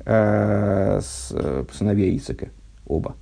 Э, 0.05 0.99
с, 1.01 1.31
э, 1.31 1.65
сыновья 1.71 2.15
Ицека, 2.15 2.49
оба. 2.87 3.15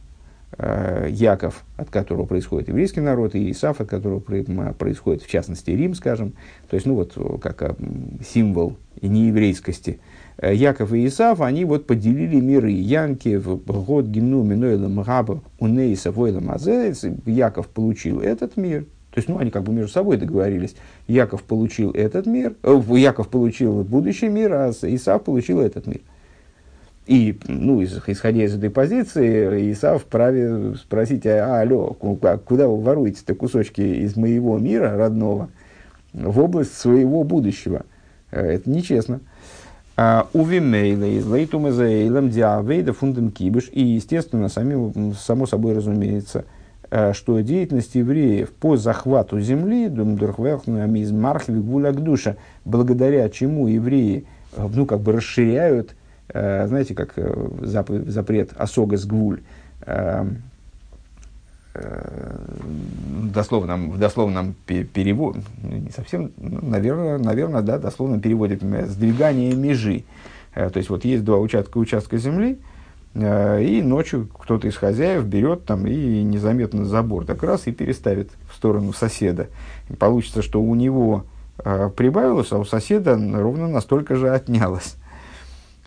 Э, 0.58 1.08
Яков, 1.10 1.66
от 1.76 1.90
которого 1.90 2.26
происходит 2.26 2.70
еврейский 2.70 3.02
народ, 3.02 3.36
и 3.36 3.52
Исаф, 3.52 3.82
от 3.82 3.90
которого 3.90 4.22
происходит, 4.22 5.24
в 5.24 5.28
частности, 5.28 5.72
Рим, 5.72 5.96
скажем, 5.96 6.34
то 6.70 6.76
есть, 6.76 6.86
ну 6.86 6.96
вот, 6.96 7.14
как 7.42 7.76
символ 8.26 8.78
нееврейскости. 9.02 10.00
Яков 10.42 10.94
и 10.94 11.06
Исаф, 11.08 11.42
они 11.42 11.66
вот 11.66 11.88
поделили 11.88 12.40
миры. 12.40 12.72
Янки 12.72 13.36
в 13.36 13.58
год 13.58 14.06
гимну 14.06 14.44
минойлам 14.44 15.02
раба 15.02 15.42
унейса 15.60 16.12
войлам 16.12 16.56
Яков 17.26 17.68
получил 17.68 18.22
этот 18.22 18.56
мир, 18.56 18.86
то 19.18 19.20
есть, 19.20 19.30
ну, 19.30 19.40
они 19.40 19.50
как 19.50 19.64
бы 19.64 19.74
между 19.74 19.92
собой 19.92 20.18
договорились. 20.18 20.76
Яков 21.08 21.42
получил 21.42 21.90
этот 21.90 22.28
мир, 22.28 22.54
э, 22.62 22.82
Яков 22.90 23.30
получил 23.30 23.84
будущий 23.84 24.28
мир, 24.28 24.54
а 24.54 24.70
Исаф 24.70 25.24
получил 25.24 25.60
этот 25.60 25.88
мир. 25.88 26.02
И, 27.08 27.36
ну, 27.48 27.84
исходя 27.84 28.44
из 28.44 28.56
этой 28.56 28.70
позиции, 28.70 29.72
Исав 29.72 30.04
вправе 30.04 30.76
спросить, 30.76 31.26
а, 31.26 31.62
алло, 31.62 31.94
куда 31.94 32.68
вы 32.68 32.80
воруете-то 32.80 33.34
кусочки 33.34 33.82
из 33.82 34.16
моего 34.18 34.60
мира 34.60 34.96
родного 34.96 35.50
в 36.14 36.40
область 36.40 36.78
своего 36.78 37.24
будущего? 37.24 37.88
Э, 38.30 38.42
это 38.42 38.70
нечестно. 38.70 39.22
А, 39.96 40.28
Увимейла 40.34 41.06
из 41.06 41.26
лейтум 41.26 41.72
диавейда 41.72 42.94
фундам 42.94 43.32
кибыш. 43.32 43.72
И, 43.72 43.84
естественно, 43.84 44.48
сами, 44.48 45.12
само 45.14 45.48
собой 45.48 45.74
разумеется, 45.74 46.46
что 47.14 47.40
деятельность 47.42 47.96
евреев 47.96 48.52
по 48.52 48.78
захвату 48.78 49.40
земли, 49.40 49.90
благодаря 52.66 53.30
чему 53.30 53.68
евреи 53.68 54.26
э, 54.56 54.68
ну, 54.74 54.86
как 54.86 55.02
бы 55.02 55.12
расширяют 55.14 55.96
Э, 56.30 56.68
знаете, 56.68 56.94
как 56.94 57.14
э, 57.16 57.50
запрет 57.62 58.52
осога 58.58 58.98
с 58.98 59.06
гвуль, 59.06 59.42
э, 59.86 60.26
дословном, 63.34 63.92
в 63.92 64.00
дословном 64.00 64.56
переводе, 64.66 65.42
ну, 65.62 65.78
не 65.78 65.92
совсем, 65.92 66.32
ну, 66.38 66.60
наверное, 66.64 67.20
наверное, 67.20 67.62
да, 67.62 67.78
дословно 67.78 68.20
переводит 68.20 68.64
сдвигание 68.64 69.54
межи. 69.54 70.04
То 70.56 70.72
есть 70.76 70.90
вот 70.90 71.06
есть 71.06 71.24
два 71.24 71.38
участка, 71.38 71.78
участка 71.78 72.18
земли, 72.18 72.58
и 73.18 73.82
ночью 73.82 74.28
кто-то 74.28 74.68
из 74.68 74.78
хозяев 74.78 75.26
берет 75.26 75.66
там 75.66 75.88
и 75.88 76.24
незаметно 76.24 76.86
забор 76.86 77.26
так 77.26 77.42
раз 77.44 77.68
и 77.68 77.72
переставит 77.72 78.30
в 78.50 78.56
сторону 78.56 78.94
соседа. 78.94 79.48
И 79.90 79.94
получится, 79.94 80.42
что 80.42 80.62
у 80.62 80.76
него 80.76 81.26
прибавилось, 81.58 82.52
а 82.52 82.60
у 82.60 82.66
соседа 82.66 83.16
ровно 83.16 83.68
настолько 83.68 84.16
же 84.16 84.30
отнялось. 84.30 84.96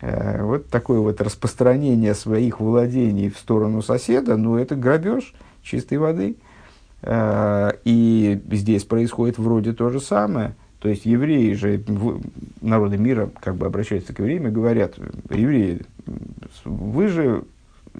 Э, 0.01 0.43
вот 0.43 0.67
такое 0.69 0.99
вот 0.99 1.21
распространение 1.21 2.15
своих 2.15 2.59
владений 2.59 3.29
в 3.29 3.37
сторону 3.37 3.81
соседа, 3.81 4.35
ну, 4.35 4.57
это 4.57 4.75
грабеж 4.75 5.33
чистой 5.61 5.99
воды. 5.99 6.37
Э, 7.03 7.71
и 7.85 8.41
здесь 8.51 8.83
происходит 8.83 9.37
вроде 9.37 9.73
то 9.73 9.89
же 9.89 9.99
самое. 9.99 10.55
То 10.81 10.89
есть 10.89 11.05
евреи 11.05 11.53
же, 11.53 11.83
народы 12.59 12.97
мира 12.97 13.29
как 13.39 13.55
бы 13.55 13.67
обращаются 13.67 14.13
к 14.13 14.19
евреям 14.19 14.47
и 14.47 14.51
говорят, 14.51 14.95
евреи, 15.29 15.81
вы 16.65 17.07
же 17.07 17.43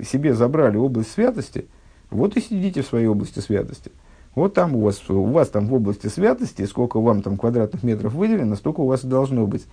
себе 0.04 0.34
забрали 0.34 0.78
область 0.78 1.12
святости, 1.12 1.68
вот 2.10 2.36
и 2.36 2.42
сидите 2.42 2.82
в 2.82 2.88
своей 2.88 3.06
области 3.06 3.38
святости. 3.38 3.92
Вот 4.34 4.56
там 4.56 4.76
у 4.76 4.82
вас, 4.82 5.08
у 5.10 5.26
вас 5.26 5.50
там 5.50 5.68
в 5.68 5.74
области 5.76 6.08
святости, 6.08 6.66
сколько 6.66 7.00
вам 7.00 7.22
там 7.22 7.38
квадратных 7.38 7.84
метров 7.84 8.14
выделено, 8.14 8.56
столько 8.56 8.80
у 8.80 8.88
вас 8.88 9.06
должно 9.06 9.46
быть. 9.46 9.68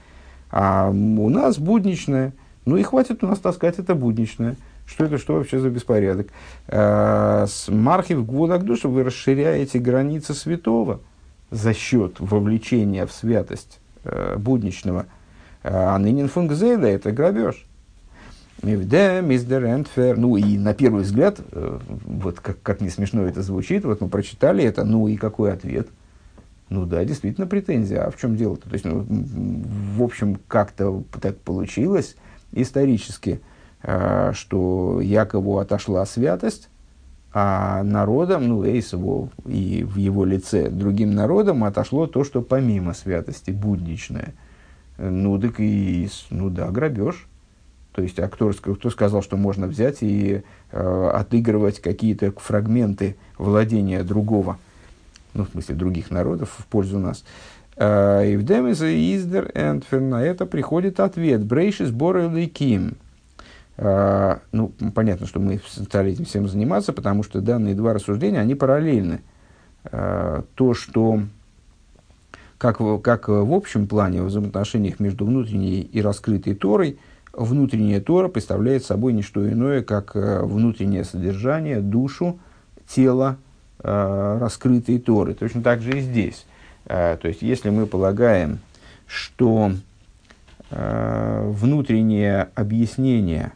А 0.50 0.90
у 0.90 1.30
нас 1.30 1.58
будничное. 1.58 2.34
Ну 2.66 2.76
и 2.76 2.82
хватит 2.82 3.24
у 3.24 3.26
нас 3.26 3.38
таскать 3.38 3.78
это 3.78 3.94
будничное. 3.94 4.56
Что 4.84 5.04
это, 5.04 5.16
что 5.16 5.34
вообще 5.34 5.60
за 5.60 5.70
беспорядок? 5.70 6.28
А, 6.66 7.46
с 7.46 7.68
Мархив 7.68 8.26
Гвудагдуша 8.26 8.88
вы 8.88 9.04
расширяете 9.04 9.78
границы 9.78 10.34
святого 10.34 11.00
за 11.50 11.74
счет 11.74 12.16
вовлечения 12.18 13.06
в 13.06 13.12
святость 13.12 13.80
э, 14.04 14.36
будничного. 14.36 15.06
А 15.62 15.98
нынен 15.98 16.28
фунгзейда– 16.28 16.86
это 16.88 17.12
грабеж. 17.12 17.66
Ну 18.62 18.70
и 20.36 20.58
на 20.58 20.74
первый 20.74 21.02
взгляд, 21.02 21.40
э, 21.52 21.78
вот 22.04 22.40
как, 22.40 22.60
как 22.62 22.80
не 22.80 22.90
смешно 22.90 23.22
это 23.22 23.42
звучит, 23.42 23.84
вот 23.84 24.00
мы 24.00 24.08
прочитали 24.08 24.64
это, 24.64 24.84
ну 24.84 25.08
и 25.08 25.16
какой 25.16 25.52
ответ– 25.52 25.88
ну 26.70 26.84
да, 26.84 27.04
действительно 27.04 27.46
претензия. 27.46 28.04
А 28.04 28.10
в 28.10 28.16
чем 28.16 28.36
дело-то? 28.36 28.68
То 28.68 28.74
есть, 28.74 28.84
ну, 28.84 29.06
в 29.08 30.02
общем, 30.02 30.38
как-то 30.48 31.02
так 31.20 31.38
получилось 31.38 32.16
исторически, 32.52 33.40
э, 33.82 34.32
что 34.34 35.00
Якову 35.00 35.58
отошла 35.58 36.04
святость, 36.04 36.68
а 37.40 37.84
народам, 37.84 38.48
ну, 38.48 38.64
Эйсову 38.64 39.30
и 39.46 39.84
в 39.84 39.96
его 39.96 40.24
лице 40.24 40.70
другим 40.70 41.12
народам 41.12 41.62
отошло 41.62 42.08
то, 42.08 42.24
что 42.24 42.42
помимо 42.42 42.94
святости, 42.94 43.52
будничное. 43.52 44.34
ну, 44.98 45.38
так 45.38 45.60
и, 45.60 46.08
ну 46.30 46.50
да, 46.50 46.68
грабеж. 46.70 47.28
То 47.92 48.02
есть, 48.02 48.18
а 48.18 48.28
кто, 48.28 48.50
кто 48.50 48.90
сказал, 48.90 49.22
что 49.22 49.36
можно 49.36 49.68
взять 49.68 49.98
и 50.00 50.42
э, 50.72 51.10
отыгрывать 51.14 51.80
какие-то 51.80 52.32
фрагменты 52.36 53.16
владения 53.38 54.02
другого, 54.02 54.58
ну, 55.34 55.44
в 55.44 55.50
смысле, 55.50 55.76
других 55.76 56.10
народов 56.10 56.56
в 56.58 56.66
пользу 56.66 56.98
нас. 56.98 57.24
И 57.76 58.38
Демезе 58.42 59.14
Издер 59.14 59.52
Энтфер 59.54 60.00
на 60.00 60.24
это 60.24 60.46
приходит 60.46 60.98
ответ. 60.98 61.44
Брейши 61.44 61.86
сборы 61.86 62.26
лейким. 62.26 62.96
Ну, 63.80 64.72
понятно, 64.92 65.26
что 65.26 65.38
мы 65.38 65.60
стали 65.64 66.10
этим 66.10 66.24
всем 66.24 66.48
заниматься, 66.48 66.92
потому 66.92 67.22
что 67.22 67.40
данные 67.40 67.76
два 67.76 67.94
рассуждения, 67.94 68.40
они 68.40 68.56
параллельны. 68.56 69.20
То, 69.92 70.74
что 70.74 71.20
как, 72.58 72.80
как 73.02 73.28
в 73.28 73.54
общем 73.54 73.86
плане 73.86 74.22
в 74.22 74.26
взаимоотношениях 74.26 74.98
между 74.98 75.24
внутренней 75.24 75.80
и 75.80 76.02
раскрытой 76.02 76.56
Торой, 76.56 76.98
внутренняя 77.32 78.00
Тора 78.00 78.26
представляет 78.26 78.84
собой 78.84 79.12
не 79.12 79.22
что 79.22 79.48
иное, 79.48 79.82
как 79.82 80.16
внутреннее 80.16 81.04
содержание, 81.04 81.80
душу, 81.80 82.40
тело 82.88 83.36
раскрытой 83.80 84.98
Торы. 84.98 85.34
Точно 85.34 85.62
так 85.62 85.82
же 85.82 85.98
и 85.98 86.00
здесь. 86.00 86.46
То 86.84 87.20
есть, 87.22 87.42
если 87.42 87.70
мы 87.70 87.86
полагаем, 87.86 88.58
что 89.06 89.70
внутреннее 90.70 92.48
объяснение 92.56 93.52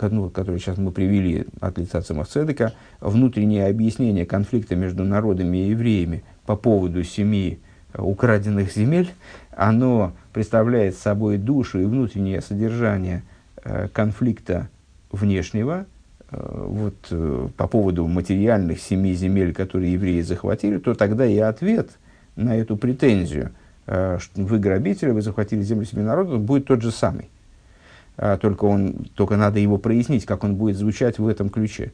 ну, 0.00 0.30
который 0.30 0.58
сейчас 0.58 0.78
мы 0.78 0.90
привели 0.90 1.46
от 1.60 1.78
лица 1.78 2.00
Цемахцедека, 2.00 2.72
внутреннее 3.00 3.66
объяснение 3.66 4.26
конфликта 4.26 4.74
между 4.74 5.04
народами 5.04 5.58
и 5.58 5.70
евреями 5.70 6.24
по 6.46 6.56
поводу 6.56 7.04
семи 7.04 7.58
украденных 7.94 8.72
земель, 8.72 9.10
оно 9.56 10.12
представляет 10.32 10.96
собой 10.96 11.36
душу 11.36 11.80
и 11.80 11.84
внутреннее 11.84 12.40
содержание 12.40 13.22
э, 13.64 13.88
конфликта 13.92 14.68
внешнего, 15.10 15.86
э, 16.30 16.64
вот, 16.68 16.94
э, 17.10 17.48
по 17.56 17.66
поводу 17.66 18.06
материальных 18.06 18.80
семи 18.80 19.14
земель, 19.14 19.52
которые 19.52 19.92
евреи 19.92 20.20
захватили, 20.20 20.78
то 20.78 20.94
тогда 20.94 21.26
и 21.26 21.38
ответ 21.38 21.90
на 22.36 22.56
эту 22.56 22.76
претензию, 22.76 23.50
что 23.84 24.20
вы 24.36 24.58
грабители, 24.60 25.10
вы 25.10 25.22
захватили 25.22 25.62
землю 25.62 25.86
семи 25.86 26.02
народов, 26.02 26.40
будет 26.40 26.66
тот 26.66 26.82
же 26.82 26.92
самый. 26.92 27.30
А, 28.18 28.36
только, 28.36 28.66
он, 28.66 29.06
только 29.14 29.36
надо 29.36 29.60
его 29.60 29.78
прояснить, 29.78 30.26
как 30.26 30.44
он 30.44 30.56
будет 30.56 30.76
звучать 30.76 31.18
в 31.18 31.26
этом 31.26 31.48
ключе. 31.48 31.92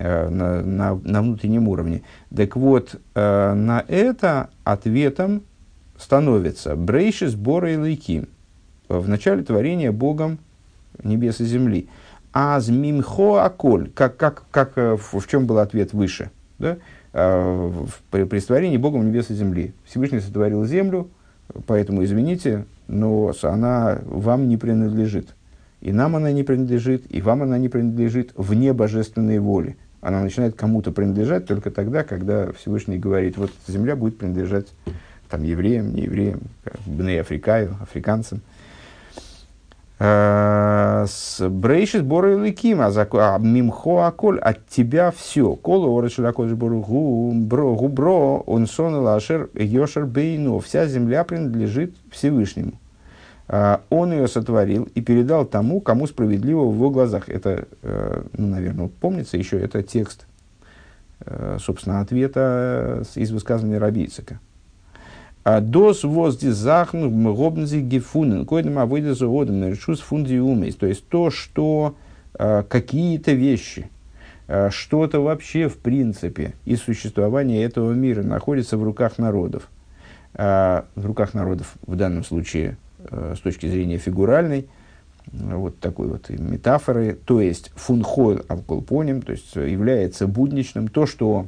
Э, 0.00 0.28
на, 0.28 0.62
на, 0.62 0.94
на 0.94 1.22
внутреннем 1.22 1.66
уровне. 1.66 2.02
Так 2.34 2.54
вот, 2.54 2.94
э, 3.16 3.52
на 3.54 3.84
это 3.88 4.48
ответом 4.62 5.42
становится 5.98 6.76
Брейши 6.76 7.26
сбора 7.26 7.72
и 7.72 7.76
лейким. 7.76 8.28
В 8.88 9.08
начале 9.08 9.42
творения 9.42 9.90
Богом 9.90 10.38
небес 11.02 11.40
и 11.40 11.44
земли. 11.44 11.88
А 12.32 12.60
мимхо 12.68 13.44
аколь, 13.44 13.90
как, 13.90 14.16
как, 14.16 14.44
как, 14.52 14.78
э, 14.78 14.96
в, 14.96 15.26
чем 15.26 15.46
был 15.46 15.58
ответ 15.58 15.92
выше? 15.92 16.30
Да? 16.60 16.76
При, 17.10 18.22
при 18.22 18.38
створении 18.38 18.76
Богом 18.76 19.04
небес 19.04 19.30
и 19.30 19.34
земли. 19.34 19.74
Всевышний 19.84 20.20
сотворил 20.20 20.64
землю, 20.64 21.08
поэтому 21.66 22.04
извините, 22.04 22.66
но 22.86 23.32
она 23.42 23.98
вам 24.04 24.48
не 24.48 24.56
принадлежит. 24.56 25.34
И 25.80 25.92
нам 25.92 26.16
она 26.16 26.32
не 26.32 26.42
принадлежит, 26.42 27.04
и 27.08 27.20
вам 27.20 27.42
она 27.42 27.58
не 27.58 27.68
принадлежит 27.68 28.32
вне 28.36 28.72
божественной 28.72 29.38
воли 29.38 29.76
она 30.00 30.22
начинает 30.22 30.54
кому-то 30.54 30.92
принадлежать 30.92 31.46
только 31.46 31.70
тогда, 31.70 32.04
когда 32.04 32.52
Всевышний 32.52 32.98
говорит, 32.98 33.36
вот 33.36 33.50
земля 33.66 33.96
будет 33.96 34.18
принадлежать 34.18 34.66
там, 35.28 35.42
евреям, 35.42 35.94
не 35.94 36.02
евреям, 36.02 36.40
бне 36.86 37.20
Африкаю, 37.20 37.76
африканцам. 37.80 38.40
А, 40.00 41.06
с 41.08 41.46
брейшит 41.48 42.04
боры 42.04 42.38
ликим, 42.38 42.80
а 42.80 43.38
мимхо 43.38 44.06
аколь, 44.06 44.38
от 44.38 44.68
тебя 44.68 45.10
все. 45.10 45.56
Кола 45.56 45.98
орашилакодж 45.98 46.54
бору 46.54 46.80
губро, 46.80 47.74
губро, 47.74 48.38
он 48.46 48.68
сон 48.68 48.94
лашер 48.94 49.50
йошер 49.54 50.06
бейну. 50.06 50.60
Вся 50.60 50.86
земля 50.86 51.24
принадлежит 51.24 51.96
Всевышнему. 52.12 52.74
А, 53.48 53.82
он 53.88 54.12
ее 54.12 54.28
сотворил 54.28 54.88
и 54.94 55.00
передал 55.00 55.46
тому, 55.46 55.80
кому 55.80 56.06
справедливо 56.06 56.64
в 56.66 56.74
его 56.74 56.90
глазах. 56.90 57.28
Это, 57.30 57.66
э, 57.82 58.22
ну, 58.36 58.46
наверное, 58.46 58.88
помнится 58.88 59.38
еще, 59.38 59.58
это 59.58 59.82
текст, 59.82 60.26
э, 61.20 61.56
собственно, 61.58 62.00
ответа 62.00 63.04
из 63.14 63.30
высказывания 63.30 63.78
Рабийцика. 63.78 64.38
А 65.44 65.62
дос 65.62 66.04
возди 66.04 66.50
захну 66.50 67.08
гобнзи 67.34 67.78
гефунен, 67.78 68.44
койдем 68.44 68.78
авойда 68.78 69.14
заводом, 69.14 69.66
решус 69.66 70.00
фундиумейс. 70.00 70.76
То 70.76 70.86
есть 70.86 71.08
то, 71.08 71.30
что 71.30 71.94
э, 72.38 72.64
какие-то 72.68 73.32
вещи, 73.32 73.88
что-то 74.70 75.20
вообще 75.20 75.68
в 75.68 75.76
принципе 75.76 76.54
из 76.64 76.80
существования 76.80 77.64
этого 77.64 77.92
мира 77.92 78.22
находится 78.22 78.78
в 78.78 78.82
руках 78.82 79.18
народов. 79.18 79.68
В 80.32 80.84
руках 80.96 81.34
народов 81.34 81.74
в 81.86 81.96
данном 81.96 82.24
случае 82.24 82.78
Э, 82.78 82.87
с 83.10 83.40
точки 83.40 83.66
зрения 83.66 83.98
фигуральной, 83.98 84.68
вот 85.32 85.78
такой 85.78 86.08
вот 86.08 86.30
метафоры, 86.30 87.18
то 87.24 87.40
есть 87.40 87.70
фунхойл 87.76 88.44
авколпоним, 88.48 89.22
то 89.22 89.32
есть 89.32 89.54
является 89.56 90.26
будничным, 90.26 90.88
то, 90.88 91.06
что, 91.06 91.46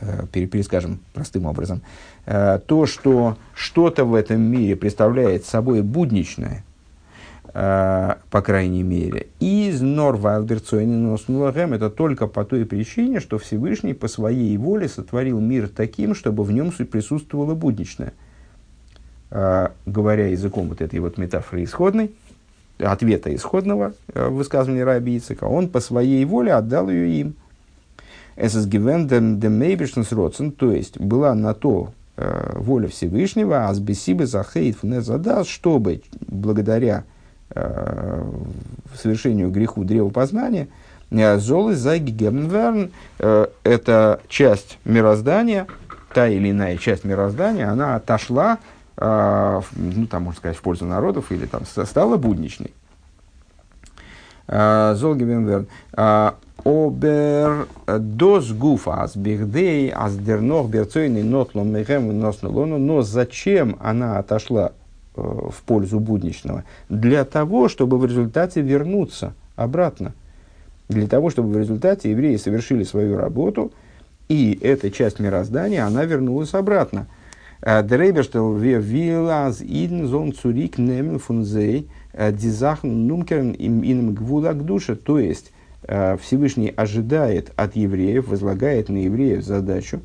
э, 0.00 0.26
перескажем 0.32 1.00
простым 1.14 1.46
образом, 1.46 1.82
э, 2.26 2.58
то, 2.66 2.86
что 2.86 3.36
что-то 3.54 4.04
в 4.04 4.14
этом 4.14 4.40
мире 4.40 4.76
представляет 4.76 5.44
собой 5.44 5.82
будничное, 5.82 6.64
по 7.52 8.42
крайней 8.44 8.84
мере, 8.84 9.26
из 9.40 9.80
Норвайлдерцойниноснулагем, 9.80 11.72
это 11.72 11.90
только 11.90 12.28
по 12.28 12.44
той 12.44 12.64
причине, 12.64 13.18
что 13.18 13.38
Всевышний 13.38 13.92
по 13.92 14.06
своей 14.06 14.56
воле 14.56 14.88
сотворил 14.88 15.40
мир 15.40 15.68
таким, 15.68 16.14
чтобы 16.14 16.44
в 16.44 16.52
нем 16.52 16.70
присутствовало 16.70 17.56
будничное– 17.56 18.12
говоря 19.30 20.26
языком 20.26 20.68
вот 20.68 20.80
этой 20.80 20.98
вот 20.98 21.16
метафоры 21.16 21.62
исходной, 21.62 22.10
ответа 22.82 23.34
исходного 23.34 23.92
э, 24.14 24.28
высказывания 24.28 24.84
Раби 24.84 25.18
Ицека, 25.18 25.44
он 25.44 25.68
по 25.68 25.80
своей 25.80 26.24
воле 26.24 26.52
отдал 26.52 26.88
ее 26.88 27.20
им. 27.20 27.34
Es 28.36 28.54
gewend 28.66 29.08
dem 29.08 30.52
то 30.52 30.72
есть 30.72 30.98
была 30.98 31.34
на 31.34 31.52
то 31.52 31.92
э, 32.16 32.52
воля 32.54 32.88
Всевышнего, 32.88 33.68
а 33.68 33.74
с 33.74 33.80
бесибы 33.80 34.26
захейт 34.26 34.78
задал, 34.82 35.44
чтобы 35.44 36.02
благодаря 36.20 37.04
э, 37.50 38.24
совершению 38.94 39.50
греху 39.50 39.84
древопознания, 39.84 40.68
золы 41.10 41.74
за 41.74 41.98
гигемнверн, 41.98 42.92
эта 43.18 44.20
часть 44.28 44.78
мироздания, 44.84 45.66
та 46.14 46.28
или 46.28 46.52
иная 46.52 46.76
часть 46.76 47.02
мироздания, 47.02 47.68
она 47.68 47.96
отошла 47.96 48.52
а, 48.52 48.58
ну, 48.96 50.06
там, 50.10 50.24
можно 50.24 50.38
сказать, 50.38 50.56
в 50.56 50.62
пользу 50.62 50.84
народов, 50.84 51.32
или 51.32 51.46
там 51.46 51.62
стала 51.64 52.16
будничной. 52.16 52.72
А, 54.52 54.94
Золгевенверн. 54.94 55.68
А, 55.92 56.34
обер 56.64 57.68
дос 57.86 58.52
гуфа 58.52 59.02
аз 59.02 59.16
бихдей 59.16 59.90
аз 59.90 60.16
дернох 60.16 60.68
берцойный 60.68 61.22
нотлом 61.22 61.72
мехем 61.72 62.18
носнулону. 62.18 62.78
Но 62.78 63.02
зачем 63.02 63.76
она 63.80 64.18
отошла 64.18 64.72
э, 65.16 65.20
в 65.20 65.62
пользу 65.62 66.00
будничного? 66.00 66.64
Для 66.88 67.24
того, 67.24 67.68
чтобы 67.68 67.96
в 67.96 68.04
результате 68.04 68.60
вернуться 68.60 69.34
обратно. 69.56 70.12
Для 70.88 71.06
того, 71.06 71.30
чтобы 71.30 71.52
в 71.52 71.58
результате 71.58 72.10
евреи 72.10 72.36
совершили 72.36 72.82
свою 72.82 73.16
работу, 73.16 73.72
и 74.28 74.58
эта 74.60 74.90
часть 74.90 75.20
мироздания, 75.20 75.86
она 75.86 76.04
вернулась 76.04 76.54
обратно– 76.54 77.06
Дрейберштел 77.62 78.54
вилаз 78.56 79.60
иден 79.60 80.06
зон 80.06 80.32
цурик 80.32 80.78
немен 80.78 81.18
фунзей 81.18 81.88
дизах 82.32 82.82
нумкерн 82.82 83.50
им 83.52 83.82
иным 83.82 84.14
гвула 84.14 84.52
к 84.52 84.64
душе. 84.64 84.94
То 84.94 85.18
есть 85.18 85.52
Всевышний 85.82 86.72
ожидает 86.74 87.52
от 87.56 87.76
евреев, 87.76 88.28
возлагает 88.28 88.88
на 88.88 88.98
евреев 88.98 89.44
задачу 89.44 90.00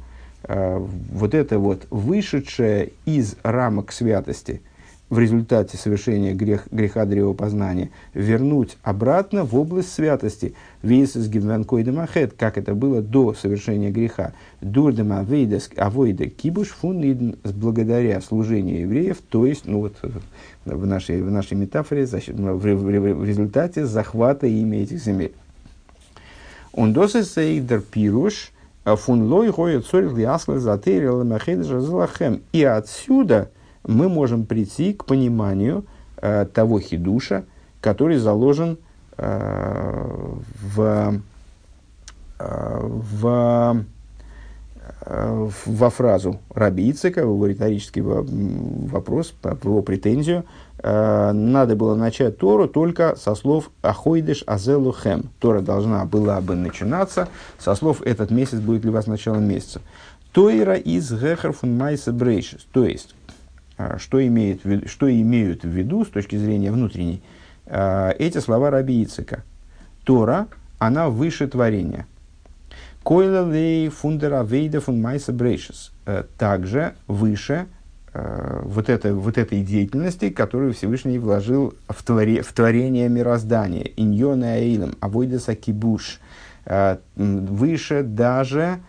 вот 0.48 1.34
это 1.34 1.60
вот 1.60 1.88
вышедшее 1.90 2.92
из 3.06 3.36
рамок 3.44 3.92
святости– 3.92 4.62
в 5.10 5.20
результате 5.20 5.78
совершения 5.78 6.34
грех, 6.34 6.68
греха 6.72 7.06
древопознания 7.06 7.92
вернуть 8.14 8.78
обратно 8.82 9.44
в 9.44 9.56
область 9.56 9.94
святости. 9.94 10.56
Вейсес 10.82 11.28
гивенкойдемахет, 11.28 12.34
как 12.34 12.58
это 12.58 12.74
было 12.74 13.02
до 13.02 13.34
совершения 13.34 13.92
греха. 13.92 14.34
Дурдем 14.62 15.12
авойда 15.12 16.26
кибуш 16.30 16.70
фун 16.70 17.36
благодаря 17.44 18.20
служению 18.22 18.82
евреев, 18.82 19.18
то 19.30 19.46
есть, 19.46 19.66
ну 19.66 19.82
вот 19.82 19.96
в 20.66 20.86
нашей, 20.86 21.22
в 21.22 21.30
нашей 21.30 21.56
метафоре, 21.56 22.06
в, 22.06 22.18
в, 22.18 22.64
в 22.64 23.26
результате 23.26 23.86
захвата 23.86 24.48
ими 24.48 24.78
этих 24.78 25.00
земель. 25.00 25.34
Он 26.74 26.94
досыс 26.94 27.38
эйдер 27.38 27.82
пируш, 27.82 28.52
фун 28.84 29.24
лой 29.32 29.52
хоет 29.52 29.86
цорих 29.86 30.14
лиаслы 30.14 30.60
затерил 30.60 31.24
махедж 31.24 31.72
И 32.52 32.64
отсюда 32.64 33.50
мы 33.88 34.10
можем 34.10 34.46
прийти 34.46 34.94
к 34.94 35.06
пониманию 35.06 35.86
э, 36.18 36.46
того 36.46 36.80
хидуша, 36.80 37.46
который 37.82 38.18
заложен 38.18 38.78
э, 39.18 40.34
в, 40.62 41.22
э, 42.40 42.80
в, 42.82 43.86
э, 45.06 45.50
во 45.66 45.90
фразу 45.90 46.40
Раби 46.54 46.90
Ицека, 46.90 47.22
его 47.22 47.46
риторический 47.46 48.02
вопрос, 48.02 49.34
его 49.44 49.82
претензию, 49.82 50.46
э, 50.80 51.32
надо 51.32 51.76
было 51.76 51.96
начать 51.96 52.38
Тору 52.38 52.68
только 52.68 53.16
со 53.16 53.36
слов 53.36 53.70
«Ахойдеш 53.82 54.44
азелу 54.48 54.92
хэм». 54.92 55.30
Тора 55.40 55.62
должна 55.62 56.06
была 56.06 56.42
бы 56.42 56.56
начинаться 56.56 57.28
со 57.60 57.76
слов 57.76 58.02
«Этот 58.02 58.32
месяц 58.32 58.60
будет 58.60 58.84
ли 58.84 58.90
вас 58.90 59.06
началом 59.06 59.44
месяца». 59.48 59.82
Тойра 60.32 60.76
из 60.76 61.14
Гехар 61.14 61.54
фун 61.54 61.78
Майса 61.78 62.12
Брейшис. 62.12 62.68
То 62.74 62.84
есть, 62.84 63.16
что, 63.98 64.26
имеет, 64.26 64.62
что 64.90 65.12
имеют 65.12 65.64
в 65.64 65.70
виду 65.70 66.06
с 66.06 66.10
точки 66.10 66.36
зрения 66.36 66.72
внутренней 66.72 67.22
а, 67.68 68.12
эти 68.18 68.38
слова 68.40 68.70
Раби 68.70 69.04
Ицика. 69.04 69.44
Тора, 70.04 70.48
она 70.78 71.10
выше 71.10 71.48
творения. 71.48 72.06
Койла 73.04 73.50
лей 73.50 73.90
фундера 73.90 74.44
вейда 74.44 74.82
фун 74.82 75.02
Майса 75.02 75.32
Брейшис. 75.32 75.92
Э, 76.06 76.24
также 76.38 76.96
выше 77.08 77.68
э, 78.14 78.62
вот, 78.64 78.90
это, 78.90 79.14
вот 79.14 79.38
этой 79.38 79.62
деятельности, 79.62 80.30
которую 80.30 80.74
Всевышний 80.74 81.20
вложил 81.20 81.74
в, 81.88 82.04
творе, 82.04 82.42
в 82.42 82.52
творение 82.54 83.10
мироздания. 83.10 83.92
Иньона 83.96 84.58
Эйлем, 84.58 84.96
Авойдеса 85.02 85.56
Кибуш. 85.56 86.20
Э, 86.66 86.98
выше 87.16 88.04
даже 88.04 88.80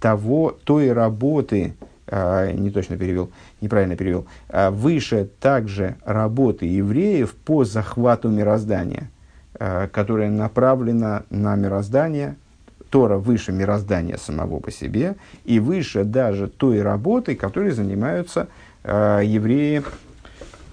того, 0.00 0.56
той 0.64 0.90
работы, 0.90 1.74
не 2.10 2.70
точно 2.70 2.96
перевел, 2.96 3.30
неправильно 3.60 3.96
перевел, 3.96 4.26
а, 4.48 4.70
выше 4.70 5.28
также 5.40 5.96
работы 6.04 6.66
евреев 6.66 7.34
по 7.34 7.64
захвату 7.64 8.28
мироздания, 8.28 9.10
которая 9.92 10.30
направлена 10.30 11.22
на 11.30 11.54
мироздание, 11.56 12.36
Тора 12.90 13.18
выше 13.18 13.52
мироздания 13.52 14.16
самого 14.16 14.60
по 14.60 14.70
себе, 14.70 15.16
и 15.44 15.58
выше 15.60 16.04
даже 16.04 16.48
той 16.48 16.82
работы, 16.82 17.34
которой 17.36 17.70
занимаются 17.70 18.48
евреи, 18.84 19.82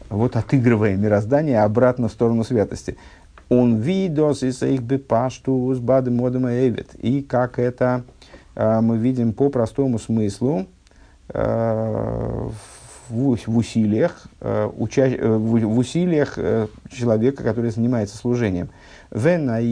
вот 0.09 0.35
отыгрывая 0.35 0.95
мироздание 0.97 1.61
обратно 1.61 2.09
в 2.09 2.11
сторону 2.11 2.43
святости. 2.43 2.97
Он 3.49 3.77
видос 3.77 4.43
из 4.43 4.61
их 4.63 4.81
бепашту 4.81 5.73
с 5.73 5.79
бадым 5.79 6.17
модом 6.17 6.47
И 6.47 7.21
как 7.21 7.59
это 7.59 8.03
а, 8.55 8.81
мы 8.81 8.97
видим 8.97 9.33
по 9.33 9.49
простому 9.49 9.99
смыслу 9.99 10.59
а, 10.59 10.80
в, 11.33 12.53
в 13.45 13.57
усилиях, 13.57 14.23
а, 14.39 14.71
уча, 14.77 15.07
э, 15.07 15.27
в, 15.27 15.77
усилиях 15.77 16.35
э, 16.37 16.67
человека, 16.89 17.43
который 17.43 17.71
занимается 17.71 18.15
служением. 18.17 18.69
Если 19.11 19.67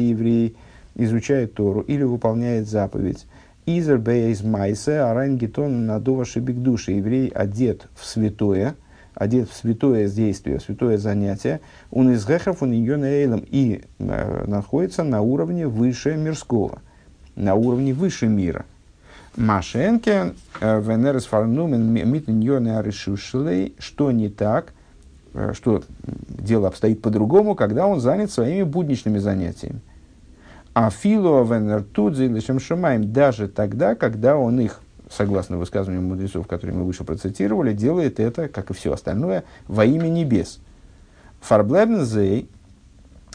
еврей 0.00 0.56
изучает 0.94 1.54
Тору 1.54 1.80
или 1.80 2.04
выполняет 2.04 2.68
заповедь, 2.68 3.26
Изер 3.66 3.98
бейс 3.98 4.42
майсе, 4.42 5.00
арангитон 5.00 5.86
надова 5.86 6.26
шибик 6.26 6.58
души. 6.58 6.92
Еврей 6.92 7.28
одет 7.28 7.88
в 7.94 8.04
святое, 8.04 8.74
одет 9.14 9.48
в 9.48 9.54
святое 9.54 10.06
действие, 10.08 10.58
в 10.58 10.62
святое 10.62 10.98
занятие, 10.98 11.60
он 11.90 12.12
из 12.12 12.26
гехов, 12.26 12.62
он 12.62 12.72
ее 12.72 12.98
и 13.50 13.82
э, 13.98 14.44
находится 14.46 15.02
на 15.02 15.22
уровне 15.22 15.66
выше 15.66 16.14
мирского, 16.14 16.82
на 17.36 17.54
уровне 17.54 17.92
выше 17.92 18.26
мира. 18.26 18.64
Машенке, 19.36 20.34
э, 20.60 20.80
Венерес 20.80 21.26
Фарнумен, 21.26 21.92
Митньоне 21.92 22.78
Аришушлей, 22.78 23.74
что 23.78 24.12
не 24.12 24.28
так, 24.28 24.72
э, 25.32 25.52
что 25.54 25.82
дело 26.28 26.68
обстоит 26.68 27.02
по-другому, 27.02 27.54
когда 27.54 27.86
он 27.86 28.00
занят 28.00 28.30
своими 28.30 28.62
будничными 28.62 29.18
занятиями. 29.18 29.80
А 30.72 30.90
фило 30.90 31.44
венер 31.44 31.82
тудзи 31.82 32.24
лишем 32.24 32.60
шамаем 32.60 33.12
даже 33.12 33.48
тогда, 33.48 33.94
когда 33.94 34.36
он 34.36 34.60
их 34.60 34.80
согласно 35.10 35.58
высказыванию 35.58 36.02
мудрецов, 36.02 36.46
которые 36.46 36.76
мы 36.76 36.84
выше 36.84 37.04
процитировали, 37.04 37.72
делает 37.72 38.18
это, 38.20 38.48
как 38.48 38.70
и 38.70 38.74
все 38.74 38.92
остальное, 38.92 39.44
во 39.68 39.84
имя 39.84 40.08
небес. 40.08 40.60
פארבלייבן 41.40 42.21
זיי 42.21 42.48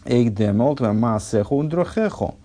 אויך 0.06 0.46
דעמאלט 0.46 0.94
מעשיך 0.94 1.54
און 1.54 1.76
דרכיך. 1.76 2.36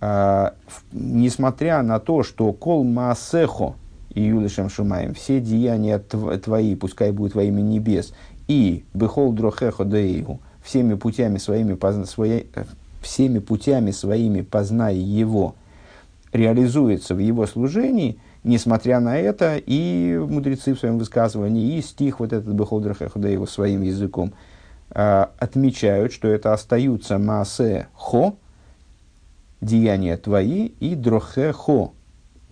А, 0.00 0.54
несмотря 0.92 1.82
на 1.82 1.98
то, 1.98 2.22
что 2.22 2.52
כל 2.52 2.84
מעשיך 2.84 3.74
יהיו 4.14 4.22
לשם 4.22 4.68
שמים, 4.68 5.14
все 5.14 5.40
деяния 5.40 5.98
твои, 5.98 6.74
пускай 6.76 7.10
будут 7.10 7.34
во 7.34 7.42
имя 7.42 7.60
небес, 7.60 8.12
и 8.46 8.84
בכל 8.94 9.32
דרכיך 9.32 9.84
דעהו, 9.84 10.40
всеми 10.62 10.94
путями 10.94 11.38
своими, 11.38 11.74
позна, 11.74 12.06
своей, 12.06 12.48
э, 12.54 12.64
всеми 13.00 13.38
путями 13.38 13.90
своими 13.90 14.42
познай 14.42 14.96
его, 14.96 15.54
реализуется 16.32 17.14
в 17.14 17.18
его 17.18 17.46
служении– 17.46 18.18
Несмотря 18.44 19.00
на 19.00 19.18
это, 19.18 19.56
и 19.58 20.16
мудрецы 20.16 20.74
в 20.74 20.78
своем 20.78 20.98
высказывании, 20.98 21.76
и 21.76 21.82
стих 21.82 22.20
вот 22.20 22.32
этот 22.32 22.54
בכל 22.54 22.69
דרכיך 22.69 22.96
его 23.28 23.46
своим 23.46 23.82
языком 23.82 24.32
э, 24.90 25.26
отмечают, 25.38 26.12
что 26.12 26.28
это 26.28 26.52
остаются 26.52 27.18
Маасе 27.18 27.88
Хо, 27.94 28.36
деяния 29.60 30.16
твои, 30.16 30.66
и 30.80 30.94
Дрохе 30.94 31.52
Хо, 31.52 31.94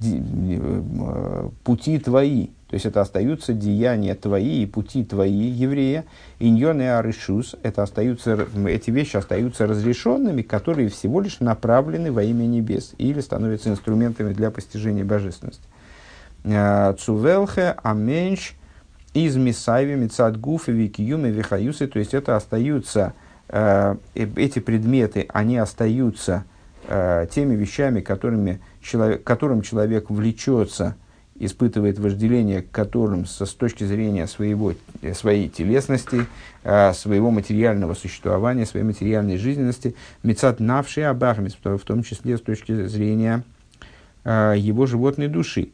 э, 0.00 1.48
пути 1.64 1.98
твои. 1.98 2.48
То 2.68 2.74
есть 2.74 2.84
это 2.84 3.00
остаются 3.00 3.52
деяния 3.52 4.16
твои 4.16 4.62
и 4.62 4.66
пути 4.66 5.04
твои, 5.04 5.30
еврея. 5.30 6.04
Иньон 6.40 6.80
и 6.82 6.84
аришус, 6.84 7.54
это 7.62 7.84
остаются, 7.84 8.46
эти 8.66 8.90
вещи 8.90 9.16
остаются 9.16 9.68
разрешенными, 9.68 10.42
которые 10.42 10.88
всего 10.88 11.20
лишь 11.20 11.38
направлены 11.38 12.10
во 12.10 12.24
имя 12.24 12.44
небес 12.44 12.94
или 12.98 13.20
становятся 13.20 13.70
инструментами 13.70 14.32
для 14.32 14.50
постижения 14.50 15.04
божественности. 15.04 15.62
Э, 16.44 16.94
цувелхе, 16.98 17.76
аменш, 17.82 18.54
из 19.14 19.36
Мисайви, 19.36 19.94
Мицад 19.94 20.38
Гуфи, 20.38 20.70
Викиюми, 20.70 21.28
Вихаюсы. 21.28 21.86
То 21.86 21.98
есть 21.98 22.12
это 22.12 22.36
остаются, 22.36 23.14
э, 23.48 23.96
эти 24.14 24.58
предметы, 24.58 25.26
они 25.32 25.56
остаются 25.56 26.44
э, 26.88 27.26
теми 27.30 27.54
вещами, 27.54 28.00
которыми 28.00 28.60
человек, 28.82 29.24
которым 29.24 29.62
человек 29.62 30.10
влечется, 30.10 30.96
испытывает 31.38 31.98
вожделение 31.98 32.62
к 32.62 32.70
которым 32.70 33.26
со, 33.26 33.44
с 33.44 33.52
точки 33.52 33.84
зрения 33.84 34.26
своего, 34.26 34.72
своей 35.12 35.50
телесности, 35.50 36.26
своего 36.62 37.30
материального 37.30 37.92
существования, 37.92 38.64
своей 38.64 38.86
материальной 38.86 39.36
жизненности, 39.36 39.94
мецат 40.22 40.60
навши 40.60 41.02
абахмис, 41.02 41.54
в 41.62 41.78
том 41.80 42.02
числе 42.02 42.38
с 42.38 42.40
точки 42.40 42.86
зрения 42.86 43.44
его 44.24 44.86
животной 44.86 45.28
души. 45.28 45.72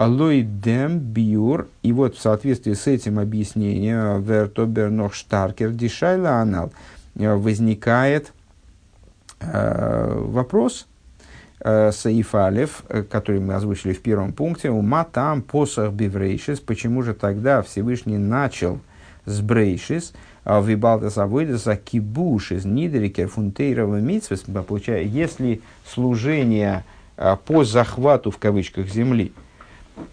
Алоидем 0.00 0.98
биур, 0.98 1.68
и 1.82 1.92
вот 1.92 2.16
в 2.16 2.20
соответствии 2.22 2.72
с 2.72 2.86
этим 2.86 3.18
объяснением, 3.18 4.22
вертобер 4.22 4.88
нох 4.88 5.12
штаркер 5.12 5.72
дишайла 5.72 6.40
анал, 6.40 6.72
э, 7.16 7.34
возникает 7.34 8.28
э, 8.28 8.30
вопрос, 9.40 10.86
э, 11.60 11.92
Саифалев, 11.92 12.82
э, 12.88 13.02
который 13.02 13.40
мы 13.40 13.54
озвучили 13.54 13.92
в 13.92 14.02
первом 14.02 14.32
пункте, 14.32 14.70
ума 14.70 15.04
там 15.04 15.42
посох 15.42 15.92
биврейшис, 15.92 16.60
почему 16.60 17.02
же 17.02 17.14
тогда 17.14 17.62
Всевышний 17.62 18.18
начал 18.18 18.80
с 19.24 19.40
брейшис, 19.40 20.12
а 20.44 20.60
вибалта 20.60 21.10
завойдаса 21.10 21.76
кибуш 21.76 22.52
из 22.52 22.64
нидерикер 22.64 23.28
фунтейрова 23.28 23.96
митсвес, 23.96 24.40
получая, 24.66 25.02
если 25.02 25.60
служение 25.86 26.84
по 27.44 27.64
захвату 27.64 28.30
в 28.30 28.38
кавычках 28.38 28.88
земли– 28.88 29.32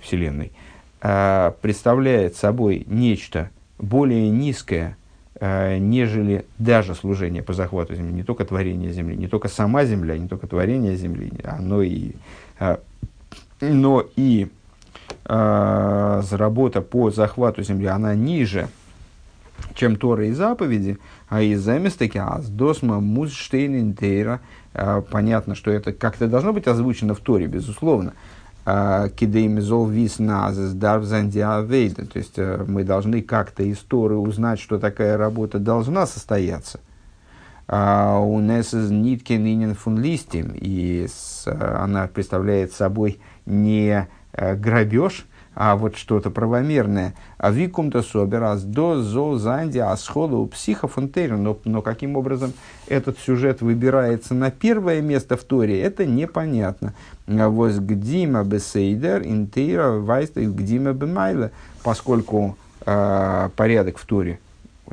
Вселенной, 0.02 0.52
представляет 1.00 2.36
собой 2.36 2.84
нечто 2.88 3.50
более 3.78 4.30
низкое, 4.30 4.98
нежели 5.40 6.46
даже 6.58 6.96
служение 6.96 7.44
по 7.44 7.54
захвату 7.54 7.96
Земли, 7.96 8.12
не 8.12 8.24
только 8.24 8.44
творение 8.46 8.92
Земли, 8.92 9.16
не 9.16 9.28
только 9.28 9.48
сама 9.48 9.86
Земля, 9.86 10.18
не 10.18 10.28
только 10.28 10.48
творение 10.48 10.96
Земли, 10.96 11.32
но 11.60 11.84
и, 11.84 12.14
а, 12.60 12.80
но 13.62 14.06
и 14.16 14.48
работа 15.28 16.82
по 16.82 17.12
захвату 17.12 17.62
Земли, 17.62 17.88
она 17.88 18.16
ниже, 18.16 18.68
чем 19.76 19.96
Тора 19.96 20.28
и 20.28 20.32
заповеди, 20.32 20.98
а 21.30 21.42
из 21.42 21.62
заместаки 21.62 22.18
аздосма 22.18 23.00
музштейн 23.00 23.96
понятно, 25.12 25.56
что 25.56 25.72
это 25.72 25.92
как-то 25.94 26.28
должно 26.28 26.54
быть 26.54 26.68
озвучено 26.68 27.14
в 27.14 27.20
Торе, 27.20 27.48
безусловно, 27.48 28.14
кидеймизол 28.68 29.88
вис 29.88 30.20
назес 30.20 30.74
дарвзандиавейда. 30.74 32.06
То 32.06 32.20
есть 32.20 32.34
э, 32.38 32.66
мы 32.68 32.84
должны 32.84 33.22
как-то 33.22 33.64
из 33.64 33.78
Торы 33.78 34.18
узнать, 34.18 34.60
что 34.60 34.78
такая 34.78 35.18
работа 35.18 35.58
должна 35.58 36.06
состояться. 36.06 36.82
А, 37.70 38.20
у 38.20 38.40
нас 38.40 38.74
ниткин 38.74 39.46
инин 39.46 39.74
фун 39.74 40.00
листим, 40.00 40.52
и 40.54 41.08
она 41.46 42.08
представляет 42.08 42.74
собой 42.74 43.20
не 43.46 44.08
грабеж, 44.34 45.27
а 45.60 45.76
вот 45.76 45.98
что-то 45.98 46.30
правомерное. 46.30 47.16
А 47.40 47.50
викум-то 47.50 48.04
собирас 48.04 48.62
до 48.62 49.02
зо 49.02 49.40
занди 49.40 49.80
асхолу 49.80 50.46
психофонтейр. 50.46 51.36
Но, 51.36 51.58
но 51.66 51.82
каким 51.82 52.16
образом 52.16 52.54
этот 52.88 53.18
сюжет 53.18 53.62
выбирается 53.62 54.36
на 54.36 54.52
первое 54.52 55.02
место 55.02 55.36
в 55.36 55.44
Торе, 55.44 55.82
это 55.82 56.06
непонятно. 56.06 56.94
Воз 57.26 57.80
гдима 57.80 58.44
бесейдер 58.44 59.24
интейра 59.24 59.94
вайста 59.94 60.46
гдима 60.46 60.94
бемайла. 60.94 61.50
Поскольку 61.82 62.56
э, 62.86 63.50
порядок 63.56 63.98
в 63.98 64.06
Торе, 64.06 64.40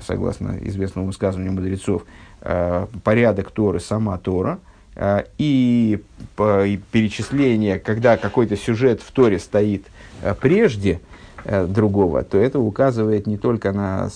согласно 0.01 0.57
известному 0.63 1.09
высказыванию 1.09 1.53
мудрецов, 1.53 2.07
э, 2.41 2.87
порядок 3.03 3.51
Торы 3.51 3.81
сама 3.81 4.17
Тора– 4.17 4.59
и, 4.97 6.01
и 6.39 6.81
перечисление, 6.93 7.79
когда 7.79 8.17
какой-то 8.17 8.57
сюжет 8.57 9.01
в 9.03 9.11
Торе 9.11 9.39
стоит 9.39 9.87
э, 10.23 10.35
прежде 10.41 11.01
э, 11.45 11.67
другого, 11.67 12.23
то 12.23 12.39
это 12.39 12.61
указывает 12.61 13.27
не 13.27 13.37
только 13.37 13.73
на, 13.73 14.09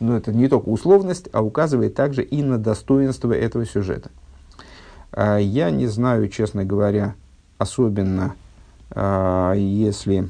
ну 0.00 0.16
это 0.16 0.32
не 0.32 0.48
только 0.48 0.68
условность, 0.68 1.28
а 1.32 1.42
указывает 1.42 1.94
также 1.94 2.22
и 2.22 2.42
на 2.42 2.58
достоинство 2.58 3.32
этого 3.32 3.64
сюжета. 3.64 4.10
Я 5.16 5.70
не 5.70 5.88
знаю, 5.88 6.28
честно 6.28 6.64
говоря, 6.64 7.16
особенно 7.58 8.36
если 8.94 10.28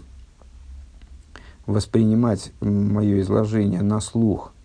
воспринимать 1.67 2.51
мое 2.61 3.21
изложение 3.21 3.83
на 3.83 4.01
слух– 4.01 4.55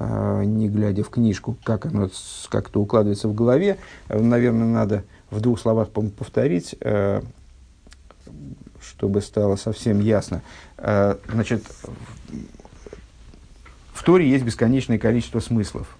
не 0.00 0.68
глядя 0.68 1.04
в 1.04 1.10
книжку, 1.10 1.56
как 1.62 1.86
оно 1.86 2.08
как-то 2.48 2.80
укладывается 2.80 3.28
в 3.28 3.34
голове. 3.34 3.76
Наверное, 4.08 4.66
надо 4.66 5.04
в 5.30 5.40
двух 5.40 5.60
словах 5.60 5.90
повторить, 5.90 6.74
э, 6.80 7.22
чтобы 8.80 9.20
стало 9.20 9.56
совсем 9.56 10.00
ясно. 10.00 10.42
Э, 10.78 11.16
значит, 11.30 11.64
в 13.92 14.02
Торе 14.02 14.28
есть 14.28 14.44
бесконечное 14.44 14.98
количество 14.98 15.40
смыслов. 15.40 15.96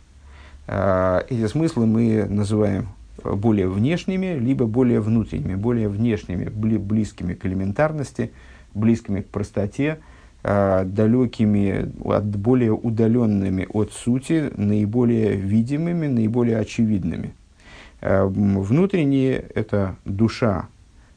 Э, 0.66 1.22
эти 1.28 1.46
смыслы 1.46 1.86
мы 1.86 2.24
называем 2.24 2.88
более 3.22 3.68
внешними, 3.68 4.38
либо 4.38 4.66
более 4.66 5.00
внутренними, 5.00 5.54
более 5.54 5.88
внешними, 5.88 6.48
близкими 6.48 7.34
к 7.34 7.44
элементарности, 7.44 8.32
близкими 8.74 9.20
к 9.20 9.28
простоте, 9.28 9.98
а, 9.98 10.09
далекими, 10.42 11.92
от 12.04 12.24
более 12.24 12.72
удаленными 12.72 13.66
от 13.72 13.92
сути, 13.92 14.50
наиболее 14.56 15.36
видимыми, 15.36 16.06
наиболее 16.06 16.58
очевидными. 16.58 17.34
А, 18.00 18.26
внутренние– 18.26 19.44
это 19.54 19.96
душа 20.04 20.68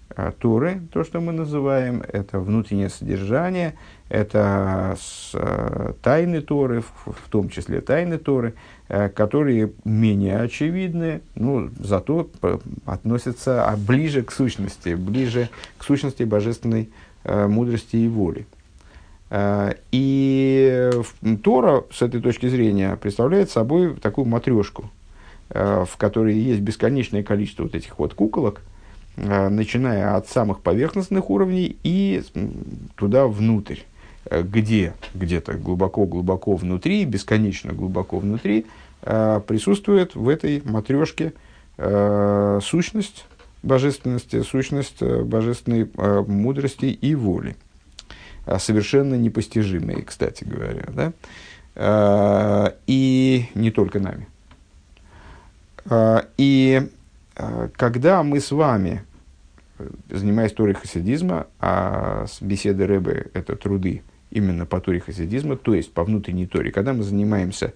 а, 0.09 0.31
Торы, 0.31 0.81
то, 0.91 1.03
что 1.03 1.21
мы 1.21 1.31
называем, 1.31 2.03
это 2.05 2.39
внутреннее 2.39 2.89
содержание, 2.89 3.75
это 4.09 4.95
тайны 6.03 6.41
Торы, 6.41 6.83
в 7.05 7.29
том 7.29 7.49
числе 7.49 7.81
тайны 7.81 8.19
Торы, 8.19 8.53
которые 8.87 9.71
менее 9.85 10.39
очевидны, 10.41 11.21
но 11.33 11.69
зато 11.79 12.29
относятся 12.85 13.73
ближе 13.87 14.21
к 14.21 14.31
сущности, 14.31 14.93
ближе 14.93 15.49
к 15.79 15.83
сущности 15.83 16.23
божественной 16.23 16.91
мудрости 17.25 17.95
и 17.95 18.07
воли. 18.07 18.45
Э, 19.33 19.73
и 19.91 20.91
Тора 21.43 21.85
с 21.91 22.03
этой 22.03 22.21
точки 22.21 22.47
зрения 22.47 22.95
представляет 22.97 23.49
собой 23.49 23.95
такую 23.95 24.25
матрешку, 24.25 24.91
э, 25.49 25.85
в 25.89 25.97
которой 25.97 26.37
есть 26.37 26.61
бесконечное 26.61 27.23
количество 27.23 27.63
вот 27.63 27.73
этих 27.73 27.97
вот 27.97 28.13
куколок, 28.13 28.61
э, 29.17 29.49
начиная 29.49 30.15
от 30.15 30.27
самых 30.27 30.59
поверхностных 30.59 31.31
уровней 31.31 31.77
и 31.81 32.21
туда 32.95 33.25
внутрь, 33.25 33.79
где 34.29 34.93
где-то 35.15 35.53
глубоко-глубоко 35.53 36.55
внутри, 36.55 37.03
бесконечно 37.03 37.73
глубоко 37.73 38.19
внутри, 38.19 38.67
присутствует 39.01 40.15
в 40.15 40.29
этой 40.29 40.61
матрешке 40.63 41.33
сущность 42.61 43.25
божественности, 43.63 44.43
сущность 44.43 45.03
божественной 45.03 45.89
мудрости 46.25 46.85
и 46.85 47.15
воли. 47.15 47.57
А, 48.45 48.59
совершенно 48.59 49.15
непостижимые, 49.15 50.01
кстати 50.01 50.43
говоря, 50.43 50.85
да? 50.91 51.13
А, 51.75 52.75
и 52.87 53.45
не 53.55 53.71
только 53.71 53.99
нами. 53.99 54.27
А, 55.85 56.27
и 56.37 56.89
когда 57.77 58.21
мы 58.21 58.39
с 58.39 58.51
вами, 58.51 59.03
занимаясь 60.09 60.53
Торой 60.53 60.75
хасидизма, 60.75 61.47
а 61.59 62.27
беседы 62.41 62.85
Рэбе– 62.85 63.31
это 63.33 63.55
труды 63.55 64.03
именно 64.29 64.67
по 64.67 64.79
Торе 64.79 64.99
хасидизма, 64.99 65.55
то 65.55 65.73
есть 65.73 65.91
по 65.93 66.03
внутренней 66.03 66.45
Торе, 66.45 66.71
когда 66.71 66.93
мы 66.93 67.01
занимаемся 67.01 67.73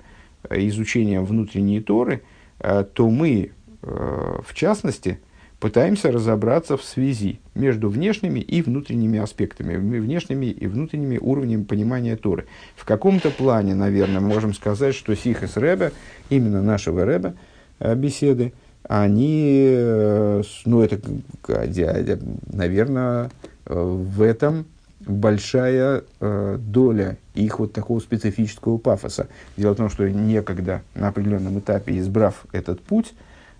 изучением 0.48 1.26
внутренней 1.26 1.82
Торы, 1.82 2.22
то 2.60 3.10
мы, 3.10 3.52
в 3.82 4.54
частности, 4.54 5.20
пытаемся 5.60 6.12
разобраться 6.12 6.78
в 6.78 6.84
связи 6.84 7.40
между 7.56 7.90
внешними 7.90 8.40
и 8.40 8.62
внутренними 8.62 9.20
аспектами, 9.20 9.76
внешними 9.76 10.48
и 10.48 10.68
внутренними 10.68 11.18
уровнями 11.18 11.64
понимания 11.64 12.16
Торы. 12.16 12.46
В 12.76 12.86
каком-то 12.86 13.32
плане, 13.32 13.74
наверное, 13.74 14.22
можем 14.22 14.54
сказать, 14.54 14.96
что 14.96 15.16
Сихас 15.16 15.58
Рэбе, 15.58 15.92
именно 16.30 16.62
нашего 16.62 17.06
Рэбе, 17.06 17.34
э, 17.80 17.96
беседы, 17.96 18.54
они, 18.88 19.74
э, 19.76 20.44
ну, 20.66 20.82
это, 20.82 21.00
наверное, 22.54 23.32
э, 23.66 23.74
в 23.74 24.22
этом 24.22 24.66
большая 25.00 26.04
доля 26.20 27.18
их 27.34 27.60
вот 27.60 27.72
такого 27.72 28.02
специфического 28.02 28.78
пафоса. 28.78 29.28
Дело 29.56 29.72
в 29.72 29.78
том, 29.78 29.90
что 29.90 30.10
некогда 30.10 30.82
на 30.96 31.08
определенном 31.08 31.60
этапе, 31.60 31.98
избрав 31.98 32.46
этот 32.52 32.82
путь, 32.82 33.14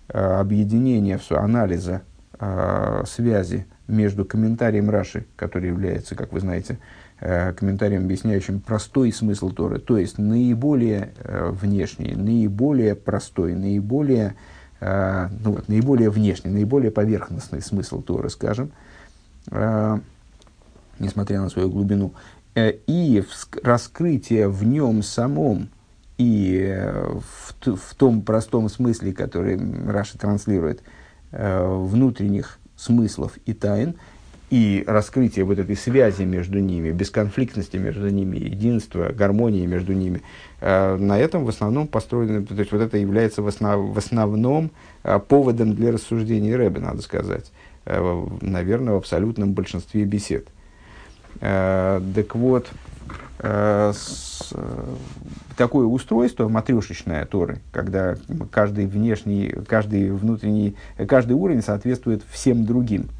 объединения, 0.08 1.20
анализа 1.30 2.02
э, 2.38 3.02
связи 3.06 3.66
между 3.86 4.24
комментарием 4.24 4.90
Раши, 4.90 5.26
который 5.36 5.68
является, 5.68 6.14
как 6.14 6.32
вы 6.32 6.40
знаете, 6.40 6.78
э, 7.20 7.52
комментарием, 7.52 8.04
объясняющим 8.04 8.60
простой 8.60 9.12
смысл 9.12 9.50
Торы, 9.50 9.78
то 9.78 9.98
есть 9.98 10.18
наиболее 10.18 11.12
внешний, 11.24 12.14
наиболее 12.14 12.94
простой, 12.94 13.54
наиболее, 13.54 14.34
ну 14.80 15.52
вот, 15.52 15.68
наиболее 15.68 16.10
внешний, 16.10 16.50
наиболее 16.50 16.90
поверхностный 16.90 17.60
смысл 17.60 18.00
Торы, 18.00 18.30
скажем, 18.30 18.70
несмотря 20.98 21.40
на 21.40 21.48
свою 21.48 21.68
глубину, 21.68 22.14
и 22.54 23.24
раскрытие 23.62 24.48
в 24.48 24.64
нем 24.64 25.02
самом 25.02 25.68
и 26.18 26.66
э, 26.68 27.18
в, 27.64 27.76
в 27.76 27.94
том 27.94 28.22
простом 28.22 28.68
смысле, 28.68 29.12
который 29.12 29.58
Раша 29.86 30.18
транслирует, 30.18 30.82
э, 31.30 31.64
внутренних 31.64 32.58
смыслов 32.76 33.38
и 33.46 33.54
тайн, 33.54 33.94
и 34.50 34.82
раскрытие 34.86 35.44
вот 35.44 35.58
этой 35.58 35.76
связи 35.76 36.22
между 36.22 36.58
ними, 36.58 36.90
бесконфликтности 36.90 37.76
между 37.76 38.08
ними, 38.08 38.36
единства, 38.36 39.12
гармонии 39.12 39.64
между 39.66 39.92
ними, 39.92 40.22
э, 40.60 40.96
на 40.96 41.18
этом 41.18 41.44
в 41.44 41.48
основном 41.50 41.86
построено, 41.86 42.44
то 42.44 42.54
есть 42.54 42.72
вот 42.72 42.80
это 42.80 42.98
является 42.98 43.42
в, 43.42 43.46
основ, 43.46 43.94
в 43.94 43.98
основном 43.98 44.72
поводом 45.28 45.74
для 45.74 45.92
рассуждений 45.92 46.54
Рэбе, 46.54 46.80
надо 46.80 47.00
сказать, 47.00 47.52
наверное, 47.86 48.94
в 48.94 48.96
абсолютном 48.96 49.52
большинстве 49.52 50.04
бесед. 50.04 50.48
Так 51.40 52.34
вот, 52.34 52.68
такое 55.56 55.86
устройство 55.86 56.48
матрешечное 56.48 57.24
Торы, 57.24 57.58
когда 57.72 58.16
каждый 58.50 58.86
внешний, 58.86 59.54
каждый 59.66 60.10
внутренний, 60.10 60.76
каждый 61.06 61.32
уровень 61.34 61.62
соответствует 61.62 62.22
всем 62.30 62.64
другим, 62.64 63.10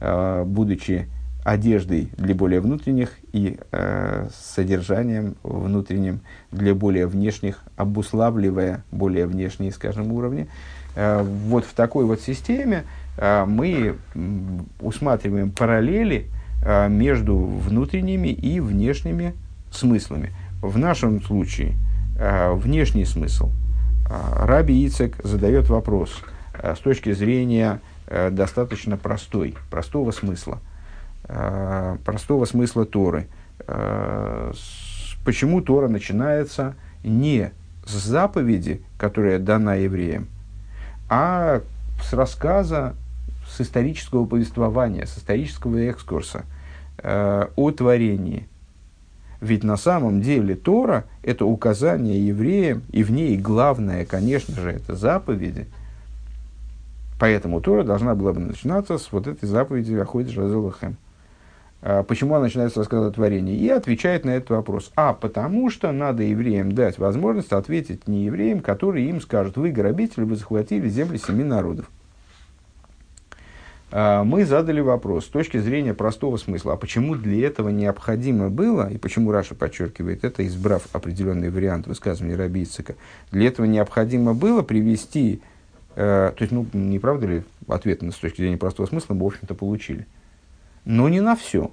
э, 0.00 0.44
будучи 0.44 1.08
одеждой 1.44 2.10
для 2.16 2.34
более 2.34 2.60
внутренних 2.60 3.18
и 3.32 3.58
э, 3.72 4.28
содержанием 4.54 5.36
внутренним 5.42 6.20
для 6.52 6.74
более 6.74 7.06
внешних, 7.06 7.62
обуславливая 7.76 8.84
более 8.90 9.26
внешние, 9.26 9.72
скажем, 9.72 10.12
уровни. 10.12 10.48
Э, 10.94 11.22
вот 11.22 11.64
в 11.64 11.72
такой 11.72 12.04
вот 12.04 12.20
системе 12.20 12.84
э, 13.16 13.44
мы 13.46 13.96
усматриваем 14.80 15.50
параллели 15.50 16.26
э, 16.62 16.88
между 16.88 17.36
внутренними 17.36 18.28
и 18.28 18.60
внешними 18.60 19.34
смыслами. 19.70 20.32
В 20.62 20.78
нашем 20.78 21.22
случае– 21.22 21.74
Э, 22.18 22.52
внешний 22.52 23.04
смысл. 23.04 23.52
Э, 24.10 24.44
Раби 24.44 24.84
Ицек 24.84 25.16
задает 25.22 25.68
вопрос 25.68 26.10
э, 26.52 26.74
с 26.74 26.80
точки 26.80 27.12
зрения 27.12 27.80
достаточно 28.30 28.96
простой, 28.96 29.54
простого 29.70 30.12
смысла, 30.12 30.60
простого 32.06 32.46
смысла 32.46 32.86
Торы. 32.86 33.26
Почему 35.26 35.60
Тора 35.60 35.88
начинается 35.88 36.74
не 37.04 37.50
с 37.84 37.92
заповеди, 37.92 38.82
которая 38.96 39.38
дана 39.38 39.74
евреям, 39.74 40.28
а 41.10 41.60
с 42.02 42.14
рассказа, 42.14 42.94
с 43.46 43.60
исторического 43.60 44.24
повествования, 44.24 45.04
с 45.04 45.18
исторического 45.18 45.76
экскурса 45.76 46.46
о 47.04 47.70
творении. 47.72 48.48
Ведь 49.40 49.62
на 49.62 49.76
самом 49.76 50.20
деле 50.20 50.56
Тора– 50.56 51.04
это 51.22 51.46
указание 51.46 52.26
евреям, 52.26 52.82
и 52.90 53.04
в 53.04 53.12
ней 53.12 53.36
главное, 53.36 54.04
конечно 54.04 54.54
же, 54.60 54.72
это 54.72 54.96
заповеди. 54.96 55.66
Поэтому 57.20 57.60
Тора 57.60 57.84
должна 57.84 58.14
была 58.14 58.32
бы 58.32 58.40
начинаться 58.40 58.98
с 58.98 59.12
вот 59.12 59.26
этой 59.26 59.46
заповеди 59.46 59.94
«Аходишь 59.94 60.36
Разелахем». 60.36 60.96
А 61.80 62.02
почему 62.02 62.34
она 62.34 62.44
начинает 62.44 62.72
с 62.72 62.76
рассказа 62.76 63.06
о 63.06 63.10
творении? 63.12 63.56
И 63.56 63.68
отвечает 63.68 64.24
на 64.24 64.30
этот 64.30 64.50
вопрос. 64.50 64.90
А 64.96 65.12
потому 65.12 65.70
что 65.70 65.92
надо 65.92 66.24
евреям 66.24 66.72
дать 66.72 66.98
возможность 66.98 67.52
ответить 67.52 68.08
не 68.08 68.24
евреям, 68.24 68.60
которые 68.60 69.08
им 69.08 69.20
скажут, 69.20 69.56
вы 69.56 69.70
грабители, 69.70 70.24
вы 70.24 70.34
захватили 70.34 70.88
земли 70.88 71.18
семи 71.18 71.44
народов. 71.44 71.88
А 73.90 74.24
мы 74.24 74.44
задали 74.44 74.80
вопрос 74.80 75.24
с 75.24 75.28
точки 75.28 75.58
зрения 75.58 75.94
простого 75.94 76.36
смысла. 76.36 76.74
А 76.74 76.76
почему 76.76 77.14
для 77.14 77.46
этого 77.46 77.70
необходимо 77.70 78.50
было, 78.50 78.90
и 78.90 78.98
почему 78.98 79.32
Раша 79.32 79.54
подчеркивает 79.54 80.24
это, 80.24 80.46
избрав 80.46 80.86
определенный 80.92 81.50
вариант 81.50 81.86
высказывания 81.86 82.36
Раби 82.36 82.62
Ицика, 82.62 82.96
для 83.30 83.48
этого 83.48 83.66
необходимо 83.66 84.34
было 84.34 84.62
привести, 84.62 85.40
э, 85.96 86.32
то 86.36 86.42
есть, 86.42 86.52
ну, 86.52 86.66
не 86.72 86.98
правда 86.98 87.26
ли, 87.26 87.42
ответ 87.66 88.02
с 88.02 88.16
точки 88.16 88.42
зрения 88.42 88.58
простого 88.58 88.86
смысла 88.86 89.14
мы, 89.14 89.24
в 89.24 89.26
общем-то, 89.26 89.54
получили– 89.54 90.06
но 90.88 91.10
не 91.10 91.20
на 91.20 91.36
все. 91.36 91.70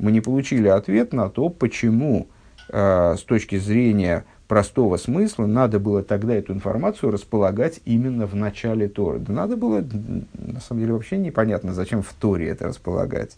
Мы 0.00 0.10
не 0.10 0.20
получили 0.20 0.66
ответ 0.66 1.12
на 1.12 1.30
то, 1.30 1.50
почему 1.50 2.26
э, 2.68 3.14
с 3.16 3.22
точки 3.22 3.58
зрения 3.58 4.24
простого 4.50 4.96
смысла 4.96 5.46
надо 5.46 5.78
было 5.78 6.02
тогда 6.02 6.34
эту 6.34 6.52
информацию 6.52 7.12
располагать 7.12 7.78
именно 7.84 8.26
в 8.26 8.34
начале 8.34 8.88
Торы. 8.88 9.20
Да 9.20 9.32
надо 9.32 9.56
было, 9.56 9.80
на 10.34 10.60
самом 10.60 10.80
деле, 10.80 10.92
вообще 10.92 11.18
непонятно, 11.18 11.72
зачем 11.72 12.02
в 12.02 12.12
Торе 12.12 12.48
это 12.48 12.66
располагать. 12.66 13.36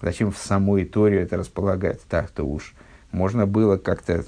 Зачем 0.00 0.32
в 0.32 0.38
самой 0.38 0.86
Торе 0.86 1.20
это 1.20 1.36
располагать? 1.36 2.00
Так-то 2.08 2.44
уж. 2.44 2.74
Можно 3.12 3.46
было 3.46 3.76
как-то 3.76 4.24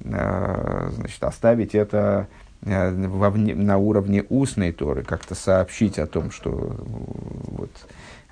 э, 0.00 0.90
значит, 0.92 1.22
оставить 1.22 1.76
это 1.76 2.26
э, 2.62 3.06
вовне, 3.06 3.54
на 3.54 3.78
уровне 3.78 4.24
устной 4.28 4.72
Торы, 4.72 5.04
как-то 5.04 5.36
сообщить 5.36 6.00
о 6.00 6.08
том, 6.08 6.32
что 6.32 6.74
вот, 6.80 7.70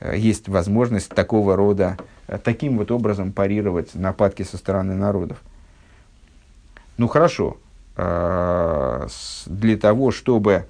Э, 0.05 0.17
есть 0.17 0.49
возможность 0.49 1.09
такого 1.09 1.57
рода, 1.57 1.97
э, 2.29 2.39
таким 2.43 2.79
вот 2.79 2.91
образом 2.91 3.33
парировать 3.33 3.95
нападки 3.95 4.43
со 4.43 4.57
стороны 4.57 4.95
народов. 4.95 5.39
Ну 6.97 7.09
хорошо, 7.09 7.59
э, 7.97 9.07
для 9.47 9.77
того, 9.77 10.11
чтобы 10.11 10.67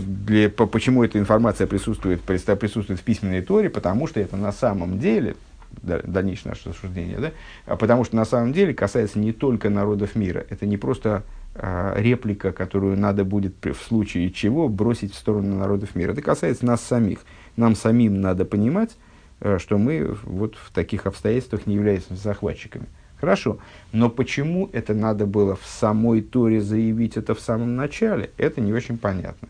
для, 0.00 0.48
почему 0.48 1.02
эта 1.02 1.18
информация 1.18 1.66
присутствует, 1.66 2.22
присутствует 2.22 3.00
в 3.00 3.02
письменной 3.02 3.42
торе, 3.42 3.68
потому 3.68 4.06
что 4.06 4.20
это 4.20 4.36
на 4.36 4.52
самом 4.52 5.00
деле, 5.00 5.34
дальнейшее 5.82 6.50
наше 6.50 6.68
рассуждение, 6.70 7.18
да, 7.18 7.32
а 7.66 7.76
потому 7.76 8.04
что 8.04 8.14
на 8.14 8.24
самом 8.24 8.52
деле 8.52 8.72
касается 8.72 9.18
не 9.18 9.32
только 9.32 9.68
народов 9.68 10.14
мира, 10.14 10.46
это 10.48 10.66
не 10.66 10.76
просто 10.76 11.24
реплика, 11.54 12.52
которую 12.52 12.96
надо 12.96 13.24
будет 13.24 13.54
в 13.60 13.74
случае 13.74 14.30
чего 14.30 14.68
бросить 14.68 15.12
в 15.12 15.16
сторону 15.16 15.56
народов 15.56 15.96
мира, 15.96 16.12
это 16.12 16.22
касается 16.22 16.64
нас 16.64 16.80
самих. 16.80 17.18
Нам 17.56 17.74
самим 17.74 18.20
надо 18.20 18.44
понимать, 18.44 18.96
э, 19.40 19.58
что 19.58 19.78
мы 19.78 20.16
вот 20.22 20.54
в 20.56 20.72
таких 20.72 21.06
обстоятельствах 21.06 21.66
не 21.66 21.74
являемся 21.74 22.14
захватчиками. 22.14 22.86
Хорошо, 23.20 23.58
но 23.92 24.08
почему 24.08 24.70
это 24.72 24.94
надо 24.94 25.26
было 25.26 25.54
в 25.54 25.66
самой 25.66 26.22
Торе 26.22 26.60
заявить 26.60 27.18
это 27.18 27.34
в 27.34 27.40
самом 27.40 27.76
начале, 27.76 28.30
это 28.38 28.62
не 28.62 28.72
очень 28.72 28.96
понятно. 28.96 29.48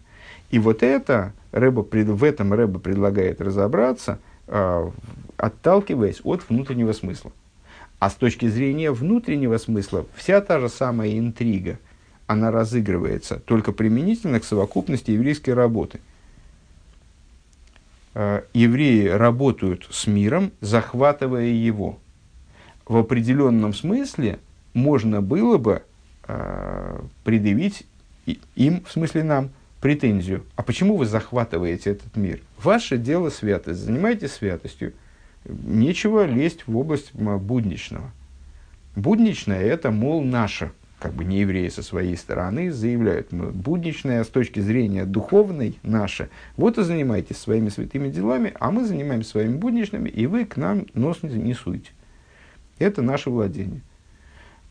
И 0.50 0.58
вот 0.58 0.82
это 0.82 1.32
Рэба, 1.52 1.82
в 1.82 2.24
этом 2.24 2.52
Рэба 2.52 2.80
предлагает 2.80 3.40
разобраться, 3.40 4.18
э, 4.48 4.90
отталкиваясь 5.36 6.20
от 6.24 6.48
внутреннего 6.48 6.92
смысла. 6.92 7.30
А 8.00 8.10
с 8.10 8.14
точки 8.14 8.48
зрения 8.48 8.90
внутреннего 8.90 9.58
смысла, 9.58 10.04
вся 10.16 10.40
та 10.40 10.58
же 10.58 10.68
самая 10.68 11.16
интрига, 11.16 11.78
она 12.26 12.50
разыгрывается 12.50 13.38
только 13.38 13.70
применительно 13.70 14.40
к 14.40 14.44
совокупности 14.44 15.12
еврейской 15.12 15.50
работы– 15.50 16.00
Э, 18.12 18.42
евреи 18.52 19.06
работают 19.06 19.86
с 19.90 20.06
миром, 20.06 20.52
захватывая 20.60 21.46
его. 21.46 21.98
В 22.90 22.96
определенном 22.96 23.72
смысле 23.72 24.40
можно 24.74 25.22
было 25.22 25.58
бы 25.58 25.84
э, 26.26 27.00
предъявить 27.22 27.86
им, 28.56 28.82
в 28.82 28.90
смысле 28.90 29.22
нам, 29.22 29.50
претензию. 29.80 30.44
А 30.56 30.64
почему 30.64 30.96
вы 30.96 31.06
захватываете 31.06 31.90
этот 31.90 32.16
мир? 32.16 32.40
Ваше 32.60 32.98
дело 32.98 33.30
святость, 33.30 33.78
занимайтесь 33.78 34.32
святостью. 34.32 34.92
Нечего 35.44 36.26
лезть 36.26 36.66
в 36.66 36.76
область 36.76 37.14
будничного. 37.14 38.10
Будничное– 38.96 39.60
это, 39.62 39.92
мол, 39.92 40.20
наше– 40.24 40.72
как 40.98 41.14
бы 41.14 41.24
не 41.24 41.38
евреи 41.38 41.68
со 41.68 41.84
своей 41.84 42.16
стороны 42.16 42.72
заявляют, 42.72 43.30
мы 43.30 43.52
будничное 43.52 44.24
с 44.24 44.26
точки 44.26 44.58
зрения 44.58 45.04
духовной 45.04 45.78
наше, 45.84 46.28
вот 46.56 46.76
и 46.76 46.82
занимайтесь 46.82 47.36
своими 47.36 47.68
святыми 47.68 48.10
делами, 48.10 48.52
а 48.58 48.72
мы 48.72 48.84
занимаемся 48.84 49.30
своими 49.30 49.56
будничными, 49.56 50.08
и 50.10 50.26
вы 50.26 50.44
к 50.44 50.56
нам 50.56 50.86
нос 50.92 51.22
не, 51.22 51.54
суете. 51.54 51.92
Это 52.80 53.02
наше 53.02 53.30
владение. 53.30 53.82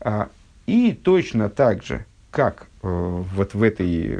А, 0.00 0.28
и 0.66 0.92
точно 0.92 1.48
так 1.48 1.82
же, 1.82 2.04
как 2.30 2.66
э, 2.82 3.22
вот 3.34 3.54
в, 3.54 3.62
этой, 3.62 4.18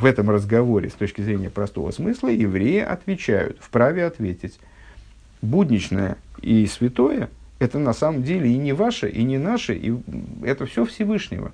в 0.00 0.06
этом 0.06 0.30
разговоре 0.30 0.88
с 0.88 0.94
точки 0.94 1.20
зрения 1.20 1.50
простого 1.50 1.90
смысла, 1.90 2.28
евреи 2.28 2.80
отвечают, 2.80 3.58
вправе 3.60 4.06
ответить, 4.06 4.58
будничное 5.42 6.16
и 6.40 6.66
святое– 6.66 7.28
это 7.60 7.78
на 7.78 7.92
самом 7.92 8.22
деле 8.22 8.50
и 8.50 8.56
не 8.56 8.72
ваше, 8.72 9.08
и 9.08 9.22
не 9.22 9.38
наше, 9.38 9.74
и 9.74 9.94
это 10.42 10.64
все 10.64 10.84
Всевышнего. 10.86 11.52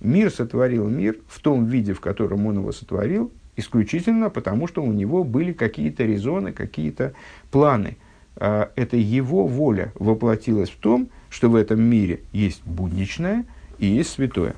Мир 0.00 0.30
сотворил 0.30 0.88
мир 0.88 1.18
в 1.28 1.38
том 1.40 1.66
виде, 1.66 1.92
в 1.92 2.00
котором 2.00 2.46
он 2.46 2.56
его 2.56 2.72
сотворил, 2.72 3.30
исключительно 3.56 4.30
потому, 4.30 4.66
что 4.66 4.82
у 4.82 4.90
него 4.92 5.24
были 5.24 5.52
какие-то 5.52 6.04
резоны, 6.04 6.52
какие-то 6.52 7.12
планы. 7.50 7.98
А, 8.36 8.70
это 8.76 8.96
его 8.96 9.46
воля 9.46 9.92
воплотилась 9.94 10.70
в 10.70 10.76
том, 10.76 11.08
что 11.30 11.48
в 11.50 11.56
этом 11.56 11.82
мире 11.82 12.20
есть 12.32 12.62
будничное 12.64 13.44
и 13.78 13.86
есть 13.86 14.10
святое. 14.10 14.54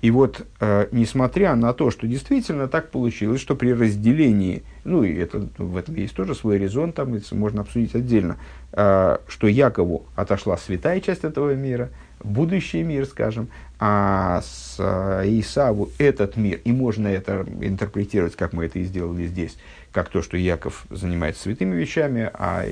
И 0.00 0.10
вот, 0.12 0.46
э, 0.60 0.86
несмотря 0.92 1.56
на 1.56 1.72
то, 1.72 1.90
что 1.90 2.06
действительно 2.06 2.68
так 2.68 2.90
получилось, 2.90 3.40
что 3.40 3.56
при 3.56 3.72
разделении, 3.72 4.62
ну 4.84 5.02
и 5.02 5.12
это, 5.12 5.48
в 5.58 5.76
этом 5.76 5.96
есть 5.96 6.14
тоже 6.14 6.36
свой 6.36 6.58
резон, 6.58 6.92
там 6.92 7.18
можно 7.32 7.62
обсудить 7.62 7.96
отдельно, 7.96 8.36
э, 8.72 9.18
что 9.26 9.48
Якову 9.48 10.06
отошла 10.14 10.56
святая 10.56 11.00
часть 11.00 11.24
этого 11.24 11.54
мира, 11.54 11.90
будущий 12.22 12.82
мир, 12.82 13.06
скажем, 13.06 13.48
а 13.78 14.42
с 14.42 14.76
э, 14.78 15.24
Исаву 15.40 15.90
этот 15.98 16.36
мир, 16.36 16.60
и 16.64 16.72
можно 16.72 17.06
это 17.06 17.46
интерпретировать, 17.60 18.34
как 18.34 18.52
мы 18.52 18.66
это 18.66 18.80
и 18.80 18.84
сделали 18.84 19.26
здесь, 19.26 19.56
как 19.92 20.08
то, 20.08 20.20
что 20.22 20.36
Яков 20.36 20.84
занимается 20.90 21.42
святыми 21.42 21.76
вещами, 21.76 22.30
а 22.34 22.64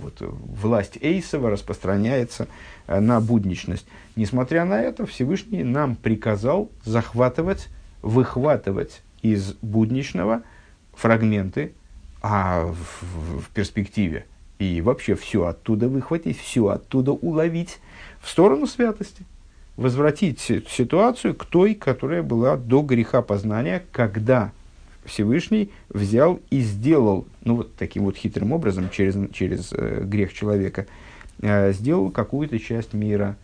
вот, 0.00 0.14
власть 0.20 0.98
Эйсова 1.00 1.50
распространяется 1.50 2.46
э, 2.86 3.00
на 3.00 3.20
будничность. 3.20 3.86
Несмотря 4.16 4.64
на 4.64 4.80
это, 4.80 5.06
Всевышний 5.06 5.64
нам 5.64 5.96
приказал 5.96 6.70
захватывать, 6.84 7.68
выхватывать 8.02 9.02
из 9.22 9.54
будничного 9.62 10.42
фрагменты, 10.94 11.72
а 12.20 12.66
в, 12.66 13.40
в 13.40 13.48
перспективе 13.50 14.26
и 14.58 14.80
вообще 14.80 15.14
все 15.14 15.46
оттуда 15.46 15.88
выхватить, 15.88 16.38
все 16.38 16.68
оттуда 16.68 17.12
уловить 17.12 17.78
в 18.20 18.28
сторону 18.28 18.66
святости, 18.66 19.24
возвратить 19.76 20.40
ситуацию 20.40 21.34
к 21.34 21.44
той, 21.44 21.74
которая 21.74 22.22
была 22.22 22.56
до 22.56 22.82
греха 22.82 23.22
познания, 23.22 23.84
когда 23.92 24.52
Всевышний 25.04 25.70
взял 25.88 26.40
и 26.50 26.60
сделал, 26.60 27.26
ну 27.44 27.56
вот 27.56 27.74
таким 27.76 28.04
вот 28.04 28.16
хитрым 28.16 28.52
образом, 28.52 28.90
через, 28.90 29.16
через 29.32 29.72
э, 29.72 30.02
грех 30.04 30.32
человека, 30.32 30.86
э, 31.40 31.72
сделал 31.72 32.10
какую-то 32.10 32.58
часть 32.58 32.92
мира 32.92 33.36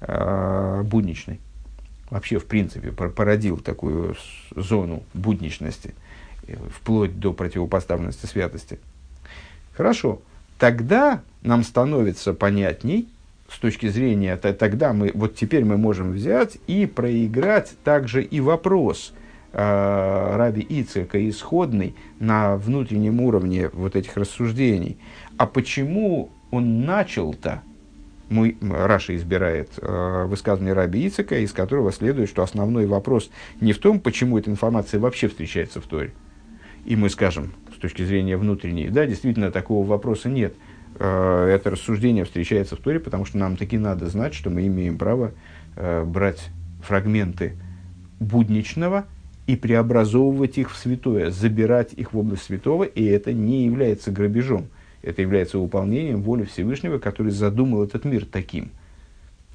э, 0.00 0.82
будничной. 0.84 1.40
Вообще, 2.10 2.38
в 2.38 2.46
принципе, 2.46 2.92
породил 2.92 3.58
такую 3.58 4.16
зону 4.54 5.02
будничности, 5.12 5.94
э, 6.46 6.56
вплоть 6.72 7.18
до 7.18 7.32
противопоставленности 7.32 8.26
святости. 8.26 8.78
Хорошо, 9.74 10.20
тогда 10.58 11.22
нам 11.42 11.62
становится 11.62 12.32
понятней, 12.32 13.08
с 13.48 13.58
точки 13.58 13.88
зрения, 13.88 14.36
тогда 14.36 14.92
мы, 14.92 15.10
вот 15.14 15.34
теперь 15.34 15.64
мы 15.64 15.76
можем 15.76 16.12
взять 16.12 16.58
и 16.66 16.86
проиграть 16.86 17.74
также 17.82 18.22
и 18.22 18.40
вопрос– 18.40 19.12
э, 19.52 20.36
Раби 20.36 20.62
Ицека 20.68 21.28
исходный 21.28 21.94
на 22.18 22.56
внутреннем 22.56 23.20
уровне 23.20 23.70
вот 23.72 23.96
этих 23.96 24.16
рассуждений. 24.16 24.98
А 25.36 25.46
почему 25.46 26.30
он 26.50 26.84
начал-то? 26.84 27.62
Мой, 28.28 28.58
Раша 28.60 29.16
избирает 29.16 29.70
э, 29.80 30.24
высказывание 30.26 30.74
Раби 30.74 31.06
Ицека, 31.06 31.38
из 31.38 31.52
которого 31.52 31.92
следует, 31.92 32.28
что 32.28 32.42
основной 32.42 32.86
вопрос 32.86 33.30
не 33.60 33.72
в 33.72 33.78
том, 33.78 34.00
почему 34.00 34.38
эта 34.38 34.50
информация 34.50 35.00
вообще 35.00 35.28
встречается 35.28 35.80
в 35.80 35.86
Торе, 35.86 36.12
и 36.84 36.94
мы 36.94 37.08
скажем, 37.08 37.54
с 37.74 37.80
точки 37.80 38.02
зрения 38.02 38.36
внутренней, 38.36 38.88
да, 38.88 39.06
действительно, 39.06 39.50
такого 39.50 39.86
вопроса 39.86 40.28
нет. 40.28 40.54
Э, 40.98 41.46
это 41.48 41.70
рассуждение 41.70 42.24
встречается 42.24 42.76
в 42.76 42.80
Торе, 42.80 43.00
потому 43.00 43.24
что 43.24 43.38
нам 43.38 43.56
таки 43.56 43.78
надо 43.78 44.06
знать, 44.06 44.34
что 44.34 44.50
мы 44.50 44.66
имеем 44.66 44.98
право 44.98 45.32
э, 45.76 46.04
брать 46.04 46.48
фрагменты 46.82 47.54
будничного 48.20 49.06
и 49.46 49.56
преобразовывать 49.56 50.58
их 50.58 50.70
в 50.70 50.76
святое, 50.76 51.30
забирать 51.30 51.92
их 51.94 52.12
в 52.12 52.18
область 52.18 52.44
святого, 52.44 52.84
и 52.84 53.04
это 53.04 53.32
не 53.32 53.64
является 53.64 54.10
грабежом. 54.10 54.68
Это 55.02 55.22
является 55.22 55.58
выполнением 55.58 56.22
воли 56.22 56.44
Всевышнего, 56.44 56.98
который 56.98 57.30
задумал 57.30 57.84
этот 57.84 58.04
мир 58.04 58.26
таким, 58.26 58.70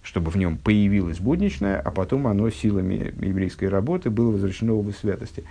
чтобы 0.04 0.30
в 0.30 0.36
нем 0.36 0.58
появилось 0.58 1.20
будничное, 1.20 1.80
а 1.80 1.90
потом 1.90 2.28
оно 2.28 2.50
силами 2.50 3.14
еврейской 3.20 3.66
работы 3.66 4.10
было 4.10 4.32
возвращено 4.32 4.74
в 4.76 4.92
святости. 4.92 5.46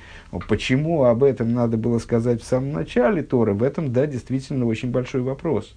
Почему 0.46 1.04
об 1.04 1.24
этом 1.24 1.54
надо 1.54 1.78
было 1.78 1.98
сказать 1.98 2.42
в 2.42 2.46
самом 2.46 2.72
начале 2.72 3.22
Торы? 3.22 3.54
В 3.54 3.62
этом, 3.62 3.92
да, 3.92 4.06
действительно 4.06 4.66
очень 4.66 4.90
большой 4.90 5.22
вопрос. 5.22 5.74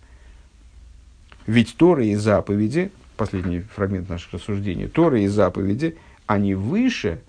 Ведь 1.47 1.75
Торы 1.77 2.07
и 2.07 2.15
заповеди, 2.15 2.91
последний 3.17 3.61
фрагмент 3.61 4.09
наших 4.09 4.33
рассуждений, 4.33 4.87
Торы 4.87 5.23
и 5.23 5.27
заповеди, 5.27 5.95
они 6.27 6.53
выше, 6.53 7.21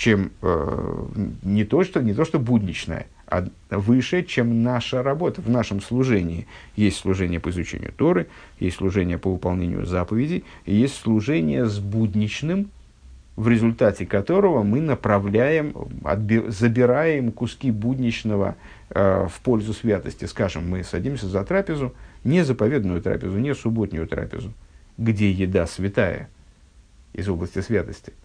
чем 0.00 0.30
э, 0.40 1.06
не, 1.42 1.64
то, 1.64 1.84
что, 1.84 2.02
не 2.02 2.14
то, 2.14 2.24
что 2.24 2.38
будничное, 2.38 3.06
а 3.26 3.46
выше, 3.68 4.22
чем 4.22 4.62
наша 4.62 5.02
работа 5.02 5.42
в 5.42 5.50
нашем 5.50 5.82
служении. 5.82 6.46
Есть 6.74 6.96
служение 6.96 7.38
по 7.38 7.50
изучению 7.50 7.92
Торы, 7.92 8.28
есть 8.58 8.78
служение 8.78 9.18
по 9.18 9.30
выполнению 9.30 9.84
заповедей, 9.84 10.42
и 10.64 10.74
есть 10.74 10.96
служение 10.96 11.66
с 11.66 11.78
будничным, 11.80 12.70
в 13.36 13.46
результате 13.46 14.06
которого 14.06 14.62
мы 14.62 14.80
направляем, 14.80 15.74
отби- 16.02 16.48
забираем 16.48 17.30
куски 17.30 17.70
будничного 17.70 18.56
э, 18.88 19.28
в 19.30 19.40
пользу 19.42 19.74
святости. 19.74 20.24
Скажем, 20.24 20.66
мы 20.66 20.82
садимся 20.82 21.28
за 21.28 21.44
трапезу, 21.44 21.92
не 22.24 22.42
заповедную 22.42 23.02
трапезу, 23.02 23.38
не 23.38 23.54
субботнюю 23.54 24.08
трапезу, 24.08 24.54
где 24.96 25.30
еда 25.30 25.66
святая 25.66 26.30
из 27.12 27.28
области 27.28 27.60
святости– 27.60 28.14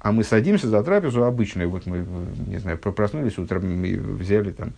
а 0.00 0.12
мы 0.12 0.24
садимся 0.24 0.68
за 0.68 0.82
трапезу 0.82 1.24
обычную. 1.24 1.68
Вот 1.68 1.86
мы, 1.86 2.06
не 2.46 2.58
знаю, 2.58 2.78
проснулись 2.78 3.38
утром, 3.38 3.84
и 3.84 3.96
взяли 3.96 4.50
там 4.52 4.72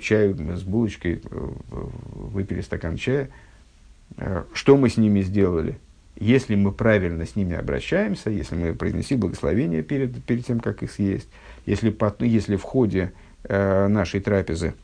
чай 0.00 0.34
с 0.34 0.62
булочкой, 0.62 1.22
выпили 1.70 2.60
стакан 2.60 2.96
чая. 2.96 3.30
Э, 4.18 4.44
что 4.52 4.76
мы 4.76 4.90
с 4.90 4.98
ними 4.98 5.22
сделали? 5.22 5.78
Если 6.16 6.54
мы 6.54 6.72
правильно 6.72 7.24
с 7.24 7.36
ними 7.36 7.56
обращаемся, 7.56 8.28
если 8.28 8.54
мы 8.54 8.74
произнесли 8.74 9.16
благословение 9.16 9.82
перед, 9.82 10.22
перед 10.24 10.44
тем, 10.44 10.60
как 10.60 10.82
их 10.82 10.92
съесть, 10.92 11.28
если, 11.64 11.96
если 12.26 12.56
в 12.56 12.62
ходе 12.62 13.12
э, 13.44 13.88
нашей 13.88 14.20
трапезы 14.20 14.74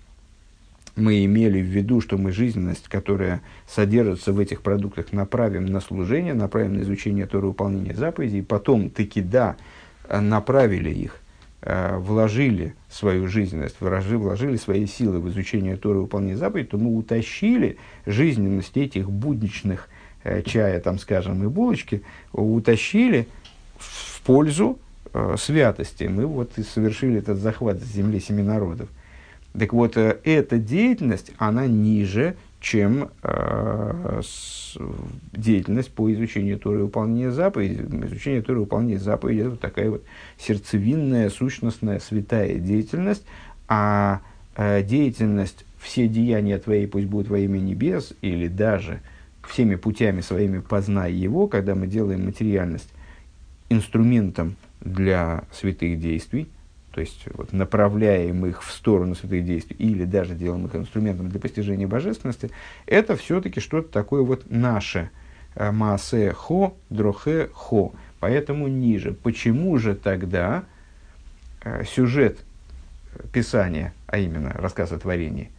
мы 0.97 1.25
имели 1.27 1.61
в 1.61 1.67
виду, 1.67 2.01
что 2.01 2.17
мы 2.17 2.33
жизненность, 2.33 2.89
которая 2.89 3.43
содержится 3.69 4.33
в 4.33 4.39
этих 4.39 4.63
продуктах, 4.63 5.13
направим 5.13 5.67
на 5.67 5.81
служение, 5.81 6.33
направим 6.33 6.75
на 6.75 6.83
изучение 6.83 7.27
Торы, 7.27 7.49
выполнение 7.49 7.95
заповедей, 7.95 8.39
и 8.39 8.43
потом 8.43 8.89
таки 8.89 9.21
да, 9.21 9.57
направили 10.09 10.91
их, 10.91 11.21
э, 11.61 11.97
вложили 11.99 12.75
свою 12.91 13.29
жизненность, 13.29 13.77
вложили, 13.79 14.17
вложили 14.17 14.57
свои 14.57 14.87
силы 14.87 15.21
в 15.21 15.29
изучение 15.29 15.77
Торы, 15.77 16.01
выполнение 16.01 16.39
заповедей, 16.39 16.71
то 16.71 16.79
мы 16.79 16.97
утащили 16.97 17.77
жизненность 18.07 18.77
этих 18.79 19.11
будничных 19.11 19.91
э, 20.25 20.41
чая, 20.43 20.81
там, 20.81 20.99
скажем, 20.99 21.45
и 21.45 21.47
булочки, 21.47 22.03
утащили 22.33 23.29
в 23.79 24.23
пользу 24.23 24.79
э, 25.13 25.37
святости. 25.39 26.05
Мы 26.05 26.25
вот 26.25 26.53
и 26.57 26.63
совершили 26.63 27.19
этот 27.19 27.37
захват 27.37 27.83
земли 27.83 28.19
семи 28.19 28.43
народов. 28.43 28.89
Так 29.59 29.73
вот, 29.73 29.97
э, 29.97 30.19
эта 30.25 30.59
деятельность, 30.59 31.33
она 31.39 31.67
ниже, 31.67 32.37
чем 32.61 33.11
э, 33.23 34.21
деятельность 35.33 35.93
по 35.93 36.13
изучению 36.13 36.59
Торы 36.59 36.81
и 36.81 36.83
выполнения 36.83 37.31
заповедей. 37.31 37.85
Изучение 38.07 38.43
Торы 38.43 38.59
и 38.59 38.63
выполнения 38.63 38.99
заповедей– 38.99 39.43
это 39.47 39.57
такая 39.57 39.91
вот 39.91 40.05
сердцевинная, 40.39 41.31
сущностная, 41.31 42.01
святая 42.01 42.57
деятельность, 42.57 43.25
а 43.69 44.21
э, 44.57 44.83
деятельность 44.83 45.65
«все 45.79 46.09
деяния 46.09 46.59
твои 46.59 46.87
пусть 46.87 47.07
будут 47.07 47.29
во 47.29 47.39
имя 47.39 47.59
небес» 47.59 48.13
или 48.21 48.49
даже 48.49 49.01
«всеми 49.49 49.77
путями 49.77 50.21
своими 50.21 50.59
познай 50.59 51.13
его», 51.13 51.47
когда 51.47 51.75
мы 51.75 51.87
делаем 51.87 52.25
материальность 52.25 52.89
инструментом 53.69 54.57
для 54.81 55.45
святых 55.53 55.99
действий, 56.01 56.49
то 56.97 57.01
есть 57.01 57.25
вот, 57.35 57.53
направляем 57.53 58.47
их 58.47 58.63
в 58.63 58.73
сторону 58.73 59.15
святых 59.15 59.45
действий 59.45 59.77
или 59.79 60.07
даже 60.07 60.35
делаем 60.35 60.65
их 60.65 60.75
инструментом 60.75 61.29
для 61.29 61.39
постижения 61.39 61.87
божественности, 61.87 62.51
это 62.87 63.17
все-таки 63.17 63.61
что-то 63.61 63.93
такое 63.93 64.23
вот 64.23 64.51
наше. 64.51 65.11
Э, 65.57 65.73
Маасе 65.73 66.33
хо, 66.33 66.75
дрохе 66.89 67.51
хо. 67.53 67.93
Поэтому 68.19 68.67
ниже. 68.69 69.13
Почему 69.13 69.77
же 69.77 69.95
тогда 69.95 70.65
э, 71.65 71.85
сюжет 71.85 72.39
Писания, 73.31 73.93
а 74.07 74.17
именно 74.17 74.53
рассказ 74.55 74.91
о 74.91 74.99
творении, 74.99 75.51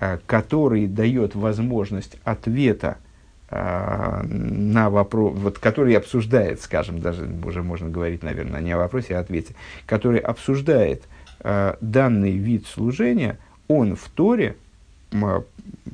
э, 0.00 0.18
который 0.26 0.86
дает 0.86 1.34
возможность 1.34 2.18
ответа 2.24 2.98
на 3.54 4.90
вопрос, 4.90 5.34
вот, 5.36 5.58
который 5.58 5.96
обсуждает, 5.96 6.60
скажем, 6.60 7.00
даже 7.00 7.28
уже 7.44 7.62
можно 7.62 7.88
говорить, 7.88 8.22
наверное, 8.22 8.60
не 8.60 8.72
о 8.72 8.78
вопросе, 8.78 9.14
а 9.14 9.18
о 9.18 9.20
ответе, 9.20 9.54
который 9.86 10.18
обсуждает 10.18 11.04
э, 11.40 11.74
данный 11.80 12.32
вид 12.32 12.66
служения, 12.66 13.38
он 13.68 13.94
в 13.94 14.08
Торе 14.08 14.56
э, 15.12 15.40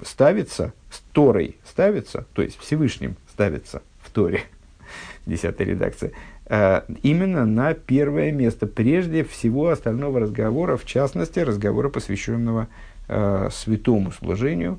ставится, 0.05 0.73
с 0.91 1.01
Торой 1.13 1.57
ставится, 1.67 2.25
то 2.33 2.41
есть 2.41 2.59
Всевышним 2.59 3.17
ставится 3.31 3.83
в 4.01 4.11
Торе, 4.11 4.45
десятая 5.27 5.65
редакция, 5.65 6.13
э, 6.47 6.81
именно 7.03 7.45
на 7.45 7.75
первое 7.75 8.33
место, 8.33 8.67
прежде 8.67 9.23
всего 9.23 9.69
остального 9.69 10.21
разговора, 10.21 10.79
в 10.79 10.87
частности, 10.87 11.41
разговора, 11.41 11.91
посвященного 11.91 12.69
э, 13.09 13.51
святому 13.53 14.13
служению 14.13 14.79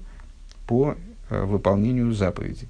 по 0.65 0.95
Э, 0.95 1.10
выполнению 1.31 2.11
заповедей. 2.13 2.67